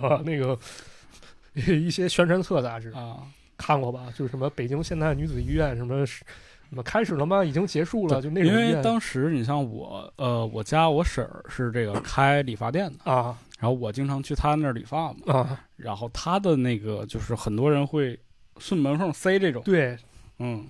[0.00, 0.56] 啊那个
[1.54, 3.18] 一些宣传册杂志，啊，
[3.56, 4.06] 看过吧？
[4.16, 6.24] 就是什么北京现代女子医院什么什
[6.76, 7.44] 么开始了吗？
[7.44, 18.18] 已经结束了，就那种因为当时你像我，呃，我家我婶儿是这个开理发店的，啊然后我经常去她那儿理发嘛，啊，然后她的那个就是很多人会
[18.58, 19.96] 顺门缝塞这种，对。
[20.38, 20.66] 嗯，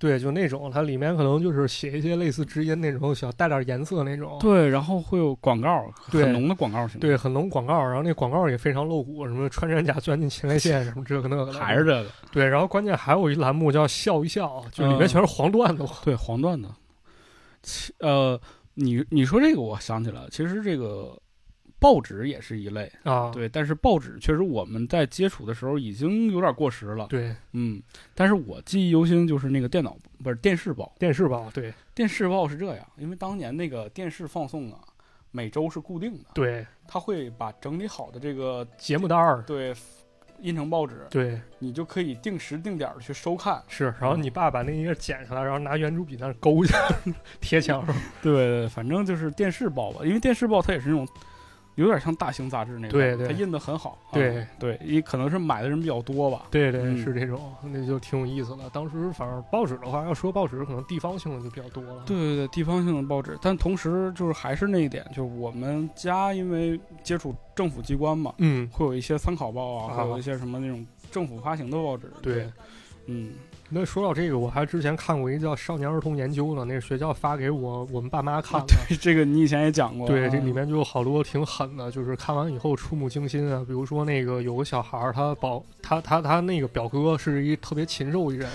[0.00, 4.38] 对，就那种，它里面可能就是写一些类似知音那种，小带点颜色那种。
[4.40, 12.46] 对，然后会有广告，对很浓的广告性，，对，很浓广告，然后那广告也非常露骨，什么穿山甲钻进前列腺什么这个那个的，还是这个，对。
[12.46, 15.84] 然后关键还有一栏目叫笑一笑，就里面嗯全是黄段子。
[16.02, 16.68] 对黄段子。
[17.98, 18.40] 呃，
[18.72, 21.14] 你你说这个，我想起来了，其实这个
[21.80, 27.82] 报纸也是一类，啊，对，但是报纸确实我们在接触的时候已经有点过时了，对，嗯，
[28.14, 31.72] 但是我记忆犹新，就是那个电脑不是电视报，电视报，对。
[31.94, 34.78] 电视报是这样，因为当年那个电视放送啊，
[35.30, 39.74] 每周是固定的，对，他会把整理好的这个节目单儿，对。
[40.42, 41.38] 印成报纸，对。
[41.58, 43.62] 你就可以定时定点的去收看。
[43.68, 43.94] 是。
[44.00, 46.78] 然后你爸把那一页剪下来，然后拿圆珠笔在那勾一下，
[47.42, 47.94] 贴墙上。
[48.22, 51.06] 对对，反正就是电视报吧，因为电视报它也是那种
[51.80, 53.98] 有点像大型杂志那种，对对它印的很好。
[54.10, 56.42] 啊对对，也可能是买的人比较多吧。
[56.50, 58.68] 对对，嗯是这种，那就挺有意思的。
[58.70, 62.02] 当时反正报纸的话，要说报纸，可能地方性的就比较多了。
[62.06, 72.10] 对对对，地方性的报纸，但同时就是还是那一点，就是我们家因为接触政府机关嘛，嗯，会有一些参考报啊，啊会有一些什么那种政府发行的报纸。
[72.20, 72.50] 对。
[73.06, 73.32] 嗯，
[73.72, 78.74] 那说到这个，我还之前看过一个叫《少年儿童研究》的，那个学校发给我我们爸妈看的。
[79.00, 80.08] 这个你以前也讲过。
[80.08, 83.64] 对，这啊里面就有好多挺狠的，就是看完以后触目惊心啊。
[83.64, 88.50] 比如说那个有个小孩儿，他保他他他那个表哥是一特别禽兽一人，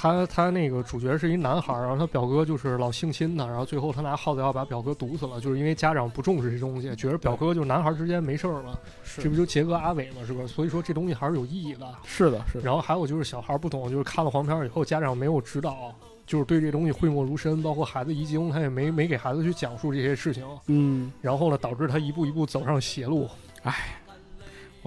[0.00, 8.78] 他他那个主角是一男孩儿，然后他表哥就是老性侵他，然后最后他拿耗子药把表哥毒死了，就是因为家长不重视这东西，觉得表哥就是男孩儿之间没事儿嘛，
[9.16, 10.46] 这不就结个阿伟嘛，是吧？
[10.46, 11.84] 所以说这东西还是有意义的。
[12.04, 12.64] 是的，是的。
[12.64, 15.92] 然后还有就是小孩儿不懂，就是看了黄片儿以后，家长没有指导，
[16.24, 23.28] 就是对这东西讳莫如深，包括孩子遗精，他也没没给孩子去讲述这些事情，嗯，然后呢，导致他一步一步走上邪路，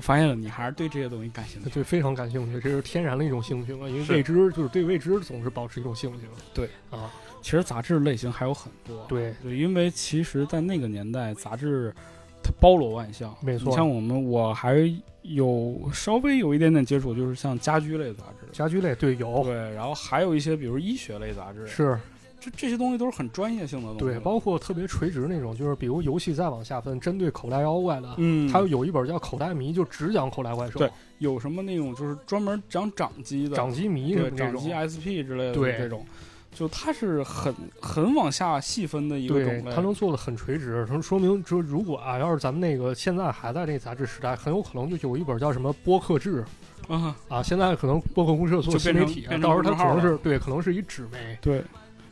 [0.01, 1.69] 我发现了，你还是对这些东西感兴趣。
[1.69, 6.33] 对非常感兴趣，这是天然的一种兴趣嘛，因为未知就是对未知总是保持一种兴趣嘛。
[6.55, 9.05] 对啊，其实杂志类型还有很多。
[9.07, 11.93] 对，对，因为其实，在那个年代，杂志
[12.41, 13.31] 它包罗万象。
[13.41, 14.91] 没错你像我们，我还
[15.21, 18.47] 有稍微有一点点接触，就是像家居类杂志。
[18.51, 21.99] 家居类对有对，然后还有一些，比如医学类杂志，是
[22.41, 23.99] 这这些东西都是很专业性的东西。
[23.99, 30.89] 对，包括特别垂直那种，就是比如游戏再往下分，针对口袋妖怪的，嗯，它有一本叫《口袋迷》，就只讲口袋怪兽，对
[31.19, 36.03] 有什么那种就是专门讲掌机的，掌机迷什对么这种掌机，SP 之类的对这种，
[36.51, 39.75] 就它是很很往下细分的一个对种，类。
[39.75, 46.43] 它能做的很垂直，说说明说如果啊，要是咱们那个现在还在这杂志时代，很有可能就有一本叫什么播客志
[46.87, 51.63] 啊，啊，现在可能播客公社做新媒体啊，到时候它可能是对，可能是一纸媒，对，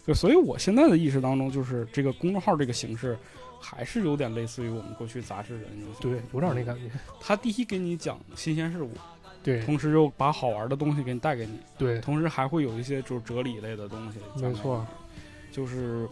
[0.09, 3.15] 对，所以我现在的意识当中，就是这个公众号这个形式，
[3.61, 5.93] 还是有点类似于我们过去杂志的那种。
[6.01, 8.89] 对，有点那感觉，他第一给你讲新鲜事物，
[9.43, 14.17] 对同时又把好玩的东西给你带给你，对，同时还会有一些就是哲理类的东西。
[14.41, 14.83] 没错，，
[15.51, 16.09] 就是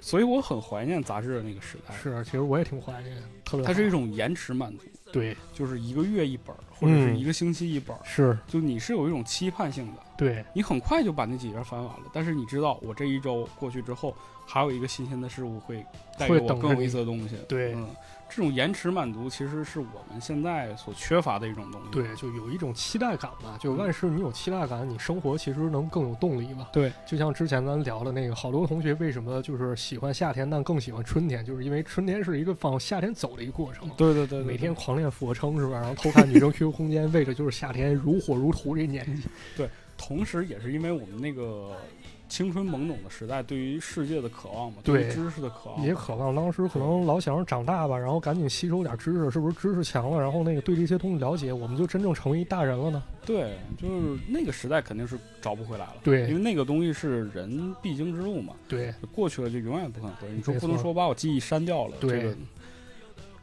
[0.00, 1.94] 所以我很怀念杂志的那个时代。
[1.94, 10.02] 是，其实我也挺怀念，特别它是一种延迟满足，对，就是一个月一本儿，或者是嗯一个星期一本儿，是，就你是有一种期盼性的。
[10.16, 14.14] 对，你很快就把那几页翻完了，但是你知道，我这一周过去之后，
[14.46, 15.84] 还有一个新鲜的事物会
[16.18, 17.36] 带给我更有意思的东西。
[17.48, 17.88] 对嗯，
[18.28, 21.88] 这种延迟满足其实是我们现在所缺乏的一种东西。
[21.90, 23.56] 对，就有一种期待感吧。
[23.60, 26.68] 就万事你有期待感，你生活其实能更有动力吧。
[26.72, 33.88] 对，就像之前咱聊的那个，好多同学为什么就是喜欢夏天，但更喜欢春天，就是因为春天是一个往夏天走的一个过程。
[33.96, 35.78] 对对对，对每天狂练俯卧撑是吧？
[35.78, 39.22] 然后偷看女生 QQ 空间，为的就是夏天如火如荼这年纪。
[39.56, 41.74] 对同时也是因为我们那个
[42.28, 53.02] 青春懵懂的时代，对于世界的渴望嘛，对于对知识的渴望，也渴望当时可能老想着长大吧，然后赶紧吸收点知识，是不是知识强了，然后那个对这些东西了解，我们就真正成为一大人了呢？
[53.24, 55.94] 对，就是那个时代肯定是找不回来了。
[56.02, 60.34] 对因为那个东西是人必经之路嘛，对，过去了就永远不可能回来。
[60.34, 62.36] 你说不能说把我记忆删掉了，对这个，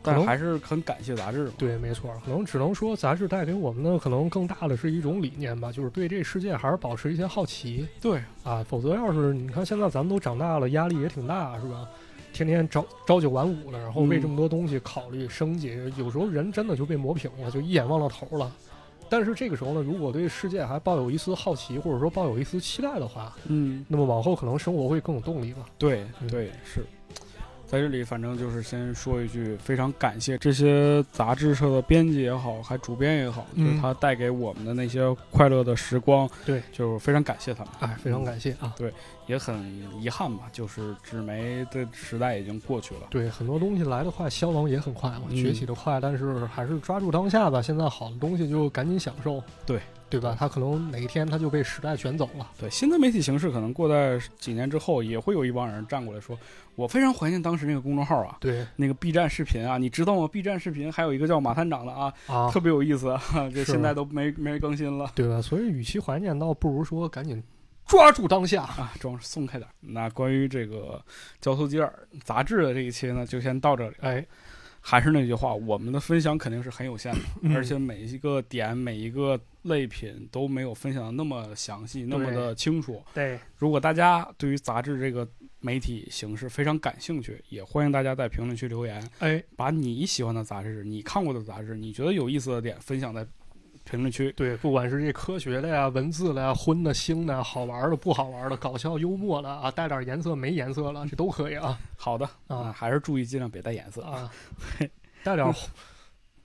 [0.04, 1.50] 但可能还是很感谢杂志。
[1.58, 8.64] 对，没错，可能只能说杂志带给我们的可能更大的是一种理念吧，就是对这世界还是保持一些好奇对，啊。
[8.68, 11.88] 否则要是你看现在咱们都长大了，压力也挺大，是吧？
[12.34, 18.52] 天天朝朝九晚五的，然后为嗯这么多东西考虑升级，有时候人真的就被磨平了，就一眼望到头了。
[19.08, 25.66] 但是这个时候呢，如果对世界还抱有一丝好奇，或者说抱有一丝期待的话，嗯，那么往后可能生活会更有动力吧。
[25.78, 26.84] 对嗯对是。
[27.74, 37.74] 在这里，反正就是先说一句，非常感谢这些杂志社的编辑也好，还主编也好，就是嗯他带给我们的那些快乐的时光，对，就是非常感谢他们。
[37.80, 38.76] 哎，非常感谢啊！
[38.78, 38.94] 对
[39.26, 39.60] 也很
[40.00, 43.08] 遗憾吧，就是纸媒的时代已经过去了。
[43.10, 47.60] 对，很多东西来得快，消亡也很快嘛，嗯崛起的快，但是还是抓住当下吧。
[47.60, 49.80] 现在好的东西就赶紧享受，对
[50.20, 50.36] 对吧？
[50.40, 52.50] 他可能哪一天他就被时代卷走了。
[52.60, 56.38] 对，新的媒体形式可能过在几年之后，也会有一帮人站过来说
[56.76, 63.22] ：“我非常怀念当时那个公众号啊，对那个 B 站视频啊，你知道吗？B 站视频还有一个叫马探长的啊，啊特，别有意思啊，
[63.54, 65.42] 这 现在都没没人更新了对吧？
[65.42, 67.42] 所以与其怀念，倒不如说赶紧
[67.86, 68.64] 抓住当下。
[68.64, 69.70] 啊，装松开点。
[69.82, 71.02] 那关于这个
[71.42, 71.92] 交头接耳
[72.24, 73.96] 杂志的这一期呢，就先到这里。
[74.02, 74.26] 哎，
[74.86, 77.56] 还是那句话，我们的分享肯定是很有限的， 嗯。
[77.56, 83.02] 而且每一个点、每一个类品都没有分享的那么详细、那么的清楚。
[83.14, 85.26] 对，如果大家对于杂志这个
[85.62, 93.26] 媒体形式非常感兴趣，也欢迎大家在评论区留言，哎，把你喜欢的杂志、你看过的杂志、你觉得有意思的点分享在
[93.84, 94.32] 评论区。
[94.34, 104.30] 对，不管是这科学的呀、文字的呀、荤的、腥的、好玩的、不好玩的、搞笑幽默的啊，带点颜色没颜色了，这都可以啊好的啊还是注意尽量别带颜色，啊，
[105.24, 105.54] 带点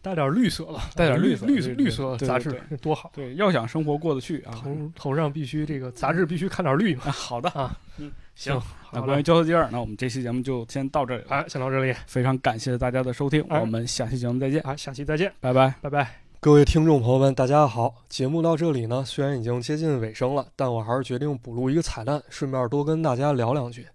[0.00, 3.10] 带点绿色了，带点绿色绿绿色杂志对多好。
[3.14, 4.52] 对，要想生活过得去啊。
[4.62, 7.02] 头头上必须这个杂志必须看点绿嘛。
[7.06, 8.60] 啊好的，啊，嗯，行，
[8.92, 11.30] 那关于交头接耳那，我们这期节目就先到这里了。
[11.30, 15.74] 哎，先到这里，非常感谢大家的收听，哎我们下期节目再见，啊，下期再见，拜拜。
[15.80, 16.27] 拜拜。
[16.40, 17.96] 各位听众朋友们，大家好！
[18.08, 23.88] 节目到这里呢，虽然已经接近尾声了，但我还是决定补录一个彩蛋，顺便多跟大家聊两句。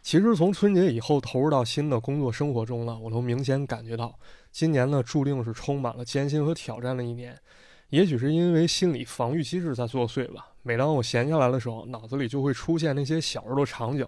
[0.00, 4.16] 其实从春节以后投入到新的工作生活中呢，我都明显感觉到，
[4.52, 7.36] 今年呢注定是充满了艰辛和挑战的一年。
[7.88, 14.06] 也许是因为心理防御机制在作祟吧，每当我闲下来的时候，脑子里就会出现那些小时候的场景，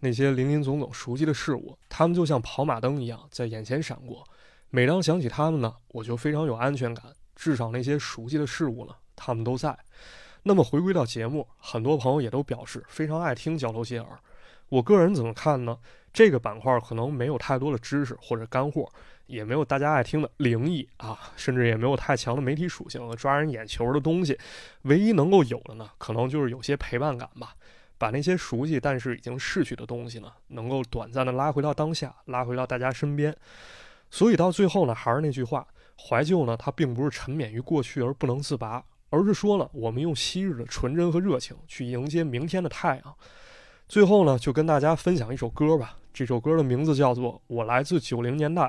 [0.00, 4.24] 那些林林总总熟悉的事物，它们就像跑马灯一样在眼前闪过。
[4.70, 7.04] 每当想起它们呢，我就非常有安全感。
[7.38, 9.78] 至少那些熟悉的事物呢，他们都在。
[10.42, 14.08] 那么回归到节目，很多朋友也都表示非常爱听交头接耳。
[14.68, 15.78] 我个人怎么看呢？
[16.12, 18.90] 这个板块可能没有太多的知识或者干货，
[19.26, 24.36] 也没有大家爱听的灵异啊，甚至也没有太强的媒体属性和抓人眼球的东西。
[24.82, 27.54] 唯一能够有的呢，可能就是有些陪伴感吧。
[27.98, 33.36] 把那些熟悉但是已经逝去的东西呢，能够短暂的拉回到当下，拉回到大家身边。
[34.10, 35.66] 所以到最后呢，还是那句话。
[36.00, 43.14] 怀旧呢，它并不是沉湎于过去而不能自拔，而是说呢，我们用昔日的纯真和热情去迎接明天的太阳。
[43.88, 45.96] 最后呢，就跟大家分享一首歌吧。
[46.12, 48.62] 这首歌的名字叫做《我来自九零年代》，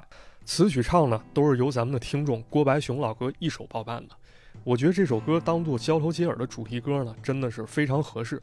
[0.45, 4.15] 词曲唱呢都是由咱们的听众郭白雄老哥一手包办的。
[4.63, 8.41] 我觉得这首歌当做交头接耳的主题歌呢，真的是非常合适。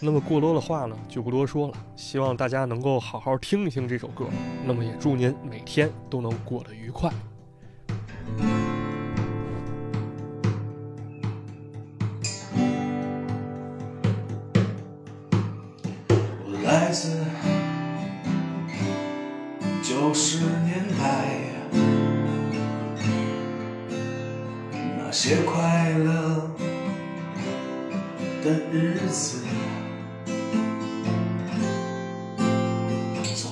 [0.00, 1.74] 那么过多的话呢，就不多说了。
[1.96, 4.26] 希望大家能够好好听一听这首歌。
[4.64, 7.12] 那么也祝您每天都能过得愉快。
[16.44, 17.24] 我来自
[19.82, 21.04] 九十年代，
[24.98, 26.50] 那些快乐
[28.42, 29.44] 的日子，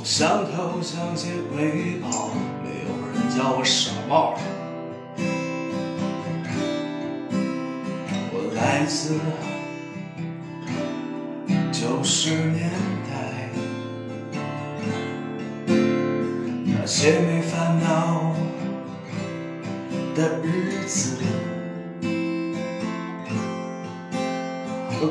[0.03, 2.31] 上头向街尾跑，
[2.63, 4.35] 没有人叫我傻帽。
[8.75, 9.15] 来自
[11.71, 12.69] 九十年
[13.09, 13.49] 代，
[15.69, 18.35] 那些没烦恼
[20.17, 21.19] 的日子。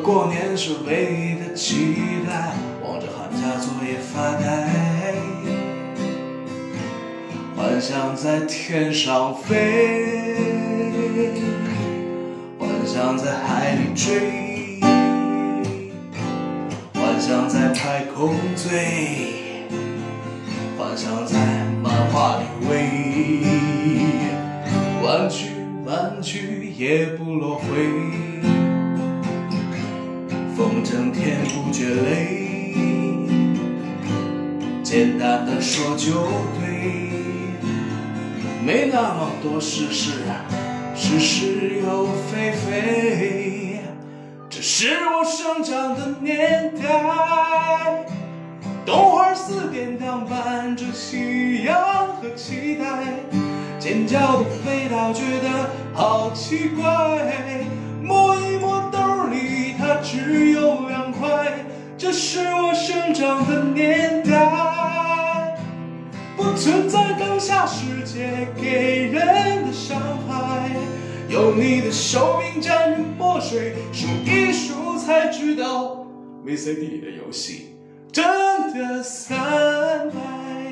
[0.04, 1.96] 过年是唯一的期
[2.28, 5.16] 待，望着寒假作业发呆，
[7.56, 10.23] 幻想在天上飞，
[13.06, 14.80] 想在海里追，
[16.94, 19.50] 幻想在太空醉，
[20.78, 21.38] 幻想在
[21.84, 23.42] 漫画里围，
[25.04, 25.50] 玩具
[25.86, 27.64] 玩具也不落灰。
[30.56, 32.74] 风筝天不觉累，
[34.82, 36.26] 简单的说就
[36.58, 37.12] 对，
[38.66, 40.22] 没那么多事事，
[41.06, 43.82] 是是又非非，
[44.50, 48.06] 这是我生长的年代。
[48.86, 51.78] 动画四点档伴着夕阳
[52.22, 52.86] 和期待，
[53.78, 56.86] 尖叫的味道觉得好奇怪，
[58.02, 61.66] 摸一摸兜里它只有两块，
[61.98, 64.32] 这是我生长的年代，
[66.44, 69.98] 不存在当下世界给人的伤
[70.28, 70.70] 害，
[71.30, 76.06] 有你的手柄沾着墨水，数一数才知道
[76.46, 77.78] VCD 的游戏。
[78.12, 78.26] 真
[78.74, 80.63] 的三百。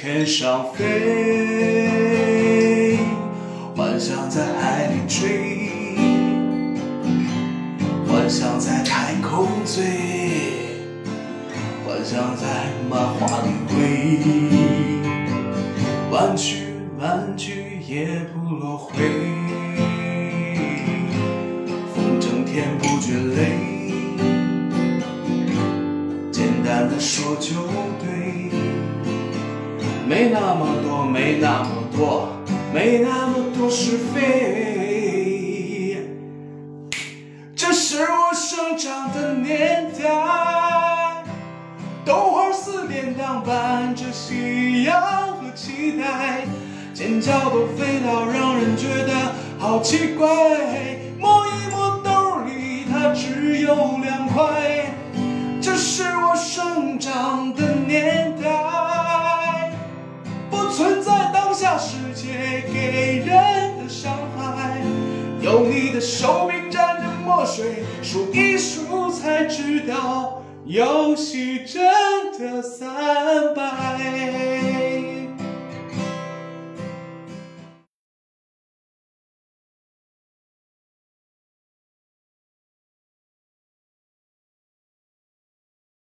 [0.00, 1.57] 天上飞，